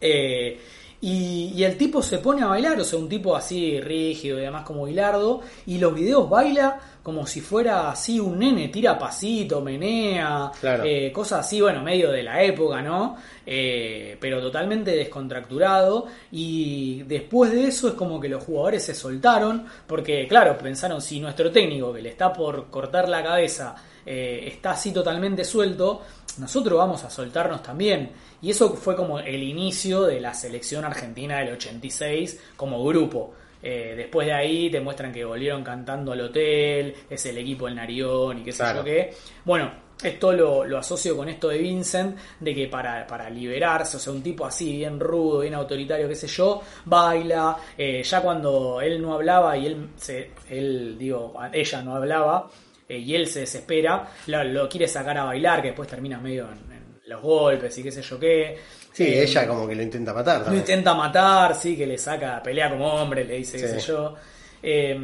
Eh, 0.00 0.58
y, 1.04 1.52
y 1.54 1.64
el 1.64 1.76
tipo 1.76 2.00
se 2.00 2.18
pone 2.18 2.42
a 2.42 2.46
bailar, 2.46 2.80
o 2.80 2.84
sea, 2.84 2.98
un 2.98 3.08
tipo 3.08 3.36
así 3.36 3.78
rígido 3.80 4.38
y 4.38 4.42
demás 4.42 4.64
como 4.64 4.84
Bilardo, 4.86 5.40
y 5.66 5.76
los 5.78 5.92
videos 5.94 6.30
baila 6.30 6.78
como 7.02 7.26
si 7.26 7.40
fuera 7.40 7.90
así 7.90 8.20
un 8.20 8.38
nene, 8.38 8.68
tira 8.68 8.96
pasito, 8.96 9.60
menea, 9.60 10.52
Claro. 10.60 10.84
eh, 10.86 11.10
cosas 11.12 11.40
así, 11.40 11.60
bueno, 11.60 11.82
medio 11.82 12.12
de 12.12 12.22
la 12.22 12.40
época, 12.44 12.80
¿no? 12.80 13.16
Eh, 13.44 14.16
pero 14.20 14.40
totalmente 14.40 14.92
descontracturado, 14.92 16.06
y 16.30 17.02
después 17.02 17.50
de 17.50 17.64
eso 17.66 17.88
es 17.88 17.94
como 17.94 18.20
que 18.20 18.28
los 18.28 18.44
jugadores 18.44 18.84
se 18.84 18.94
soltaron, 18.94 19.66
porque 19.88 20.26
claro, 20.28 20.56
pensaron, 20.56 21.02
si 21.02 21.18
nuestro 21.18 21.50
técnico 21.50 21.92
que 21.92 22.02
le 22.02 22.10
está 22.10 22.32
por 22.32 22.70
cortar 22.70 23.08
la 23.08 23.22
cabeza 23.24 23.74
eh, 24.06 24.44
está 24.46 24.72
así 24.72 24.92
totalmente 24.92 25.44
suelto, 25.44 26.02
nosotros 26.38 26.78
vamos 26.78 27.04
a 27.04 27.10
soltarnos 27.10 27.62
también. 27.62 28.10
Y 28.40 28.50
eso 28.50 28.74
fue 28.74 28.96
como 28.96 29.18
el 29.18 29.42
inicio 29.42 30.02
de 30.02 30.20
la 30.20 30.34
selección 30.34 30.84
argentina 30.84 31.38
del 31.38 31.54
86 31.54 32.40
como 32.56 32.84
grupo. 32.84 33.34
Eh, 33.62 33.94
después 33.96 34.26
de 34.26 34.32
ahí 34.32 34.70
te 34.70 34.80
muestran 34.80 35.12
que 35.12 35.24
volvieron 35.24 35.62
cantando 35.62 36.12
al 36.12 36.20
hotel, 36.22 36.94
es 37.08 37.26
el 37.26 37.38
equipo 37.38 37.66
del 37.66 37.76
Narión 37.76 38.38
y 38.40 38.42
qué 38.42 38.52
sé 38.52 38.64
yo 38.74 38.82
qué. 38.82 39.14
Bueno, 39.44 39.70
esto 40.02 40.32
lo, 40.32 40.64
lo 40.64 40.78
asocio 40.78 41.16
con 41.16 41.28
esto 41.28 41.48
de 41.48 41.58
Vincent, 41.58 42.18
de 42.40 42.54
que 42.54 42.66
para, 42.66 43.06
para 43.06 43.30
liberarse, 43.30 43.98
o 43.98 44.00
sea, 44.00 44.12
un 44.12 44.20
tipo 44.22 44.44
así, 44.44 44.78
bien 44.78 44.98
rudo, 44.98 45.40
bien 45.40 45.54
autoritario, 45.54 46.08
qué 46.08 46.16
sé 46.16 46.26
yo, 46.26 46.60
baila. 46.86 47.56
eh, 47.78 48.02
ya 48.02 48.20
cuando 48.20 48.80
él 48.80 49.00
no 49.00 49.14
hablaba 49.14 49.56
y 49.56 49.66
él, 49.66 49.90
se, 49.96 50.32
él 50.50 50.96
digo, 50.98 51.34
ella 51.52 51.82
no 51.82 51.94
hablaba, 51.94 52.50
eh, 52.94 52.98
y 52.98 53.14
él 53.14 53.26
se 53.26 53.40
desespera, 53.40 54.06
lo, 54.26 54.44
lo 54.44 54.68
quiere 54.68 54.86
sacar 54.88 55.16
a 55.18 55.24
bailar, 55.24 55.60
que 55.62 55.68
después 55.68 55.88
termina 55.88 56.18
medio 56.18 56.44
en, 56.50 56.72
en 56.72 56.82
los 57.06 57.20
golpes 57.22 57.76
y 57.78 57.82
qué 57.82 57.90
sé 57.92 58.02
yo 58.02 58.18
qué. 58.18 58.58
Sí, 58.92 59.04
Eh, 59.04 59.22
ella 59.22 59.46
como 59.46 59.66
que 59.66 59.74
lo 59.74 59.82
intenta 59.82 60.12
matar 60.12 60.38
lo 60.38 60.44
también. 60.44 60.62
intenta 60.62 60.94
matar, 60.94 61.54
sí, 61.54 61.76
que 61.76 61.86
le 61.86 61.96
saca, 61.98 62.42
pelea 62.42 62.68
como 62.70 62.86
hombre, 62.92 63.24
le 63.24 63.36
dice, 63.36 63.58
qué 63.58 63.68
sé 63.68 63.80
yo. 63.80 64.14
Eh, 64.62 64.96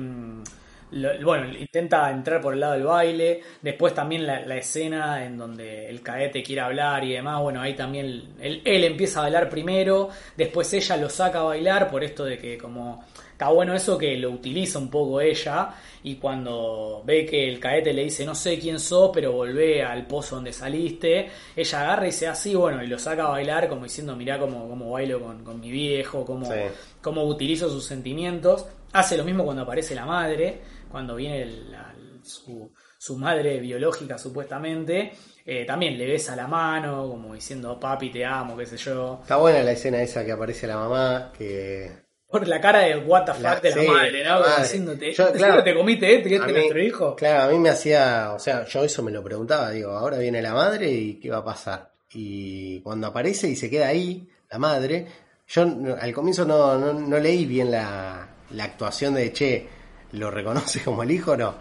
lo- 0.91 1.21
bueno, 1.23 1.53
intenta 1.59 2.11
entrar 2.11 2.41
por 2.41 2.55
el 2.55 2.61
lado 2.61 2.73
del 2.75 2.85
baile. 2.85 3.43
Después 3.61 3.93
también 3.95 4.27
la, 4.27 4.41
la 4.47 4.57
escena 4.57 5.25
en 5.25 5.37
donde 5.37 5.89
el 5.89 6.01
cadete 6.03 6.43
quiere 6.43 6.63
hablar 6.63 7.05
y 7.05 7.13
demás. 7.13 7.41
Bueno, 7.43 7.61
ahí 7.61 7.75
también 7.75 8.07
él, 8.41 8.63
él 8.65 8.85
empieza 8.85 9.21
a 9.21 9.23
bailar 9.25 9.49
primero. 9.51 10.09
Después 10.37 10.73
ella 10.73 10.97
lo 10.97 11.11
saca 11.11 11.41
a 11.41 11.43
bailar 11.45 11.91
por 11.91 12.03
esto 12.05 12.25
de 12.25 12.39
que 12.39 12.57
como... 12.59 13.05
Está 13.39 13.51
bueno 13.51 13.73
eso 13.73 13.97
que 13.97 14.17
lo 14.17 14.31
utiliza 14.33 14.81
un 14.81 14.91
poco 14.91 15.21
ella 15.21 15.69
y 16.03 16.17
cuando 16.17 17.03
ve 17.07 17.25
que 17.25 17.49
el 17.49 17.61
cadete 17.61 17.93
le 17.93 18.03
dice 18.03 18.27
no 18.27 18.35
sé 18.35 18.59
quién 18.59 18.81
sos 18.81 19.13
pero 19.15 19.31
volvé 19.31 19.81
al 19.85 20.09
pozo 20.09 20.35
donde 20.35 20.53
saliste, 20.53 21.29
ella 21.55 21.81
agarra 21.83 22.03
y 22.03 22.07
dice 22.07 22.27
así, 22.27 22.57
bueno, 22.57 22.83
y 22.83 22.89
lo 22.89 22.99
saca 22.99 23.27
a 23.27 23.31
bailar 23.31 23.69
como 23.69 23.85
diciendo 23.85 24.17
mirá 24.17 24.41
cómo, 24.41 24.69
cómo 24.69 24.91
bailo 24.91 25.21
con, 25.21 25.45
con 25.45 25.61
mi 25.61 25.71
viejo, 25.71 26.25
cómo, 26.25 26.47
Sí. 26.47 26.59
cómo 27.01 27.23
utilizo 27.27 27.71
sus 27.71 27.85
sentimientos. 27.87 28.67
Hace 28.93 29.17
lo 29.17 29.23
mismo 29.23 29.45
cuando 29.45 29.63
aparece 29.63 29.95
la 29.95 30.05
madre, 30.05 30.61
cuando 30.91 31.15
viene 31.15 31.43
el- 31.43 31.71
la- 31.71 31.95
su, 32.25 32.73
su 32.99 33.17
madre 33.17 33.61
biológica 33.61 34.19
supuestamente. 34.19 35.13
Eh, 35.47 35.65
también 35.65 35.97
le 35.97 36.07
besa 36.07 36.35
la 36.35 36.49
mano, 36.49 37.07
como 37.09 37.35
diciendo 37.35 37.79
papi 37.79 38.11
te 38.11 38.25
amo, 38.25 38.57
qué 38.57 38.67
sé 38.67 38.77
yo. 38.77 39.21
Está 39.23 39.37
buena 39.37 39.63
la 39.63 39.71
escena 39.73 40.03
esa 40.03 40.25
que 40.25 40.33
aparece 40.33 40.67
la 40.67 40.77
mamá, 40.77 41.33
que 41.39 42.08
Por 42.31 42.47
la 42.47 42.61
cara 42.61 42.81
de 42.81 42.97
what 42.99 43.25
the 43.25 43.33
fuck 43.33 43.43
La- 43.43 43.61
de 43.61 43.71
la 43.71 43.77
sí, 43.83 43.89
madre, 43.89 44.25
¿no? 44.25 44.41
Madre. 44.41 44.63
diciéndote, 44.63 45.13
Yo, 45.15 45.29
¿te, 45.29 45.39
claro, 45.39 45.65
te 45.65 45.75
comiste 45.75 46.15
este, 46.17 46.29
que 46.29 46.39
nuestro 46.39 46.83
hijo? 46.83 47.17
Claro, 47.17 47.43
a 47.43 47.49
mí 47.53 47.59
me 47.59 47.71
hacía, 47.71 48.33
o 48.35 48.39
sea, 48.39 48.65
yo 48.67 48.85
eso 48.85 49.03
me 49.03 49.11
lo 49.11 49.23
preguntaba, 49.25 49.71
digo, 49.71 49.93
ahora 49.93 50.19
viene 50.19 50.43
la 50.43 50.53
madre 50.53 50.91
y 50.91 51.15
qué 51.15 51.31
va 51.31 51.39
a 51.39 51.45
pasar. 51.45 51.91
Y 52.13 52.81
cuando 52.81 53.07
aparece 53.07 53.49
y 53.49 53.57
se 53.57 53.71
queda 53.71 53.89
ahí, 53.89 54.29
la 54.51 54.59
madre, 54.59 55.07
yo 55.49 55.63
al 56.01 56.13
comienzo 56.13 56.45
no, 56.45 56.77
no, 56.79 56.93
no 56.93 57.19
leí 57.19 57.47
bien 57.47 57.71
la, 57.71 58.29
la 58.51 58.65
actuación 58.65 59.15
de, 59.15 59.33
che, 59.33 59.67
¿lo 60.13 60.31
reconoce 60.31 60.81
como 60.85 61.03
el 61.03 61.11
hijo 61.11 61.33
o 61.33 61.37
no? 61.37 61.55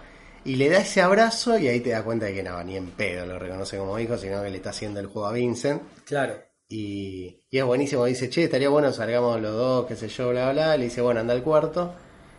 Y 0.44 0.56
le 0.56 0.70
da 0.70 0.80
ese 0.80 1.02
abrazo 1.02 1.58
y 1.58 1.68
ahí 1.68 1.80
te 1.82 1.90
das 1.90 2.04
cuenta 2.04 2.26
de 2.28 2.34
que 2.34 2.44
no, 2.44 2.62
ni 2.64 2.78
en 2.78 2.92
pedo 2.92 3.26
lo 3.26 3.38
reconoce 3.40 3.78
como 3.78 4.00
hijo, 4.00 4.18
sino 4.18 4.42
que 4.44 4.50
le 4.50 4.58
está 4.58 4.70
haciendo 4.70 5.00
el 5.00 5.08
juego 5.08 5.28
a 5.28 5.34
Vincent. 5.34 5.82
Claro. 6.06 6.36
Y, 6.70 7.44
y 7.50 7.58
es 7.58 7.64
buenísimo, 7.64 8.06
dice, 8.06 8.30
che, 8.30 8.44
estaría 8.44 8.70
bueno 8.70 8.92
salgamos 8.92 9.40
los 9.42 9.54
dos, 9.54 9.86
qué 9.86 9.96
sé 9.96 10.10
yo, 10.10 10.30
bla, 10.30 10.52
bla. 10.52 10.78
Le 10.78 10.86
dice, 10.86 11.02
bueno, 11.02 11.22
anda 11.22 11.34
al 11.34 11.44
cuarto. 11.44 11.94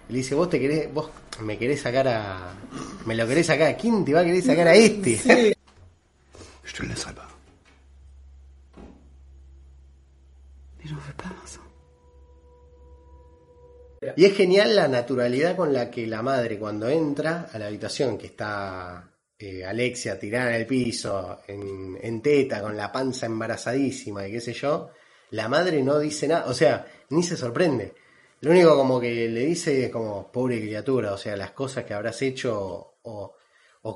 Le 0.08 0.16
dice, 0.18 0.34
vos 0.34 0.48
te 0.50 0.60
querés, 0.60 0.92
vos 0.92 1.10
me 1.40 1.58
querés 1.58 1.80
sacar 1.80 2.08
a... 2.08 2.54
Me 3.06 3.14
lo 3.14 3.26
querés 3.26 3.46
sacar, 3.46 3.68
¿a 3.68 3.76
quién 3.76 4.04
te 4.04 4.12
va 4.12 4.20
a 4.20 4.24
querer 4.24 4.42
sacar 4.42 4.68
a 4.68 4.74
este? 4.74 5.54
Je 6.68 6.74
te 6.74 6.82
le 6.82 6.88
laisserai 6.88 7.14
pas. 7.14 7.28
Mais 10.76 10.86
j'en 10.88 10.96
veux 10.96 11.14
pas, 11.16 11.32
Vincent. 11.40 11.62
Y 14.16 14.24
es 14.26 14.36
genial 14.36 14.76
la 14.76 14.86
naturalidad 14.86 15.56
con 15.56 15.72
la 15.72 15.90
que 15.90 16.06
la 16.06 16.22
madre 16.22 16.58
cuando 16.58 16.88
entra 16.88 17.48
a 17.52 17.58
la 17.58 17.66
habitación 17.66 18.16
que 18.16 18.26
está 18.26 19.07
eh, 19.40 19.64
Alexia 19.64 20.18
tirada 20.18 20.50
en 20.50 20.56
el 20.56 20.66
piso, 20.66 21.40
en, 21.46 22.20
teta, 22.20 22.60
con 22.60 22.76
la 22.76 22.90
panza 22.90 23.26
embarazadísima 23.26 24.26
y 24.26 24.32
qué 24.32 24.40
sé 24.40 24.52
yo, 24.52 24.90
La 25.30 25.48
madre 25.48 25.82
no 25.82 25.98
dice 25.98 26.26
nada, 26.26 26.46
o 26.46 26.54
sea, 26.54 26.86
ni 27.10 27.22
se 27.22 27.36
sorprende. 27.36 27.94
Lo 28.40 28.50
único 28.50 28.74
como 28.74 29.00
que 29.00 29.28
le 29.28 29.46
dice 29.46 29.84
es 29.86 29.92
como, 29.92 30.32
pobre 30.32 30.60
criatura, 30.60 31.12
o 31.12 31.18
sea, 31.18 31.36
las 31.36 31.52
cosas 31.52 31.84
que 31.84 31.94
habrás 31.94 32.20
hecho 32.22 32.94
o, 33.02 33.34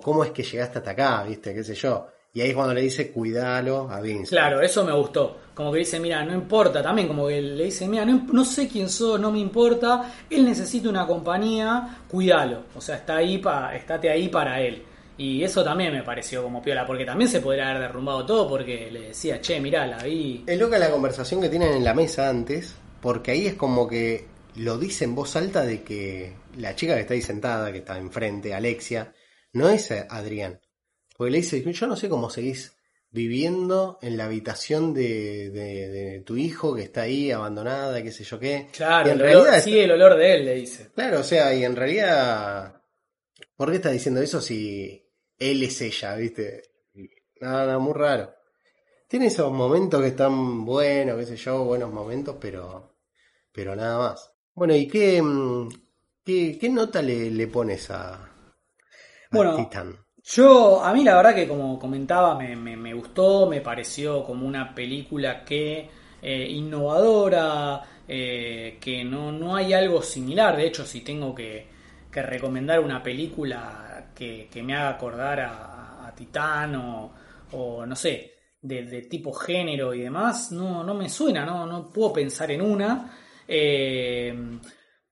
cómo 0.01 0.25
es 0.25 0.31
que 0.31 0.43
llegaste 0.43 0.79
hasta 0.79 0.93
acá, 0.93 1.25
viste, 1.25 1.55
qué 1.55 1.65
sé 1.65 1.75
yo. 1.75 2.07
Y 2.35 2.41
ahí 2.41 2.51
es 2.51 2.55
cuando 2.55 2.75
le 2.75 2.83
dice, 2.83 3.11
cuidalo 3.11 3.91
a 3.91 4.01
Vince. 4.01 4.31
Claro, 4.31 4.61
eso 4.63 4.85
me 4.85 4.93
gustó. 4.93 5.39
Como 5.55 5.71
que 5.73 5.81
dice, 5.81 6.01
mira, 6.01 6.25
no 6.25 6.33
importa, 6.33 6.83
también 6.83 7.09
como 7.09 7.27
que 7.27 7.43
le 7.43 7.65
dice, 7.65 7.87
mira, 7.89 8.05
no, 8.07 8.27
no 8.33 8.45
sé 8.45 8.69
quién 8.69 8.89
sos, 8.89 9.21
no 9.21 9.31
me 9.31 9.39
importa, 9.39 10.15
él 10.31 10.45
necesita 10.45 10.89
una 10.89 11.07
compañía, 11.07 12.05
cuídalo. 12.09 12.65
O 12.75 12.81
sea, 12.81 12.97
está 12.97 13.17
ahí 13.17 13.39
pa, 13.39 13.75
estate 13.75 14.09
ahí 14.09 14.29
para 14.29 14.61
él. 14.61 14.83
Y 15.23 15.45
eso 15.45 15.63
también 15.63 15.93
me 15.93 16.03
pareció 16.03 16.43
como 16.43 16.61
piola, 16.63 16.85
porque 16.87 17.05
también 17.05 17.31
se 17.31 17.41
podría 17.41 17.69
haber 17.71 17.83
derrumbado 17.83 18.27
todo 18.27 18.49
porque 18.49 18.91
le 18.91 19.09
decía, 19.09 19.41
che, 19.41 19.61
mirá, 19.61 19.87
la 19.87 20.03
vi. 20.03 20.43
Es 20.47 20.59
loca 20.59 20.79
la 20.79 20.91
conversación 20.91 21.41
que 21.41 21.49
tienen 21.49 21.73
en 21.75 21.85
la 21.85 21.95
mesa 21.95 22.29
antes, 22.29 22.75
porque 23.01 23.31
ahí 23.31 23.47
es 23.47 23.55
como 23.55 23.87
que 23.87 24.27
lo 24.57 24.79
dice 24.79 25.05
en 25.05 25.15
voz 25.15 25.37
alta 25.37 25.65
de 25.65 25.83
que 25.83 26.35
la 26.57 26.75
chica 26.75 26.95
que 26.95 27.03
está 27.03 27.15
ahí 27.15 27.23
sentada, 27.23 27.71
que 27.73 27.79
está 27.79 27.99
enfrente, 27.99 28.53
Alexia, 28.55 29.13
no 29.53 29.69
es 29.69 29.91
Adrián. 29.93 30.61
Porque 31.17 31.31
le 31.31 31.39
dice, 31.39 31.63
yo 31.73 31.87
no 31.87 31.95
sé 31.97 32.09
cómo 32.09 32.29
seguís 32.29 32.75
viviendo 33.11 33.99
en 34.03 34.17
la 34.17 34.25
habitación 34.25 34.93
de, 34.95 35.51
de- 35.51 35.89
de 35.89 36.21
tu 36.21 36.37
hijo 36.37 36.75
que 36.75 36.83
está 36.83 37.03
ahí 37.03 37.31
abandonada, 37.31 38.03
qué 38.03 38.11
sé 38.11 38.25
yo 38.25 38.39
qué. 38.39 38.69
Claro, 38.75 39.09
Y 39.09 39.13
en 39.13 39.17
el 39.19 39.21
realidad 39.21 39.43
olor, 39.51 39.61
sí, 39.61 39.79
el 39.79 39.91
olor 39.93 40.17
de 40.17 40.35
él, 40.35 40.45
le 40.47 40.55
dice. 40.55 40.89
Claro, 40.95 41.21
o 41.21 41.23
sea, 41.23 41.55
y 41.55 41.63
en 41.65 41.77
realidad, 41.77 42.81
¿por 43.57 43.71
qué 43.71 43.77
está 43.77 43.91
diciendo 43.91 44.21
eso 44.23 44.41
si 44.41 45.02
él 45.51 45.63
es 45.63 45.81
ella, 45.83 46.17
viste? 46.17 46.63
No, 47.41 47.67
no, 47.67 47.81
muy 47.81 47.95
raro. 47.95 48.35
Tiene 49.09 49.27
esos 49.29 49.53
momentos 49.53 50.01
que 50.03 50.09
están 50.09 50.65
buenos, 50.65 51.19
qué 51.19 51.27
sé 51.27 51.37
yo, 51.37 51.65
buenos 51.65 51.93
momentos, 51.93 52.37
pero, 52.41 52.97
pero 53.53 53.77
nada 53.77 53.99
más. 53.99 54.33
Bueno, 54.55 54.77
¿y 54.77 54.89
qué, 54.89 55.23
mm, 55.23 55.69
qué, 56.25 56.59
qué 56.61 56.71
nota 56.71 57.03
le, 57.03 57.31
le 57.31 57.49
pones 57.49 57.91
a, 57.91 58.31
a 59.31 59.39
Bueno, 59.39 59.53
Titan? 59.53 59.89
Yo, 60.25 60.83
a 60.85 60.93
mí 60.95 61.05
la 61.05 61.17
verdad 61.17 61.35
que 61.35 61.49
como 61.49 61.79
comentaba, 61.79 62.37
me, 62.39 62.57
me- 62.57 62.77
me 62.77 62.95
gustó, 62.95 63.49
me 63.49 63.61
pareció 63.61 64.25
como 64.25 64.47
una 64.47 64.75
película 64.75 65.45
que 65.45 65.89
eh, 66.23 66.49
innovadora, 66.51 67.83
eh, 68.09 68.79
que 68.81 69.05
no, 69.05 69.33
no 69.33 69.57
hay 69.57 69.73
algo 69.75 70.03
similar. 70.03 70.57
De 70.57 70.67
hecho, 70.67 70.87
si 70.87 71.03
tengo 71.03 71.35
que, 71.35 71.67
que 72.13 72.23
recomendar 72.23 72.81
una 72.81 73.03
película 73.03 73.82
que, 74.15 74.49
me 74.63 74.75
haga 74.75 74.91
acordar 74.91 75.41
a, 75.41 76.07
a 76.07 76.15
Titán 76.15 76.75
o, 76.77 77.87
no 77.87 77.97
sé, 77.97 78.33
de, 78.61 79.03
tipo 79.03 79.33
género 79.33 79.93
y 79.95 80.03
demás, 80.03 80.53
no, 80.53 80.85
no 80.85 80.95
me 80.95 81.09
suena, 81.09 81.45
no, 81.45 81.67
no 81.67 81.91
puedo 81.91 82.13
pensar 82.13 82.51
en 82.51 82.63
una. 82.63 83.17
Eh, 83.47 84.35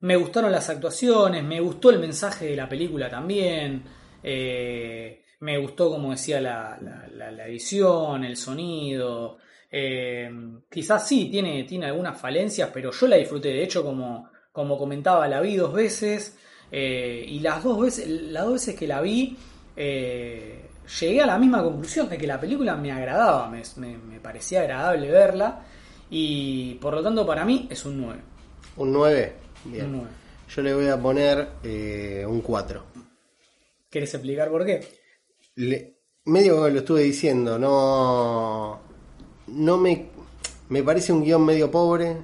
me 0.00 0.16
gustaron 0.16 0.50
las 0.52 0.68
actuaciones, 0.70 1.44
me 1.44 1.60
gustó 1.60 1.90
el 1.90 1.98
mensaje 1.98 2.46
de 2.46 2.56
la 2.56 2.68
película 2.68 3.08
también. 3.10 3.82
eh, 4.22 5.24
me 5.40 5.56
gustó, 5.58 5.90
como 5.90 6.10
decía, 6.10 6.40
la 6.40 7.46
edición, 7.46 8.24
el 8.24 8.36
sonido. 8.36 9.38
eh, 9.70 10.30
quizás 10.70 11.06
sí, 11.06 11.28
tiene, 11.30 11.64
tiene 11.64 11.86
algunas 11.86 12.20
falencias, 12.20 12.70
pero 12.72 12.90
yo 12.90 13.06
la 13.06 13.16
disfruté. 13.16 13.48
De 13.48 13.62
hecho, 13.62 13.82
como, 13.82 14.30
como 14.52 14.76
comentaba, 14.78 15.28
la 15.28 15.40
vi 15.40 15.56
dos 15.56 15.72
veces. 15.72 16.36
Eh, 16.72 17.24
y 17.28 17.40
las 17.40 17.62
dos 17.64 17.80
veces, 17.80 18.08
las 18.08 18.44
dos 18.44 18.54
veces 18.54 18.74
que 18.76 18.86
la 18.86 19.00
vi, 19.00 19.36
eh, 19.76 20.66
llegué 21.00 21.20
a 21.22 21.26
la 21.26 21.38
misma 21.38 21.62
conclusión 21.62 22.08
de 22.08 22.18
que 22.18 22.26
la 22.26 22.40
película 22.40 22.76
me 22.76 22.92
agradaba, 22.92 23.48
me, 23.48 23.62
me- 23.76 23.98
me 23.98 24.20
parecía 24.20 24.60
agradable 24.60 25.10
verla. 25.10 25.62
Y 26.10 26.74
por 26.74 26.94
lo 26.94 27.02
tanto, 27.02 27.24
para 27.26 27.44
mí 27.44 27.68
es 27.70 27.84
un 27.84 28.00
9. 28.00 28.20
¿Un 28.76 28.92
9? 28.92 29.32
Bien. 29.64 29.84
Un 29.86 29.92
9. 29.98 30.08
Yo 30.54 30.62
le 30.62 30.74
voy 30.74 30.88
a 30.88 31.00
poner 31.00 31.48
eh, 31.62 32.24
un 32.28 32.40
4. 32.40 32.84
¿Querés 33.88 34.12
explicar 34.14 34.50
por 34.50 34.64
qué? 34.66 34.80
Le- 35.56 35.94
medio 36.24 36.64
que 36.64 36.70
lo 36.72 36.78
estuve 36.80 37.02
diciendo, 37.02 37.58
no, 37.58 38.80
no 39.48 39.76
me, 39.78 40.08
me 40.68 40.82
parece 40.82 41.12
un 41.12 41.22
guion 41.24 41.44
medio 41.44 41.70
pobre, 41.70 42.16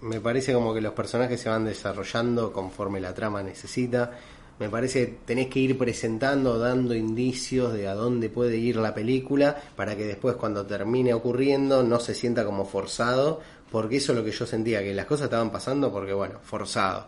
me 0.00 0.20
parece 0.20 0.52
como 0.52 0.74
que 0.74 0.80
los 0.80 0.92
personajes 0.92 1.40
se 1.40 1.48
van 1.48 1.64
desarrollando 1.64 2.52
conforme 2.52 3.00
la 3.00 3.14
trama 3.14 3.42
necesita, 3.42 4.12
me 4.58 4.68
parece 4.68 5.06
que 5.06 5.18
tenés 5.24 5.48
que 5.48 5.60
ir 5.60 5.78
presentando, 5.78 6.58
dando 6.58 6.94
indicios 6.94 7.72
de 7.72 7.86
a 7.86 7.94
dónde 7.94 8.28
puede 8.28 8.56
ir 8.56 8.76
la 8.76 8.92
película 8.92 9.56
para 9.76 9.96
que 9.96 10.04
después 10.04 10.34
cuando 10.34 10.66
termine 10.66 11.14
ocurriendo 11.14 11.82
no 11.84 12.00
se 12.00 12.14
sienta 12.14 12.44
como 12.44 12.64
forzado, 12.64 13.40
porque 13.70 13.98
eso 13.98 14.12
es 14.12 14.18
lo 14.18 14.24
que 14.24 14.32
yo 14.32 14.46
sentía, 14.46 14.82
que 14.82 14.94
las 14.94 15.06
cosas 15.06 15.24
estaban 15.24 15.50
pasando 15.50 15.92
porque 15.92 16.12
bueno, 16.12 16.40
forzado. 16.42 17.06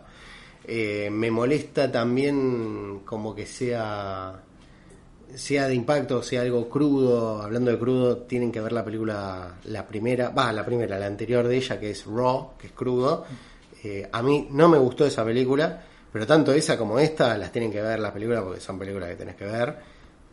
Eh, 0.63 1.09
me 1.11 1.31
molesta 1.31 1.91
también 1.91 2.99
como 3.03 3.35
que 3.35 3.45
sea 3.45 4.41
sea 5.35 5.67
de 5.67 5.75
impacto, 5.75 6.21
sea 6.23 6.41
algo 6.41 6.69
crudo, 6.69 7.41
hablando 7.41 7.71
de 7.71 7.79
crudo, 7.79 8.17
tienen 8.17 8.51
que 8.51 8.61
ver 8.61 8.71
la 8.71 8.83
película, 8.83 9.55
la 9.65 9.87
primera, 9.87 10.29
va, 10.29 10.51
la 10.51 10.65
primera, 10.65 10.97
la 10.99 11.05
anterior 11.05 11.47
de 11.47 11.57
ella, 11.57 11.79
que 11.79 11.91
es 11.91 12.05
Raw, 12.05 12.57
que 12.57 12.67
es 12.67 12.73
crudo. 12.73 13.25
Eh, 13.83 14.07
a 14.11 14.21
mí 14.21 14.47
no 14.51 14.69
me 14.69 14.77
gustó 14.77 15.05
esa 15.05 15.25
película, 15.25 15.81
pero 16.11 16.27
tanto 16.27 16.51
esa 16.53 16.77
como 16.77 16.99
esta 16.99 17.37
las 17.37 17.51
tienen 17.51 17.71
que 17.71 17.81
ver 17.81 17.99
las 17.99 18.11
películas 18.11 18.43
porque 18.43 18.59
son 18.59 18.77
películas 18.77 19.09
que 19.09 19.15
tenés 19.15 19.35
que 19.35 19.45
ver. 19.45 19.75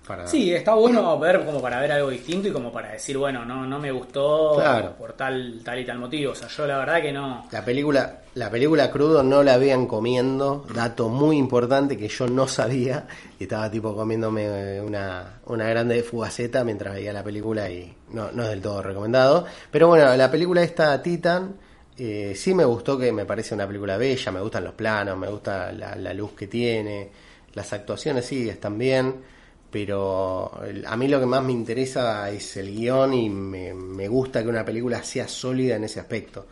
Para... 0.09 0.27
Sí, 0.27 0.53
está 0.55 0.75
bueno 0.75 1.19
ver 1.19 1.45
como 1.45 1.61
para 1.61 1.79
ver 1.81 1.93
algo 1.93 2.09
distinto 2.09 2.49
y 2.49 2.51
como 2.51 2.73
para 2.73 2.91
decir, 2.93 3.19
bueno, 3.19 3.45
no, 3.45 3.67
no 3.67 3.79
me 3.79 3.93
gustó 3.93 4.55
Claro. 4.57 4.95
por 4.97 5.13
tal, 5.13 5.61
tal 5.63 5.79
y 5.79 5.85
tal 5.85 5.99
motivo. 5.99 6.33
O 6.33 6.35
sea, 6.35 6.49
yo 6.49 6.67
la 6.67 6.79
verdad 6.79 7.03
que 7.03 7.13
no. 7.13 7.47
La 7.53 7.63
película, 7.65 8.23
la 8.35 8.51
película 8.51 8.91
crudo 8.91 9.23
no 9.23 9.43
la 9.43 9.59
vean 9.59 9.87
comiendo, 9.87 10.65
dato 10.75 11.09
muy 11.11 11.37
importante 11.37 11.97
que 11.99 12.09
yo 12.09 12.27
no 12.27 12.49
sabía, 12.49 13.07
y 13.39 13.43
estaba 13.45 13.71
tipo 13.71 13.95
comiéndome 13.95 14.81
una, 14.81 15.41
una 15.47 15.69
grande 15.69 16.03
fugaceta 16.03 16.65
mientras 16.65 16.95
veía 16.95 17.13
la 17.13 17.23
película 17.23 17.71
y 17.71 17.95
no, 18.11 18.33
no 18.33 18.45
es 18.45 18.49
del 18.49 18.63
todo 18.63 18.83
recomendado. 18.83 19.45
Pero 19.71 19.89
bueno, 19.89 20.17
la 20.17 20.31
película 20.31 20.63
esta 20.63 21.01
Titan, 21.03 21.55
eh, 21.99 22.33
sí 22.35 22.55
me 22.55 22.65
gustó 22.65 22.97
que 22.97 23.13
me 23.13 23.27
parece 23.27 23.55
una 23.55 23.67
película 23.67 23.99
bella, 23.99 24.33
me 24.33 24.41
gustan 24.41 24.65
los 24.65 24.73
planos, 24.73 25.19
me 25.19 25.29
gusta 25.29 25.71
la, 25.73 25.95
la 25.97 26.15
luz 26.15 26.33
que 26.33 26.47
tiene, 26.47 27.11
las 27.53 27.73
actuaciones 27.75 28.25
sí 28.25 28.49
están 28.49 28.79
bien. 28.79 29.37
Pero 29.71 30.61
a 30.87 30.97
mí 30.97 31.09
lo 31.09 31.21
que 31.21 31.27
más 31.27 31.43
me 31.43 31.53
interesa 31.53 32.31
es 32.31 32.57
el 32.57 32.75
guion 32.75 33.13
y 33.13 33.29
me, 33.29 34.09
gusta 34.09 34.43
que 34.43 34.49
una 34.49 34.65
película 34.65 35.03
sea 35.03 35.29
sólida 35.29 35.77
en 35.77 35.85
ese 35.85 36.01
aspecto 36.01 36.47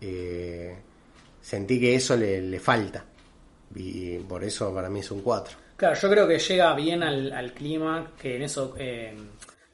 eh, 0.00 0.76
sentí 1.40 1.78
que 1.80 1.94
eso 1.94 2.16
le, 2.16 2.40
le 2.42 2.58
falta. 2.58 3.04
Y 3.74 4.18
por 4.18 4.42
eso 4.42 4.74
para 4.74 4.88
mí 4.88 5.00
es 5.00 5.10
un 5.10 5.22
4. 5.22 5.56
Claro, 5.76 5.94
yo 5.94 6.10
creo 6.10 6.26
que 6.26 6.38
llega 6.38 6.74
bien 6.74 7.02
al, 7.02 7.32
al 7.32 7.52
clima, 7.52 8.12
que 8.20 8.36
en 8.36 8.42
eso 8.42 8.74
eh, 8.78 9.14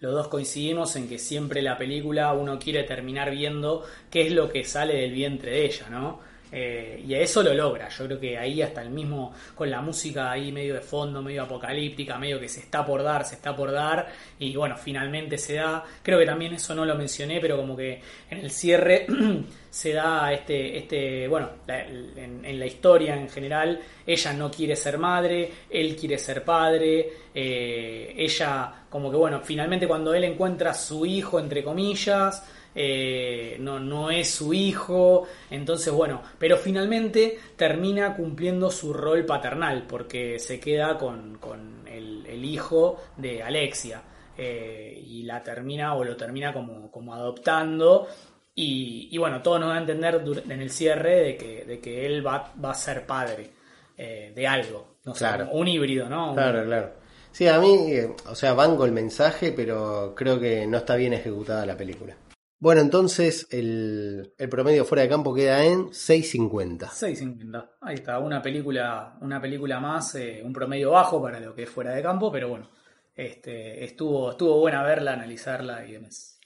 los 0.01 0.12
dos 0.12 0.28
coincidimos 0.28 0.95
en 0.97 1.09
que 1.09 1.18
siempre 1.18 1.62
la 1.62 1.78
película 1.78 2.32
uno 2.35 2.59
quiere 2.59 2.85
terminar 2.85 3.30
viendo 3.30 3.85
qué 4.11 4.26
es 4.26 4.32
lo 4.32 4.51
que 4.51 4.64
sale 4.64 4.97
del 4.97 5.12
vientre 5.12 5.53
de 5.53 5.64
ella, 5.64 5.89
¿no? 5.89 6.20
Eh, 6.53 7.03
y 7.07 7.14
eso 7.14 7.42
lo 7.42 7.53
logra. 7.53 7.88
Yo 7.88 8.05
creo 8.07 8.20
que 8.20 8.38
ahí 8.38 8.62
hasta 8.62 8.82
el 8.82 8.90
mismo, 8.90 9.32
con 9.55 9.70
la 9.70 9.80
música 9.80 10.30
ahí 10.30 10.53
medio 10.53 10.74
de 10.74 10.80
fondo, 10.80 11.20
medio 11.22 11.42
apocalíptica, 11.42 12.18
medio 12.18 12.38
que 12.38 12.49
se 12.49 12.61
está 12.61 12.84
por 12.84 13.03
dar, 13.03 13.24
se 13.24 13.34
está 13.34 13.57
por 13.57 13.72
dar, 13.72 14.09
y 14.38 14.55
bueno, 14.55 14.76
finalmente 14.76 15.36
se 15.36 15.55
da. 15.55 15.84
Creo 16.03 16.18
que 16.18 16.26
también 16.26 16.55
eso 16.55 16.74
no 16.74 16.84
lo 16.84 16.95
mencioné, 16.95 17.40
pero 17.40 17.57
como 17.57 17.76
que 17.76 18.01
en 18.30 18.38
el 18.38 18.51
cierre 18.51 19.07
se 19.70 19.92
da 19.92 20.32
este, 20.32 20.78
este 20.78 21.26
bueno, 21.26 21.51
en 21.66 22.59
la 22.59 22.66
historia 22.66 23.16
en 23.16 23.28
general, 23.28 23.80
ella 24.07 24.32
no 24.32 24.51
quiere 24.51 24.76
ser 24.76 24.99
madre, 24.99 25.51
él 25.70 25.97
quiere 25.97 26.18
ser 26.18 26.45
padre, 26.45 27.09
eh, 27.34 28.14
ella 28.16 28.84
como 28.88 29.11
que 29.11 29.16
bueno, 29.16 29.40
finalmente 29.42 29.88
cuando 29.88 30.14
él 30.14 30.24
encuentra 30.24 30.70
a 30.70 30.74
su 30.74 31.05
hijo, 31.05 31.40
entre 31.40 31.64
comillas, 31.64 32.45
eh, 32.74 33.56
no, 33.60 33.78
no 33.78 34.10
es 34.10 34.30
su 34.30 34.52
hijo, 34.54 35.26
entonces 35.50 35.92
bueno, 35.92 36.22
pero 36.38 36.56
finalmente 36.56 37.38
termina 37.56 38.14
cumpliendo 38.16 38.70
su 38.70 38.92
rol 38.92 39.24
paternal, 39.24 39.84
porque 39.88 40.38
se 40.38 40.58
queda 40.60 40.98
con, 40.98 41.38
con 41.38 41.86
el, 41.88 42.26
el 42.26 42.44
hijo 42.44 43.00
de 43.16 43.42
Alexia, 43.42 44.02
eh, 44.36 45.00
y 45.06 45.22
la 45.22 45.42
termina 45.42 45.94
o 45.94 46.02
lo 46.04 46.16
termina 46.16 46.52
como, 46.52 46.90
como 46.90 47.14
adoptando, 47.14 48.08
y, 48.56 49.08
y 49.10 49.18
bueno, 49.18 49.42
todo 49.42 49.58
nos 49.58 49.68
da 49.70 49.76
a 49.76 49.80
entender 49.80 50.22
en 50.48 50.60
el 50.62 50.70
cierre 50.70 51.16
de 51.22 51.36
que, 51.36 51.64
de 51.64 51.80
que 51.80 52.06
él 52.06 52.24
va, 52.26 52.52
va 52.64 52.70
a 52.70 52.74
ser 52.74 53.04
padre 53.06 53.50
eh, 53.96 54.32
de 54.34 54.46
algo, 54.46 54.96
no 55.04 55.12
Claro. 55.12 55.48
un 55.52 55.68
híbrido, 55.68 56.08
¿no? 56.08 56.30
Un- 56.30 56.34
Claro, 56.36 56.64
claro. 56.64 56.92
Sí, 57.32 57.48
a 57.48 57.58
mí, 57.58 57.74
eh, 57.90 58.14
o 58.28 58.34
sea, 58.36 58.54
banco 58.54 58.84
el 58.84 58.92
mensaje, 58.92 59.50
pero 59.52 60.14
creo 60.16 60.38
que 60.38 60.66
no 60.66 60.78
está 60.78 60.94
bien 60.94 61.12
ejecutada 61.14 61.66
la 61.66 61.76
película. 61.76 62.14
Bueno, 62.59 62.80
entonces 62.80 63.46
el, 63.50 64.32
el 64.38 64.48
promedio 64.48 64.84
fuera 64.84 65.02
de 65.02 65.09
campo 65.09 65.34
queda 65.34 65.64
en 65.64 65.88
6.50. 65.88 66.88
6.50. 66.88 67.70
Ahí 67.82 67.96
está, 67.96 68.18
una 68.18 68.40
película, 68.40 69.18
una 69.20 69.40
película 69.40 69.80
más, 69.80 70.14
eh, 70.14 70.40
un 70.42 70.52
promedio 70.52 70.92
bajo 70.92 71.20
para 71.20 71.40
lo 71.40 71.55
que 71.55 71.64
es 71.64 71.70
fuera 71.70 71.92
de 71.92 72.02
campo, 72.02 72.32
pero 72.32 72.48
bueno, 72.48 72.70
este, 73.14 73.84
estuvo, 73.84 74.30
estuvo 74.30 74.59
buena 74.61 74.82
verla, 74.82 75.12
analizarla 75.12 75.86
y 75.86 75.92
demás. 75.92 76.38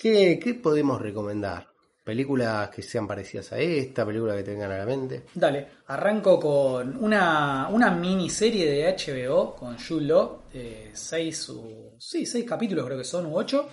¿Qué, 0.00 0.38
¿Qué 0.42 0.54
podemos 0.54 1.00
recomendar? 1.00 1.68
películas 2.04 2.68
que 2.70 2.82
sean 2.82 3.06
parecidas 3.06 3.52
a 3.52 3.58
esta, 3.60 4.04
películas 4.04 4.36
que 4.36 4.42
tengan 4.42 4.72
a 4.72 4.78
la 4.78 4.84
mente. 4.84 5.22
Dale, 5.34 5.68
arranco 5.86 6.40
con 6.40 6.96
una, 6.96 7.68
una 7.70 7.92
miniserie 7.92 8.68
de 8.68 8.88
HBO 8.96 9.54
con 9.54 9.78
Jude 9.78 10.06
Law, 10.06 10.42
eh, 10.52 10.90
seis, 10.94 11.48
u- 11.50 11.94
sí, 12.00 12.26
seis 12.26 12.44
capítulos 12.44 12.84
creo 12.86 12.98
que 12.98 13.04
son, 13.04 13.26
u 13.26 13.36
ocho. 13.36 13.68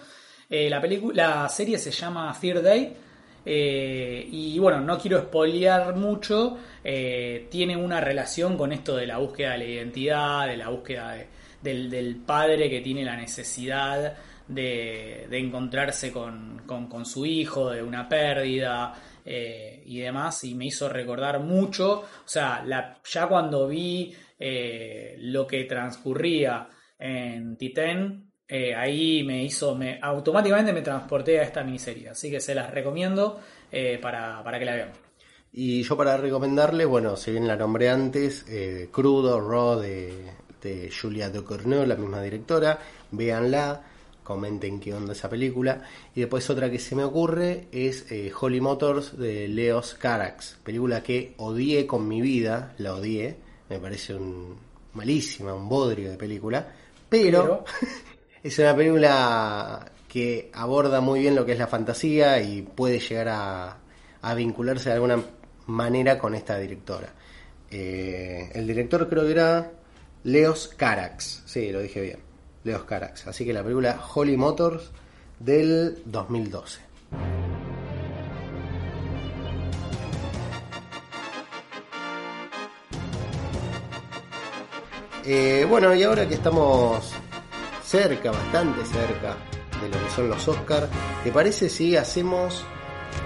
Eh, 0.50 0.70
la, 0.70 0.82
la 1.14 1.48
serie 1.50 1.78
se 1.78 1.92
llama 1.92 2.34
Fear 2.34 2.62
Day. 2.62 2.94
eh, 3.46 4.28
y 4.32 4.60
bueno, 4.60 4.82
no 4.82 4.98
quiero 4.98 5.20
spoilear 5.22 5.96
mucho. 5.96 6.58
eh, 6.84 7.48
tiene 7.50 7.76
una 7.78 8.00
relación 8.02 8.58
con 8.58 8.72
esto 8.72 8.96
de 8.96 9.08
la 9.08 9.18
búsqueda 9.18 9.52
de 9.54 9.58
la 9.60 9.66
identidad, 9.66 10.48
de 10.48 10.58
la 10.58 10.70
búsqueda 10.70 11.12
de- 11.14 11.28
del, 11.62 11.90
del 11.90 12.16
padre 12.18 12.70
que 12.70 12.80
tiene 12.82 13.04
la 13.04 13.16
necesidad 13.18 14.16
de, 14.48 15.28
de 15.30 15.38
encontrarse 15.38 16.12
con, 16.12 16.64
con- 16.66 17.06
su 17.06 17.26
hijo, 17.26 17.70
de 17.72 17.84
una 17.84 18.08
pérdida 18.10 18.94
y 19.26 20.00
demás. 20.00 20.44
Y 20.46 20.56
me 20.56 20.66
hizo 20.68 20.90
recordar 20.90 21.40
mucho. 21.42 22.00
O 22.02 22.06
sea, 22.26 22.64
ya 23.04 23.28
cuando 23.28 23.68
vi 23.68 24.14
lo 25.20 25.46
que 25.48 25.66
transcurría 25.66 26.68
en 26.98 27.58
Titán, 27.58 28.29
eh, 28.52 28.74
ahí 28.74 29.24
me 29.24 29.44
hizo, 29.44 29.76
me, 29.76 30.00
automáticamente 30.02 30.74
me 30.74 30.82
transporté 30.82 31.40
a 31.40 31.44
esta 31.44 31.64
miniserie. 31.64 32.10
Así 32.10 32.32
que 32.32 32.42
se 32.42 32.56
las 32.56 32.72
recomiendo 32.72 33.40
eh, 33.72 34.00
para, 34.02 34.44
para 34.44 34.58
que 34.58 34.66
la 34.66 34.74
vean. 34.74 34.92
Y 35.54 35.84
yo 35.84 35.96
para 35.96 36.18
recomendarle, 36.18 36.86
bueno, 36.86 37.16
si 37.16 37.32
bien 37.32 37.48
la 37.48 37.56
nombré 37.56 37.90
antes, 37.90 38.46
eh, 38.50 38.90
Crudo, 38.92 39.40
Raw 39.40 39.80
de, 39.80 40.32
de 40.64 40.92
Julia 40.92 41.30
Ducournau, 41.30 41.86
la 41.86 41.96
misma 41.96 42.24
directora, 42.24 42.80
véanla, 43.12 43.84
comenten 44.24 44.80
qué 44.80 44.96
onda 44.96 45.14
esa 45.14 45.30
película. 45.30 45.84
Y 46.16 46.22
después 46.22 46.50
otra 46.50 46.72
que 46.72 46.80
se 46.80 46.96
me 46.96 47.04
ocurre 47.04 47.68
es 47.72 48.08
Holy 48.40 48.62
Motors 48.62 49.16
de 49.18 49.48
Leos 49.48 49.94
Carax, 49.94 50.58
película 50.64 51.04
que 51.04 51.36
odié 51.38 51.86
con 51.86 52.08
mi 52.08 52.20
vida, 52.20 52.74
la 52.80 52.96
odié, 52.96 53.38
me 53.70 53.80
parece 53.80 54.16
un 54.16 54.56
malísima, 54.94 55.54
un 55.54 55.70
bodrio 55.70 56.10
de 56.10 56.18
película, 56.18 56.68
pero, 57.10 57.64
es 58.44 58.60
una 58.60 58.76
película 58.76 59.92
que 60.08 60.50
aborda 60.54 61.02
muy 61.02 61.22
bien 61.22 61.36
lo 61.36 61.46
que 61.46 61.54
es 61.54 61.60
la 61.60 61.68
fantasía 61.68 62.42
y 62.42 62.62
puede 62.62 63.00
llegar 63.00 63.28
a, 63.30 64.36
vincularse 64.36 64.90
de 64.90 64.96
alguna 64.96 65.24
manera 65.68 66.18
con 66.18 66.36
esta 66.36 66.58
directora. 66.58 67.10
Eh, 67.70 68.50
el 68.54 68.66
director 68.66 69.08
creo 69.08 69.24
que 69.24 69.32
era 69.32 69.72
Leos 70.24 70.74
Carax, 70.76 71.44
sí, 71.46 71.72
lo 71.72 71.80
dije 71.80 72.02
bien, 72.02 72.20
Leos 72.64 72.84
Carax. 72.84 73.28
Así 73.28 73.46
que 73.46 73.54
la 73.54 73.64
película 73.64 74.02
Holy 74.14 74.36
Motors 74.36 74.92
del 75.40 76.02
2012. 76.06 76.82
Eh, 85.26 85.66
bueno, 85.70 85.94
y 85.94 86.02
ahora 86.02 86.28
que 86.28 86.34
estamos 86.34 87.14
cerca, 87.90 88.32
bastante 88.32 88.86
cerca 88.86 89.36
de 89.82 89.88
lo 89.90 90.06
que 90.06 90.12
son 90.16 90.30
los 90.30 90.48
Oscars, 90.48 90.88
¿te 91.24 91.32
parece 91.32 91.70
si 91.70 91.96
hacemos... 91.96 92.64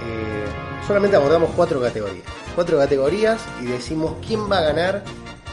eh, 0.06 0.46
solamente 0.88 1.18
abordamos 1.18 1.50
cuatro 1.56 1.82
categorías. 1.82 2.24
Cuatro 2.56 2.78
categorías 2.78 3.42
y 3.62 3.66
decimos 3.66 4.14
quién 4.26 4.50
va 4.50 4.60
a 4.60 4.62
ganar. 4.62 5.04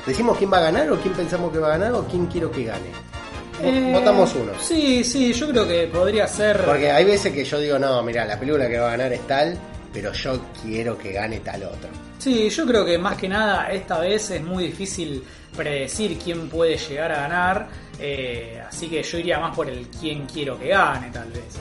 ¿Decimos 0.07 0.39
quién 0.39 0.53
va 0.53 0.59
a 0.59 0.63
ganar 0.63 0.91
o 0.93 0.97
quién 0.99 1.15
pensamos 1.15 1.53
que 1.53 1.59
va 1.59 1.69
a 1.75 1.79
ganar 1.79 1.93
o 1.93 2.05
quién 2.07 2.27
quiero 2.27 2.51
que 2.51 2.65
gane? 2.65 2.91
Eh, 3.63 3.91
Votamos 3.93 4.35
uno. 4.35 4.53
Sí, 4.61 5.05
sí, 5.05 5.33
yo 5.33 5.49
creo 5.51 5.67
que 5.69 5.87
podría 5.89 6.27
ser. 6.27 6.63
Porque 6.65 6.91
hay 6.91 7.05
veces 7.05 7.33
que 7.33 7.45
yo 7.45 7.59
digo, 7.59 7.79
no, 7.79 8.03
mira, 8.03 8.25
la 8.25 8.39
película 8.39 8.69
que 8.69 8.79
va 8.79 8.89
a 8.89 8.91
ganar 8.93 9.13
es 9.13 9.27
tal, 9.27 9.59
pero 9.93 10.13
yo 10.13 10.41
quiero 10.63 10.97
que 10.97 11.13
gane 11.13 11.41
tal 11.41 11.65
otro. 11.65 11.91
Sí, 12.19 12.49
yo 12.49 12.67
creo 12.67 12.85
que 12.85 12.97
más 12.99 13.17
que 13.17 13.29
nada 13.29 13.71
esta 13.71 13.99
vez 13.99 14.31
es 14.31 14.43
muy 14.43 14.65
difícil 14.67 15.23
predecir 15.57 16.19
quién 16.19 16.49
puede 16.49 16.77
llegar 16.79 17.13
a 17.13 17.17
ganar, 17.23 17.69
eh, 18.01 18.63
así 18.67 18.89
que 18.89 19.03
yo 19.03 19.19
iría 19.19 19.39
más 19.39 19.55
por 19.55 19.69
el 19.69 19.87
quién 19.89 20.27
quiero 20.27 20.59
que 20.59 20.69
gane, 20.69 21.11
tal 21.11 21.31
vez. 21.31 21.59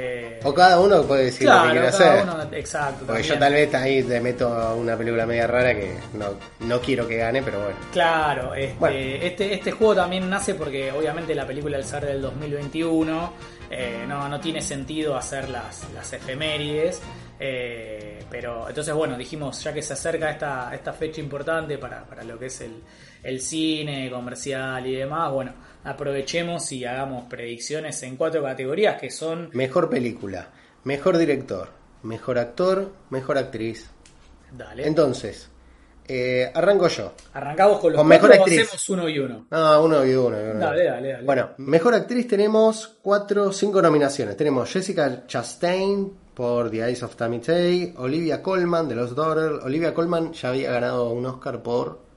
Eh, 0.00 0.38
O 0.44 0.54
cada 0.54 0.78
uno 0.78 1.02
puede 1.02 1.24
decir 1.24 1.48
lo 1.48 1.60
que 1.64 1.70
quiere 1.70 1.88
hacer. 1.88 2.22
uno, 2.22 2.42
exacto. 2.52 3.04
Porque 3.04 3.22
yo 3.24 3.36
tal 3.36 3.52
vez 3.52 3.74
ahí 3.74 4.00
te 4.04 4.20
meto 4.20 4.76
una 4.76 4.96
película 4.96 5.26
media 5.26 5.48
rara 5.48 5.74
que 5.74 5.96
no, 6.14 6.26
no 6.60 6.80
quiero 6.80 7.08
que 7.08 7.16
gane, 7.16 7.42
pero 7.42 7.58
bueno. 7.62 7.76
Claro, 7.92 8.54
este, 8.54 8.76
Bueno. 8.78 8.96
este, 8.96 9.54
este 9.54 9.72
juego 9.72 9.96
también 9.96 10.30
nace 10.30 10.54
porque 10.54 10.92
obviamente 10.92 11.34
la 11.34 11.44
película 11.44 11.78
al 11.78 11.84
ser 11.84 12.06
del 12.06 12.22
2021 12.22 13.32
eh, 13.70 14.04
no, 14.06 14.28
no 14.28 14.38
tiene 14.38 14.62
sentido 14.62 15.16
hacer 15.16 15.48
las, 15.48 15.84
las 15.92 16.12
efemérides. 16.12 17.00
eh, 17.40 18.22
pero 18.30 18.68
entonces 18.68 18.94
bueno, 18.94 19.16
dijimos 19.16 19.62
ya 19.64 19.72
que 19.72 19.80
se 19.82 19.94
acerca 19.94 20.30
esta, 20.30 20.70
esta 20.74 20.92
fecha 20.92 21.20
importante 21.20 21.78
para, 21.78 22.04
para 22.04 22.22
lo 22.22 22.38
que 22.38 22.46
es 22.46 22.60
el, 22.60 22.82
el 23.22 23.40
cine 23.40 24.10
comercial 24.10 24.86
y 24.86 24.94
demás, 24.96 25.32
bueno, 25.32 25.54
aprovechemos 25.88 26.70
y 26.72 26.84
hagamos 26.84 27.24
predicciones 27.28 28.02
en 28.02 28.16
cuatro 28.16 28.42
categorías 28.42 29.00
que 29.00 29.10
son... 29.10 29.50
Mejor 29.52 29.88
película, 29.88 30.48
mejor 30.84 31.16
director, 31.18 31.68
mejor 32.02 32.38
actor, 32.38 32.92
mejor 33.10 33.38
actriz. 33.38 33.90
Dale, 34.52 34.86
Entonces, 34.86 35.50
eh, 36.06 36.50
arranco 36.54 36.88
yo. 36.88 37.12
arrancamos 37.34 37.80
con 37.80 37.92
los 37.92 38.00
con 38.00 38.08
mejor 38.08 38.32
actriz. 38.32 38.62
hacemos 38.62 38.88
uno 38.90 39.08
y 39.08 39.18
uno. 39.18 39.46
No, 39.50 39.82
uno 39.84 40.04
y 40.04 40.14
uno. 40.14 40.38
y 40.38 40.50
uno. 40.50 40.58
Dale, 40.58 40.84
dale, 40.84 41.12
dale. 41.12 41.24
Bueno, 41.24 41.50
mejor 41.58 41.94
actriz 41.94 42.26
tenemos 42.28 42.98
cuatro, 43.02 43.52
cinco 43.52 43.82
nominaciones. 43.82 44.36
Tenemos 44.36 44.70
Jessica 44.70 45.26
Chastain 45.26 46.12
por 46.34 46.70
The 46.70 46.86
Eyes 46.86 47.02
of 47.02 47.16
Tammy 47.16 47.40
Tay, 47.40 47.94
Olivia 47.96 48.42
Colman 48.42 48.88
de 48.88 48.94
Los 48.94 49.14
Daughters. 49.14 49.64
Olivia 49.64 49.92
Colman 49.92 50.32
ya 50.32 50.50
había 50.50 50.72
ganado 50.72 51.10
un 51.10 51.26
Oscar 51.26 51.62
por 51.62 52.07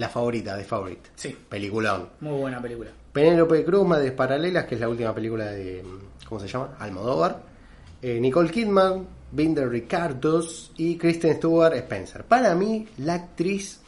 La 0.00 0.08
Favorita, 0.08 0.56
de 0.56 0.64
Favorite. 0.64 1.10
Sí, 1.14 1.36
Peliculón. 1.46 2.08
muy 2.20 2.40
buena 2.40 2.60
película. 2.60 2.90
Penélope 3.12 3.62
Cruz, 3.62 3.86
Madres 3.86 4.12
Paralelas, 4.12 4.64
que 4.64 4.74
es 4.76 4.80
la 4.80 4.88
última 4.88 5.14
película 5.14 5.44
de. 5.52 5.84
¿Cómo 6.26 6.40
se 6.40 6.48
llama? 6.48 6.74
Almodóvar. 6.78 7.42
Eh, 8.00 8.18
Nicole 8.18 8.50
Kidman, 8.50 9.06
Binder 9.30 9.68
Ricardos 9.68 10.72
y 10.78 10.96
Kristen 10.96 11.36
Stewart 11.36 11.74
Spencer. 11.74 12.24
Para 12.24 12.54
mí, 12.54 12.88
la 12.96 13.12
actriz 13.14 13.80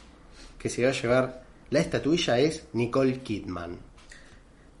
que 0.59 0.69
se 0.69 0.83
va 0.83 0.89
a 0.89 0.93
llevar 0.93 1.43
la 1.71 1.79
estatuilla 1.79 2.37
es 2.37 2.67
Nicole 2.73 3.21
Kidman. 3.21 3.75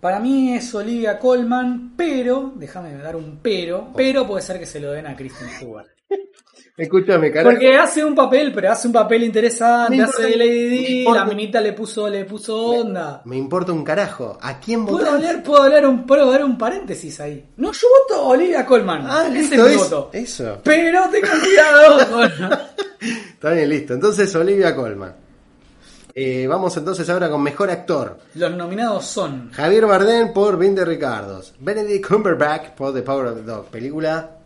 Para 0.03 0.19
mí 0.19 0.53
es 0.53 0.75
Olivia 0.75 1.17
Colman, 1.17 1.93
pero, 1.95 2.51
déjame 2.57 2.93
dar 2.97 3.15
un 3.15 3.39
pero, 3.41 3.87
pero 3.95 4.27
puede 4.27 4.41
ser 4.41 4.59
que 4.59 4.65
se 4.65 4.81
lo 4.81 4.91
den 4.91 5.07
a 5.07 5.15
Kristen 5.15 5.47
Stewart. 5.55 5.87
Escúchame, 6.75 7.31
carajo. 7.31 7.51
Porque 7.51 7.73
hace 7.77 8.03
un 8.03 8.13
papel, 8.13 8.51
pero 8.53 8.69
hace 8.69 8.87
un 8.87 8.93
papel 8.93 9.23
interesante, 9.23 9.95
Me 9.95 10.03
hace 10.03 10.23
importa- 10.23 10.37
Lady 10.43 10.99
importa- 10.99 11.19
la 11.21 11.25
minita 11.25 11.61
le 11.61 11.71
puso, 11.71 12.09
le 12.09 12.25
puso 12.25 12.57
onda. 12.65 13.21
Me 13.23 13.37
importa 13.37 13.71
un 13.71 13.83
carajo. 13.85 14.37
¿A 14.41 14.59
quién 14.59 14.83
Puedo 14.85 14.97
votar? 14.97 15.13
hablar, 15.15 15.41
puedo 15.41 15.63
hablar 15.63 15.87
un, 15.87 16.05
puedo 16.05 16.23
hablar 16.25 16.43
un 16.43 16.57
paréntesis 16.57 17.21
ahí. 17.21 17.45
No, 17.55 17.71
yo 17.71 17.87
voto 18.01 18.21
a 18.23 18.27
Olivia 18.27 18.65
Colman. 18.65 19.03
Ah, 19.07 19.23
Ese 19.29 19.33
listo, 19.39 19.65
es 19.67 19.71
mi 19.71 19.77
voto. 19.77 20.09
eso. 20.11 20.59
Pero 20.65 21.09
tengan 21.09 21.39
cuidado. 21.39 22.23
Está 22.99 23.51
bien, 23.51 23.69
listo. 23.69 23.93
Entonces, 23.93 24.35
Olivia 24.35 24.75
Colman. 24.75 25.15
Eh, 26.15 26.45
vamos 26.47 26.77
entonces 26.77 27.09
ahora 27.09 27.29
con 27.29 27.41
mejor 27.41 27.69
actor. 27.71 28.19
Los 28.35 28.51
nominados 28.55 29.05
son 29.05 29.51
Javier 29.51 29.85
Bardem 29.87 30.31
por 30.33 30.57
Binder 30.57 30.87
Ricardos. 30.87 31.53
Benedict 31.59 32.07
Cumberbatch 32.07 32.71
por 32.75 32.93
The 32.93 33.01
Power 33.01 33.27
of 33.27 33.35
the 33.37 33.43
Dog. 33.43 33.65
Película 33.67 34.37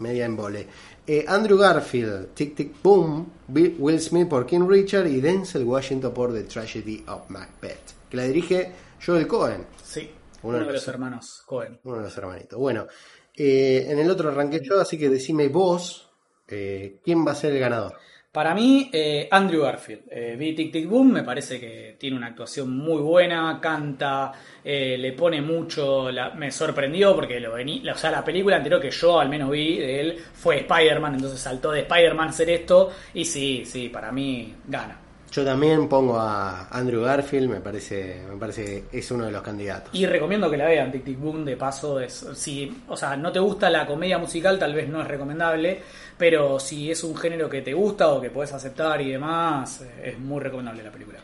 media 0.00 0.26
en 0.26 0.36
vole. 0.36 0.66
Eh, 1.06 1.24
Andrew 1.26 1.56
Garfield, 1.58 2.34
Tic 2.34 2.54
Tic 2.54 2.82
Boom. 2.82 3.30
Will 3.48 4.00
Smith 4.00 4.28
por 4.28 4.44
King 4.46 4.66
Richard. 4.68 5.06
Y 5.06 5.20
Denzel 5.20 5.64
Washington 5.64 6.12
por 6.12 6.32
The 6.32 6.42
Tragedy 6.44 7.04
of 7.08 7.28
Macbeth. 7.30 7.92
Que 8.10 8.16
la 8.18 8.24
dirige 8.24 8.72
Joel 9.04 9.26
Cohen, 9.26 9.66
Sí, 9.82 10.10
Uno 10.42 10.58
uno, 10.58 10.66
de 10.66 10.72
los 10.74 10.88
hermanos 10.88 11.42
Cohen. 11.46 11.78
uno 11.84 11.96
de 11.98 12.02
los 12.04 12.16
hermanitos. 12.18 12.58
Bueno, 12.58 12.86
eh, 13.34 13.86
en 13.88 13.98
el 13.98 14.10
otro 14.10 14.28
arranqué 14.30 14.60
yo, 14.62 14.80
así 14.80 14.96
que 14.98 15.08
decime 15.08 15.48
vos 15.48 16.10
eh, 16.48 17.00
quién 17.04 17.26
va 17.26 17.32
a 17.32 17.34
ser 17.34 17.52
el 17.52 17.60
ganador. 17.60 17.94
Para 18.34 18.52
mí, 18.52 18.90
eh, 18.92 19.28
Andrew 19.30 19.62
Garfield. 19.62 20.06
Eh, 20.10 20.34
vi 20.36 20.54
Tic 20.56 20.72
Tic 20.72 20.88
Boom, 20.88 21.12
me 21.12 21.22
parece 21.22 21.60
que 21.60 21.94
tiene 21.96 22.16
una 22.16 22.26
actuación 22.26 22.76
muy 22.76 23.00
buena, 23.00 23.60
canta, 23.62 24.32
eh, 24.64 24.96
le 24.98 25.12
pone 25.12 25.40
mucho. 25.40 26.10
la- 26.10 26.30
me 26.30 26.50
sorprendió 26.50 27.14
porque 27.14 27.38
lo 27.38 27.52
vení, 27.52 27.78
la- 27.82 27.92
o 27.92 27.96
sea, 27.96 28.10
la 28.10 28.24
película 28.24 28.56
anterior 28.56 28.80
que 28.80 28.90
yo 28.90 29.20
al 29.20 29.28
menos 29.28 29.50
vi 29.50 29.78
de 29.78 30.00
él 30.00 30.18
fue 30.32 30.56
Spider-Man, 30.62 31.14
entonces 31.14 31.38
saltó 31.40 31.70
de 31.70 31.82
Spider-Man 31.82 32.28
hacer 32.30 32.50
esto. 32.50 32.90
Y 33.14 33.24
sí, 33.24 33.62
sí, 33.64 33.88
para 33.88 34.10
mí 34.10 34.52
gana. 34.66 35.03
Yo 35.34 35.44
también 35.44 35.88
pongo 35.88 36.16
a 36.16 36.68
Andrew 36.68 37.02
Garfield, 37.02 37.50
me 37.50 37.60
parece, 37.60 38.22
me 38.30 38.36
parece 38.36 38.84
que 38.88 38.98
es 38.98 39.10
uno 39.10 39.24
de 39.24 39.32
los 39.32 39.42
candidatos. 39.42 39.92
Y 39.92 40.06
recomiendo 40.06 40.48
que 40.48 40.56
la 40.56 40.66
vean, 40.66 40.92
Tic 40.92 41.02
Tic 41.02 41.18
Boom, 41.18 41.44
de 41.44 41.56
paso, 41.56 41.98
es, 41.98 42.24
si, 42.34 42.84
o 42.86 42.96
sea, 42.96 43.16
no 43.16 43.32
te 43.32 43.40
gusta 43.40 43.68
la 43.68 43.84
comedia 43.84 44.16
musical, 44.16 44.60
tal 44.60 44.72
vez 44.72 44.88
no 44.88 45.02
es 45.02 45.08
recomendable, 45.08 45.82
pero 46.16 46.60
si 46.60 46.88
es 46.88 47.02
un 47.02 47.16
género 47.16 47.50
que 47.50 47.62
te 47.62 47.74
gusta 47.74 48.10
o 48.10 48.20
que 48.20 48.30
puedes 48.30 48.52
aceptar 48.52 49.00
y 49.00 49.10
demás, 49.10 49.80
eh, 49.80 50.12
es 50.12 50.18
muy 50.20 50.38
recomendable 50.38 50.84
la 50.84 50.92
película. 50.92 51.18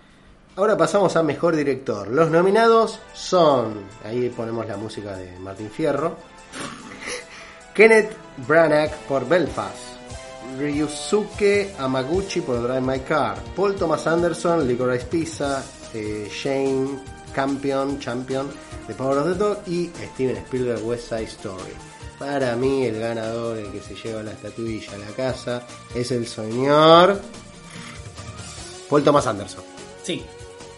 Ahora 0.56 0.76
pasamos 0.76 1.14
a 1.14 1.22
Mejor 1.22 1.54
Director. 1.54 2.08
Los 2.08 2.32
nominados 2.32 2.98
son, 3.14 3.84
ahí 4.04 4.28
ponemos 4.30 4.66
la 4.66 4.76
música 4.76 5.16
de 5.16 5.38
Martín 5.38 5.70
Fierro. 5.70 6.16
Kenneth 7.74 8.10
Branagh 8.38 8.90
por 9.06 9.28
Belfast. 9.28 9.99
Ryusuke 10.58 11.74
Amaguchi 11.78 12.40
por 12.40 12.62
Drive 12.62 12.80
My 12.80 13.00
Car. 13.00 13.38
Paul 13.56 13.74
Thomas 13.76 14.06
Anderson, 14.06 14.66
Licorice 14.66 15.06
Pizza. 15.06 15.62
eh, 15.94 16.28
Shane 16.32 17.00
Campion, 17.34 17.98
Champion 17.98 18.48
de 18.86 18.94
Power 18.94 19.18
of 19.18 19.26
the 19.26 19.34
Dog. 19.34 19.58
Y 19.66 19.90
Steven 20.14 20.36
Spielberg 20.38 20.84
West 20.86 21.08
Side 21.08 21.24
Story. 21.24 21.72
Para 22.18 22.54
mí 22.56 22.84
el 22.84 23.00
ganador, 23.00 23.56
el 23.58 23.72
que 23.72 23.80
se 23.80 23.94
lleva 23.94 24.22
la 24.22 24.32
estatuilla 24.32 24.92
a 24.94 24.98
la 24.98 25.06
casa, 25.16 25.62
es 25.94 26.10
el 26.10 26.26
señor 26.26 27.18
Paul 28.88 29.02
Thomas 29.04 29.26
Anderson. 29.26 29.64
Sí, 30.02 30.24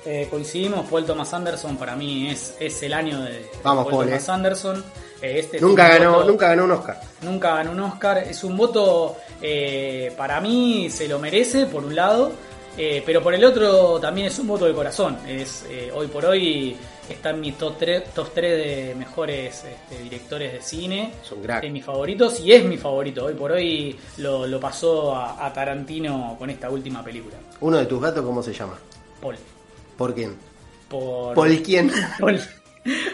eh, 0.04 0.28
coincidimos. 0.30 0.88
Paul 0.88 1.04
Thomas 1.04 1.32
Anderson 1.34 1.76
para 1.76 1.96
mí 1.96 2.28
es, 2.30 2.54
es 2.60 2.82
el 2.84 2.92
año 2.92 3.20
de 3.22 3.50
Vamos, 3.64 3.84
Paul 3.84 3.94
Paul, 3.96 4.06
Thomas 4.06 4.28
eh. 4.28 4.32
Anderson. 4.32 4.84
Eh, 5.20 5.38
este 5.40 5.56
es 5.56 5.62
Nunca 5.62 5.84
un 5.84 5.88
ganó, 5.90 6.12
voto- 6.14 6.26
nunca 6.28 6.48
ganó 6.48 6.64
un 6.64 6.70
Oscar. 6.72 7.00
nunca 7.22 7.54
ganó 7.56 7.72
un 7.72 7.80
Oscar. 7.80 8.18
Es 8.18 8.44
un 8.44 8.56
voto, 8.56 9.16
eh, 9.43 10.12
para 10.16 10.40
mí 10.40 10.88
se 10.90 11.09
lo 11.09 11.18
merece, 11.18 11.66
por 11.66 11.84
un 11.84 11.95
lado, 11.95 12.32
eh, 12.78 13.03
pero 13.05 13.22
por 13.22 13.34
el 13.34 13.45
otro 13.45 13.99
también 14.01 14.28
es 14.28 14.38
un 14.38 14.47
voto 14.47 14.64
de 14.66 14.72
corazón. 14.72 15.18
Es 15.26 15.66
eh, 15.68 15.90
Hoy 15.95 16.07
por 16.07 16.24
hoy 16.24 16.76
está 17.09 17.30
en 17.30 17.40
mi 17.40 17.53
top 17.53 17.76
3, 17.78 18.05
top 18.14 18.30
3 18.32 18.66
de 18.88 18.95
mejores 18.95 19.64
este, 19.64 20.03
directores 20.03 20.53
de 20.53 20.62
cine. 20.62 21.12
Es 21.22 21.32
un 21.32 21.43
crack. 21.43 21.62
De 21.62 21.70
mis 21.70 21.84
favoritos 21.84 22.40
y 22.40 22.53
es 22.53 22.64
mi 22.64 22.78
favorito. 22.78 23.26
Hoy 23.26 23.34
por 23.34 23.53
hoy 23.53 23.99
lo, 24.18 24.47
lo 24.47 24.59
pasó 24.61 25.14
a, 25.14 25.45
a 25.45 25.53
Tarantino 25.53 26.36
con 26.38 26.49
esta 26.49 26.70
última 26.70 27.03
película. 27.05 27.36
Uno 27.61 27.76
de 27.78 27.86
tus 27.86 28.01
gatos, 28.01 28.24
¿cómo 28.24 28.43
se 28.43 28.53
llama? 28.55 28.78
Paul. 29.20 29.36
¿Por 29.97 30.14
quién? 30.14 30.36
Por, 30.88 31.34
¿Por 31.34 31.62
quién? 31.62 31.90
Paul, 32.20 32.40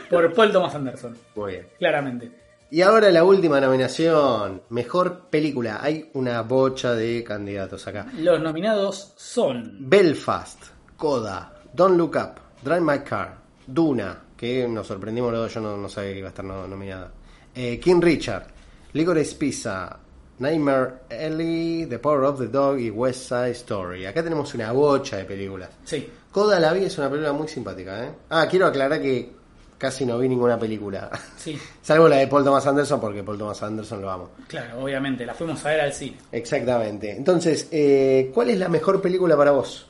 por 0.09 0.33
Paul 0.35 0.53
Thomas 0.53 0.75
Anderson, 0.75 1.17
Muy 1.35 1.53
bien. 1.53 1.67
claramente. 1.79 2.31
Y 2.71 2.83
ahora 2.83 3.11
la 3.11 3.25
última 3.25 3.61
nominación, 3.61 4.63
mejor 4.69 5.29
película. 5.31 5.79
Hay 5.83 6.11
una 6.15 6.43
bocha 6.43 6.95
de 6.95 7.25
candidatos 7.25 7.87
acá. 7.87 8.07
Los 8.19 8.41
nominados 8.41 9.15
son 9.17 9.77
Belfast, 9.89 10.63
Coda, 10.97 11.55
Don't 11.73 11.97
Look 11.97 12.17
Up, 12.17 12.41
Drive 12.63 12.81
My 12.83 12.99
Car, 13.01 13.39
Duna, 13.67 14.23
que 14.37 14.69
nos 14.69 14.87
sorprendimos 14.87 15.33
dos, 15.33 15.55
yo 15.55 15.61
no, 15.63 15.77
no 15.79 15.89
sabía 15.89 16.13
que 16.13 16.19
iba 16.19 16.29
a 16.29 16.31
estar 16.31 16.45
no- 16.45 16.69
nominada. 16.69 17.11
Eh, 17.55 17.81
King 17.81 18.01
Richard, 18.03 18.47
Licorice 18.93 19.35
Pizza, 19.37 19.99
Nightmare 20.39 20.93
Alley, 21.11 21.87
The 21.87 21.99
Power 21.99 22.25
of 22.25 22.39
the 22.39 22.49
Dog 22.49 22.79
y 22.79 22.91
West 22.91 23.29
Side 23.31 23.51
Story. 23.53 24.05
Acá 24.05 24.23
tenemos 24.23 24.53
una 24.55 24.73
bocha 24.73 25.17
de 25.17 25.25
películas. 25.25 25.71
Sí, 25.85 26.07
Coda 26.31 26.61
la 26.61 26.73
vi, 26.75 26.85
es 26.85 26.99
una 26.99 27.09
película 27.09 27.33
muy 27.33 27.49
simpática, 27.49 28.05
¿eh? 28.05 28.13
Ah, 28.29 28.47
quiero 28.49 28.67
aclarar 28.67 29.01
que 29.01 29.33
casi 29.79 30.05
no 30.05 30.19
vi 30.19 30.29
ninguna 30.29 30.59
película. 30.59 31.11
sí, 31.37 31.59
Salvo 31.83 32.09
la 32.09 32.17
de 32.17 32.27
Paul 32.27 32.45
Thomas 32.45 32.67
Anderson, 32.67 33.01
porque 33.01 33.23
Paul 33.23 33.39
Thomas 33.39 33.63
Anderson 33.63 34.03
lo 34.03 34.11
amo. 34.11 34.31
claro, 34.49 34.83
obviamente, 34.83 35.25
la 35.25 35.35
fuimos 35.35 35.65
a 35.65 35.71
ver 35.71 35.81
al 35.81 35.93
cine. 35.93 36.17
Exactamente. 36.33 37.13
Entonces, 37.13 37.69
eh, 37.71 38.31
¿cuál 38.35 38.51
es 38.51 38.59
la 38.59 38.69
mejor 38.69 39.01
película 39.01 39.37
para 39.37 39.53
vos? 39.53 39.87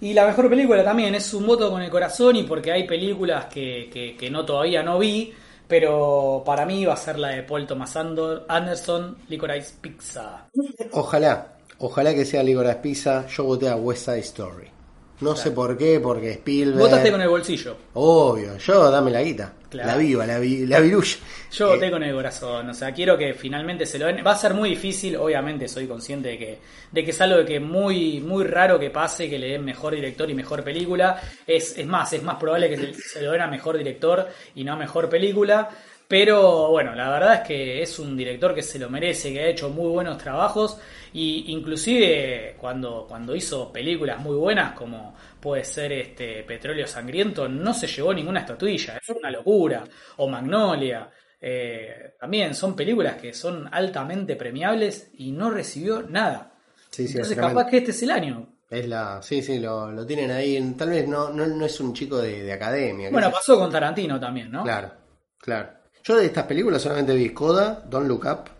Y 0.00 0.12
la 0.12 0.26
mejor 0.26 0.48
película 0.48 0.84
también 0.84 1.14
es 1.14 1.32
un 1.34 1.46
voto 1.46 1.70
con 1.70 1.82
el 1.82 1.90
corazón 1.90 2.36
y 2.36 2.44
porque 2.44 2.70
hay 2.70 2.86
películas 2.86 3.46
que, 3.46 3.88
que, 3.92 4.16
que 4.16 4.30
no 4.30 4.44
todavía 4.44 4.82
no 4.82 4.98
vi, 4.98 5.32
pero 5.66 6.42
para 6.46 6.64
mí 6.64 6.84
va 6.84 6.94
a 6.94 6.96
ser 6.96 7.18
la 7.18 7.28
de 7.30 7.42
Paul 7.42 7.66
Thomas 7.66 7.96
Anderson, 7.96 9.18
Licorice 9.28 9.74
Pizza. 9.80 10.46
Ojalá, 10.92 11.54
ojalá 11.78 12.14
que 12.14 12.24
sea 12.24 12.42
Licorice 12.44 12.76
Pizza. 12.76 13.26
Yo 13.26 13.44
voté 13.44 13.68
a 13.68 13.74
West 13.76 14.04
Side 14.04 14.20
Story. 14.20 14.77
No 15.20 15.34
sé 15.34 15.50
por 15.50 15.76
qué, 15.76 15.98
porque 16.00 16.30
Spielberg. 16.32 16.78
Votaste 16.78 17.10
con 17.10 17.20
el 17.20 17.28
bolsillo. 17.28 17.76
Obvio, 17.94 18.56
yo 18.58 18.90
dame 18.90 19.10
la 19.10 19.22
guita. 19.22 19.52
Claro. 19.68 19.88
La 19.90 19.96
viva, 19.96 20.24
la, 20.26 20.38
vi, 20.38 20.64
la 20.66 20.80
virulla. 20.80 21.16
Yo 21.52 21.66
Eh, 21.66 21.74
voté 21.74 21.90
con 21.90 22.02
el 22.02 22.14
corazón, 22.14 22.70
o 22.70 22.74
sea, 22.74 22.92
quiero 22.92 23.18
que 23.18 23.34
finalmente 23.34 23.84
se 23.84 23.98
lo 23.98 24.06
den. 24.06 24.24
Va 24.26 24.30
a 24.32 24.36
ser 24.38 24.54
muy 24.54 24.70
difícil, 24.70 25.16
obviamente 25.16 25.68
soy 25.68 25.86
consciente 25.86 26.28
de 26.28 26.38
que, 26.38 26.58
de 26.90 27.04
que 27.04 27.10
es 27.10 27.20
algo 27.20 27.38
de 27.38 27.44
que 27.44 27.60
muy, 27.60 28.20
muy 28.20 28.44
raro 28.44 28.78
que 28.78 28.88
pase, 28.90 29.28
que 29.28 29.38
le 29.38 29.48
den 29.50 29.64
mejor 29.64 29.94
director 29.94 30.30
y 30.30 30.34
mejor 30.34 30.64
película. 30.64 31.20
Es, 31.46 31.76
es 31.76 31.86
más, 31.86 32.12
es 32.12 32.22
más 32.22 32.36
probable 32.36 32.70
que 32.70 32.76
se, 32.78 32.94
se 32.94 33.22
lo 33.22 33.32
den 33.32 33.42
a 33.42 33.46
mejor 33.48 33.76
director 33.76 34.26
y 34.54 34.64
no 34.64 34.72
a 34.72 34.76
mejor 34.76 35.08
película. 35.10 35.68
Pero 36.06 36.68
bueno, 36.70 36.94
la 36.94 37.10
verdad 37.10 37.34
es 37.34 37.40
que 37.46 37.82
es 37.82 37.98
un 37.98 38.16
director 38.16 38.54
que 38.54 38.62
se 38.62 38.78
lo 38.78 38.88
merece, 38.88 39.30
que 39.30 39.40
ha 39.40 39.48
hecho 39.48 39.68
muy 39.68 39.88
buenos 39.90 40.16
trabajos 40.16 40.78
y 41.12 41.52
inclusive 41.52 42.56
cuando, 42.60 43.06
cuando 43.08 43.34
hizo 43.34 43.72
películas 43.72 44.18
muy 44.20 44.36
buenas 44.36 44.72
como 44.72 45.14
puede 45.40 45.64
ser 45.64 45.92
este 45.92 46.42
Petróleo 46.44 46.86
Sangriento, 46.86 47.48
no 47.48 47.72
se 47.74 47.86
llevó 47.86 48.12
ninguna 48.14 48.40
estatuilla, 48.40 48.98
es 49.00 49.08
una 49.10 49.30
locura. 49.30 49.84
O 50.16 50.28
Magnolia. 50.28 51.08
eh, 51.40 52.14
también 52.20 52.54
son 52.54 52.74
películas 52.74 53.14
que 53.16 53.32
son 53.32 53.68
altamente 53.72 54.34
premiables 54.36 55.10
y 55.14 55.30
no 55.32 55.50
recibió 55.50 56.02
nada. 56.02 56.52
Sí, 56.90 57.06
sí, 57.06 57.12
Entonces 57.14 57.36
capaz 57.36 57.66
que 57.70 57.78
este 57.78 57.90
es 57.92 58.02
el 58.02 58.10
año. 58.10 58.48
Es 58.70 58.86
la, 58.88 59.22
sí, 59.22 59.40
sí, 59.42 59.58
lo, 59.60 59.90
lo 59.92 60.04
tienen 60.04 60.30
ahí. 60.30 60.74
Tal 60.76 60.90
vez 60.90 61.08
no, 61.08 61.30
no, 61.30 61.46
no 61.46 61.64
es 61.64 61.80
un 61.80 61.94
chico 61.94 62.18
de, 62.18 62.42
de 62.42 62.52
academia. 62.52 63.10
Bueno, 63.10 63.30
pasó 63.30 63.58
con 63.58 63.70
Tarantino 63.70 64.18
también, 64.20 64.50
¿no? 64.50 64.62
Claro, 64.62 64.92
claro. 65.38 65.70
Yo 66.04 66.16
de 66.16 66.26
estas 66.26 66.44
películas 66.44 66.82
solamente 66.82 67.14
vi 67.14 67.30
Coda, 67.30 67.84
Don't 67.88 68.06
Look 68.08 68.24
Up, 68.26 68.50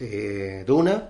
eh, 0.00 0.64
Duna, 0.66 1.08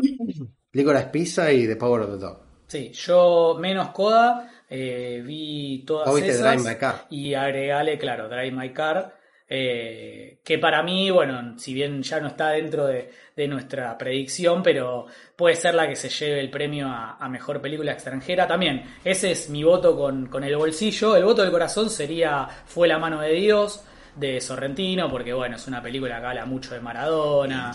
Licorice 0.72 1.06
Pizza 1.06 1.52
y 1.52 1.66
The 1.66 1.76
Power 1.76 2.02
of 2.02 2.10
the 2.12 2.18
Dog. 2.18 2.38
Sí, 2.66 2.92
yo 2.92 3.56
menos 3.58 3.88
Coda, 3.88 4.48
eh, 4.68 5.22
vi 5.24 5.82
todas 5.84 6.14
viste 6.14 6.30
esas 6.30 6.54
Drive 6.54 6.70
My 6.70 6.78
Car. 6.78 7.06
y 7.10 7.34
agregale, 7.34 7.98
claro, 7.98 8.28
Drive 8.28 8.52
My 8.52 8.72
Car, 8.72 9.16
eh, 9.48 10.38
que 10.44 10.58
para 10.58 10.80
mí, 10.84 11.10
bueno, 11.10 11.58
si 11.58 11.74
bien 11.74 12.00
ya 12.04 12.20
no 12.20 12.28
está 12.28 12.50
dentro 12.50 12.86
de, 12.86 13.10
de 13.34 13.48
nuestra 13.48 13.98
predicción, 13.98 14.62
pero 14.62 15.06
puede 15.34 15.56
ser 15.56 15.74
la 15.74 15.88
que 15.88 15.96
se 15.96 16.08
lleve 16.08 16.38
el 16.38 16.50
premio 16.50 16.86
a, 16.86 17.16
a 17.16 17.28
Mejor 17.28 17.60
Película 17.60 17.90
Extranjera. 17.90 18.46
También, 18.46 18.84
ese 19.04 19.32
es 19.32 19.50
mi 19.50 19.64
voto 19.64 19.96
con, 19.96 20.26
con 20.26 20.44
el 20.44 20.54
bolsillo. 20.56 21.16
El 21.16 21.24
voto 21.24 21.42
del 21.42 21.50
corazón 21.50 21.90
sería 21.90 22.46
Fue 22.66 22.86
la 22.86 23.00
mano 23.00 23.20
de 23.20 23.32
Dios 23.32 23.82
de 24.14 24.40
Sorrentino, 24.40 25.10
porque 25.10 25.32
bueno, 25.32 25.56
es 25.56 25.66
una 25.66 25.82
película 25.82 26.20
que 26.20 26.26
habla 26.26 26.44
mucho 26.46 26.74
de 26.74 26.80
Maradona, 26.80 27.72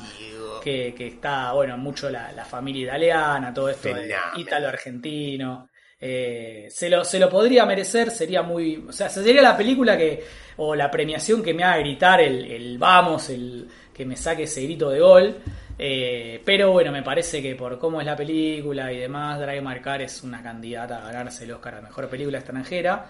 que, 0.66 0.96
que 0.96 1.06
está, 1.06 1.54
bueno, 1.54 1.78
mucho 1.78 2.10
la, 2.10 2.32
la 2.32 2.44
familia 2.44 2.86
italiana, 2.86 3.54
todo 3.54 3.70
esto 3.70 3.90
ítalo-argentino. 4.36 5.70
Eh, 6.00 6.68
se, 6.72 6.90
lo, 6.90 7.06
se 7.06 7.20
lo 7.20 7.30
podría 7.30 7.68
merecer, 7.68 8.10
sería 8.10 8.42
muy. 8.42 8.84
O 8.90 8.92
sea, 8.92 9.08
sería 9.10 9.44
la 9.44 9.56
película 9.56 9.96
que. 9.96 10.24
o 10.58 10.74
la 10.74 10.90
premiación 10.90 11.44
que 11.44 11.54
me 11.54 11.64
haga 11.64 11.78
gritar 11.78 12.20
el, 12.20 12.46
el 12.46 12.80
vamos, 12.80 13.30
el 13.30 13.70
que 13.94 14.06
me 14.06 14.18
saque 14.18 14.44
ese 14.44 14.64
grito 14.64 14.90
de 14.90 15.00
gol. 15.00 15.36
Eh, 15.78 16.42
pero 16.46 16.72
bueno, 16.72 16.92
me 16.92 17.04
parece 17.04 17.42
que 17.42 17.56
por 17.56 17.78
cómo 17.78 18.00
es 18.00 18.06
la 18.08 18.16
película 18.16 18.92
y 18.94 19.00
demás, 19.00 19.40
Drive 19.40 19.62
My 19.62 19.80
Car 19.82 20.02
es 20.02 20.24
una 20.24 20.42
candidata 20.42 21.00
a 21.00 21.12
ganarse 21.12 21.44
el 21.44 21.52
Oscar 21.52 21.76
a 21.76 21.82
Mejor 21.82 22.10
Película 22.10 22.38
Extranjera. 22.38 23.06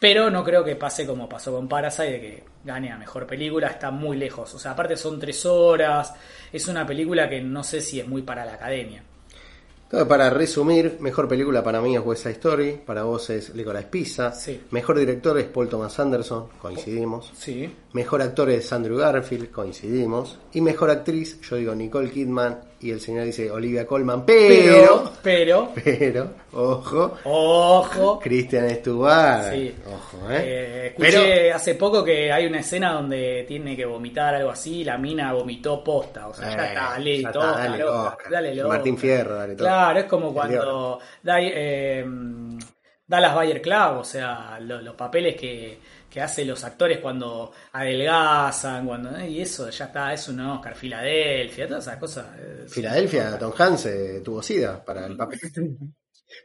Pero 0.00 0.30
no 0.30 0.44
creo 0.44 0.64
que 0.64 0.76
pase 0.76 1.06
como 1.06 1.28
pasó 1.28 1.52
con 1.52 1.68
Parasite, 1.68 2.10
de 2.10 2.20
que 2.20 2.44
gane 2.64 2.90
a 2.90 2.98
Mejor 2.98 3.26
Película, 3.26 3.68
está 3.68 3.90
muy 3.90 4.16
lejos. 4.16 4.52
O 4.54 4.58
sea, 4.58 4.72
aparte 4.72 4.96
son 4.96 5.18
tres 5.20 5.44
horas, 5.46 6.14
es 6.52 6.66
una 6.68 6.86
película 6.86 7.28
que 7.28 7.40
no 7.40 7.62
sé 7.62 7.80
si 7.80 8.00
es 8.00 8.06
muy 8.06 8.22
para 8.22 8.44
la 8.44 8.54
academia. 8.54 9.02
Entonces, 9.90 10.06
para 10.06 10.28
resumir, 10.28 10.98
mejor 11.00 11.26
película 11.26 11.64
para 11.64 11.80
mí 11.80 11.96
es 11.96 12.02
West 12.04 12.24
Side 12.24 12.34
Story, 12.34 12.80
para 12.84 13.04
vos 13.04 13.30
es 13.30 13.54
Licorice 13.54 13.86
Pizza, 13.86 14.32
Sí. 14.32 14.60
mejor 14.70 14.98
director 14.98 15.38
es 15.38 15.46
Paul 15.46 15.66
Thomas 15.70 15.98
Anderson, 15.98 16.48
coincidimos, 16.60 17.32
Sí. 17.34 17.74
mejor 17.94 18.20
actor 18.20 18.50
es 18.50 18.70
Andrew 18.70 18.98
Garfield, 18.98 19.50
coincidimos, 19.50 20.38
y 20.52 20.60
mejor 20.60 20.90
actriz, 20.90 21.40
yo 21.40 21.56
digo 21.56 21.74
Nicole 21.74 22.10
Kidman, 22.10 22.60
y 22.80 22.90
el 22.92 23.00
señor 23.00 23.24
dice 23.24 23.50
Olivia 23.50 23.86
Colman, 23.86 24.24
pero, 24.24 25.12
Pero, 25.22 25.70
pero, 25.72 25.72
pero, 25.84 26.30
ojo, 26.52 27.14
ojo. 27.24 28.18
Christian 28.20 28.70
Stewart, 28.70 29.52
Sí. 29.52 29.74
ojo, 29.86 30.30
eh. 30.30 30.42
Eh, 30.44 30.86
escuché 30.88 31.52
hace 31.52 31.74
poco 31.74 32.04
que 32.04 32.30
hay 32.32 32.46
una 32.46 32.60
escena 32.60 32.92
donde 32.92 33.44
tiene 33.48 33.76
que 33.76 33.84
vomitar 33.84 34.34
algo 34.34 34.50
así, 34.50 34.80
y 34.80 34.84
la 34.84 34.96
mina 34.98 35.32
vomitó 35.32 35.82
posta, 35.82 36.28
o 36.28 36.34
sea, 36.34 36.50
ya 36.50 36.64
Eh, 36.64 36.68
está, 36.68 36.80
dale, 36.90 37.20
ya 37.22 37.28
está, 37.28 37.40
dale, 37.52 37.78
loca, 37.78 38.02
Oscar. 38.10 38.30
dale, 38.32 38.54
loca. 38.54 38.68
Martín 38.68 38.98
Fierro, 38.98 39.34
dale, 39.34 39.54
todo. 39.56 39.66
Claro, 39.66 39.98
es 39.98 40.04
como 40.06 40.32
cuando 40.32 40.98
da, 41.22 41.36
eh, 41.40 42.04
Dallas 43.06 43.34
Bayer 43.34 43.62
Club, 43.62 43.98
o 44.00 44.04
sea, 44.04 44.58
lo- 44.60 44.82
los 44.82 44.94
papeles 44.94 45.34
que, 45.34 45.78
que 46.10 46.20
hacen 46.20 46.48
los 46.48 46.64
actores 46.64 46.98
cuando 47.00 47.52
adelgazan, 47.72 48.86
cuando 48.86 49.16
eh, 49.18 49.30
y 49.30 49.40
eso 49.40 49.68
ya 49.70 49.86
está, 49.86 50.12
es 50.12 50.28
un 50.28 50.40
Oscar, 50.40 50.74
Filadelfia, 50.74 51.66
todas 51.68 51.86
esas 51.86 51.98
cosas. 51.98 52.26
eh, 52.38 52.64
Filadelfia, 52.68 53.38
Tom 53.38 53.52
Hanks 53.56 53.86
eh, 53.86 54.20
tuvo 54.24 54.42
sida 54.42 54.84
para 54.84 55.06
el 55.06 55.16
papel. 55.16 55.38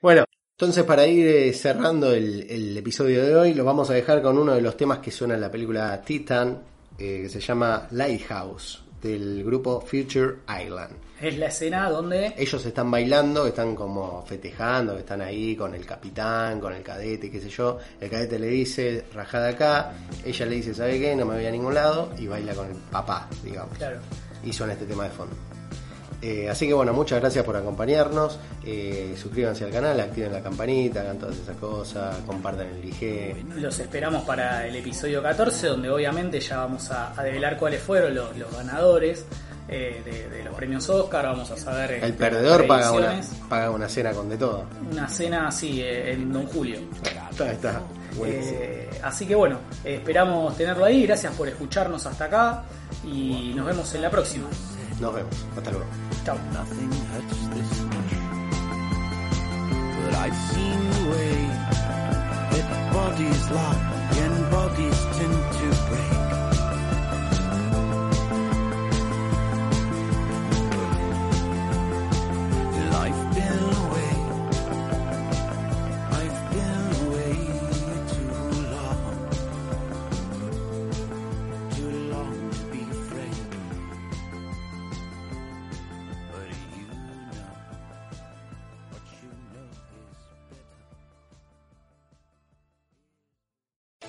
Bueno, 0.01 0.23
entonces 0.57 0.83
para 0.83 1.05
ir 1.07 1.53
cerrando 1.53 2.11
el, 2.13 2.45
el 2.49 2.77
episodio 2.77 3.23
de 3.25 3.35
hoy, 3.35 3.53
lo 3.53 3.65
vamos 3.65 3.89
a 3.89 3.93
dejar 3.93 4.21
con 4.21 4.37
uno 4.37 4.53
de 4.53 4.61
los 4.61 4.77
temas 4.77 4.99
que 4.99 5.11
suena 5.11 5.35
en 5.35 5.41
la 5.41 5.51
película 5.51 6.01
Titan, 6.01 6.61
eh, 6.97 7.21
que 7.23 7.29
se 7.29 7.39
llama 7.39 7.87
Lighthouse, 7.91 8.83
del 9.01 9.43
grupo 9.43 9.81
Future 9.81 10.37
Island. 10.61 10.95
Es 11.23 11.37
la 11.37 11.45
escena 11.45 11.89
donde 11.89 12.33
Ellos 12.37 12.65
están 12.65 12.91
bailando, 12.91 13.47
están 13.47 13.75
como 13.75 14.25
festejando, 14.25 14.97
están 14.97 15.21
ahí 15.21 15.55
con 15.55 15.73
el 15.73 15.85
capitán, 15.85 16.59
con 16.59 16.73
el 16.73 16.83
cadete, 16.83 17.31
qué 17.31 17.39
sé 17.39 17.47
yo. 17.47 17.77
El 18.01 18.09
cadete 18.09 18.37
le 18.37 18.47
dice, 18.47 19.05
rajada 19.13 19.47
acá. 19.47 19.93
Ella 20.25 20.45
le 20.45 20.55
dice, 20.55 20.73
¿sabe 20.73 20.99
qué? 20.99 21.15
No 21.15 21.25
me 21.25 21.35
voy 21.35 21.45
a 21.45 21.51
ningún 21.51 21.75
lado. 21.75 22.11
Y 22.17 22.27
baila 22.27 22.53
con 22.53 22.67
el 22.67 22.75
papá, 22.75 23.29
digamos. 23.41 23.77
Claro. 23.77 23.99
y 24.43 24.51
son 24.51 24.69
este 24.71 24.85
tema 24.85 25.05
de 25.05 25.11
fondo. 25.11 25.33
Eh, 26.21 26.49
así 26.49 26.67
que 26.67 26.73
bueno, 26.73 26.91
muchas 26.91 27.21
gracias 27.21 27.45
por 27.45 27.55
acompañarnos. 27.55 28.37
Eh, 28.65 29.15
suscríbanse 29.17 29.63
al 29.63 29.71
canal, 29.71 29.99
activen 30.01 30.33
la 30.33 30.41
campanita, 30.41 31.01
hagan 31.01 31.19
todas 31.19 31.37
esas 31.37 31.55
cosas, 31.55 32.17
compartan 32.25 32.67
el 32.67 32.83
IG. 32.83 33.45
Los 33.55 33.79
esperamos 33.79 34.23
para 34.23 34.67
el 34.67 34.75
episodio 34.75 35.21
14, 35.21 35.67
donde 35.67 35.89
obviamente 35.89 36.41
ya 36.41 36.57
vamos 36.57 36.91
a, 36.91 37.17
a 37.17 37.23
develar 37.23 37.57
cuáles 37.57 37.81
fueron 37.81 38.13
los, 38.13 38.37
los 38.37 38.51
ganadores 38.53 39.25
eh, 39.67 40.01
de, 40.03 40.29
de 40.29 40.43
los 40.43 40.53
premios 40.55 40.87
Oscar. 40.89 41.25
Vamos 41.25 41.49
a 41.51 41.57
saber. 41.57 41.91
El 41.91 42.03
este, 42.03 42.13
perdedor 42.13 42.67
paga 42.67 42.91
una, 42.91 43.21
paga 43.49 43.71
una 43.71 43.89
cena 43.89 44.11
con 44.11 44.29
de 44.29 44.37
todo. 44.37 44.65
Una 44.91 45.07
cena 45.07 45.47
así 45.47 45.81
eh, 45.81 46.11
en 46.13 46.31
Don 46.31 46.45
Julio. 46.47 46.79
Ahí 47.39 47.47
está. 47.49 47.81
Buenísimo. 48.17 48.57
Eh, 48.61 48.89
así 49.03 49.25
que 49.25 49.35
bueno, 49.35 49.59
esperamos 49.83 50.55
tenerlo 50.57 50.85
ahí. 50.85 51.05
Gracias 51.05 51.33
por 51.33 51.47
escucharnos 51.47 52.05
hasta 52.05 52.25
acá 52.25 52.63
y 53.03 53.53
nos 53.55 53.65
vemos 53.65 53.93
en 53.95 54.01
la 54.01 54.09
próxima. 54.09 54.47
Nos 54.99 55.13
vemos. 55.13 55.45
Hasta 55.57 55.71
luego. 55.71 55.85
Chao. 56.25 56.37
nothing 56.53 56.91
hurts 56.91 57.49
this 57.49 57.81
much. 57.83 58.13
But 60.05 60.13
I've 60.15 60.35
seen 60.35 60.79
the 60.91 61.09
way 61.09 61.47
that 62.51 62.93
bodies 62.93 63.51
lie 63.51 64.02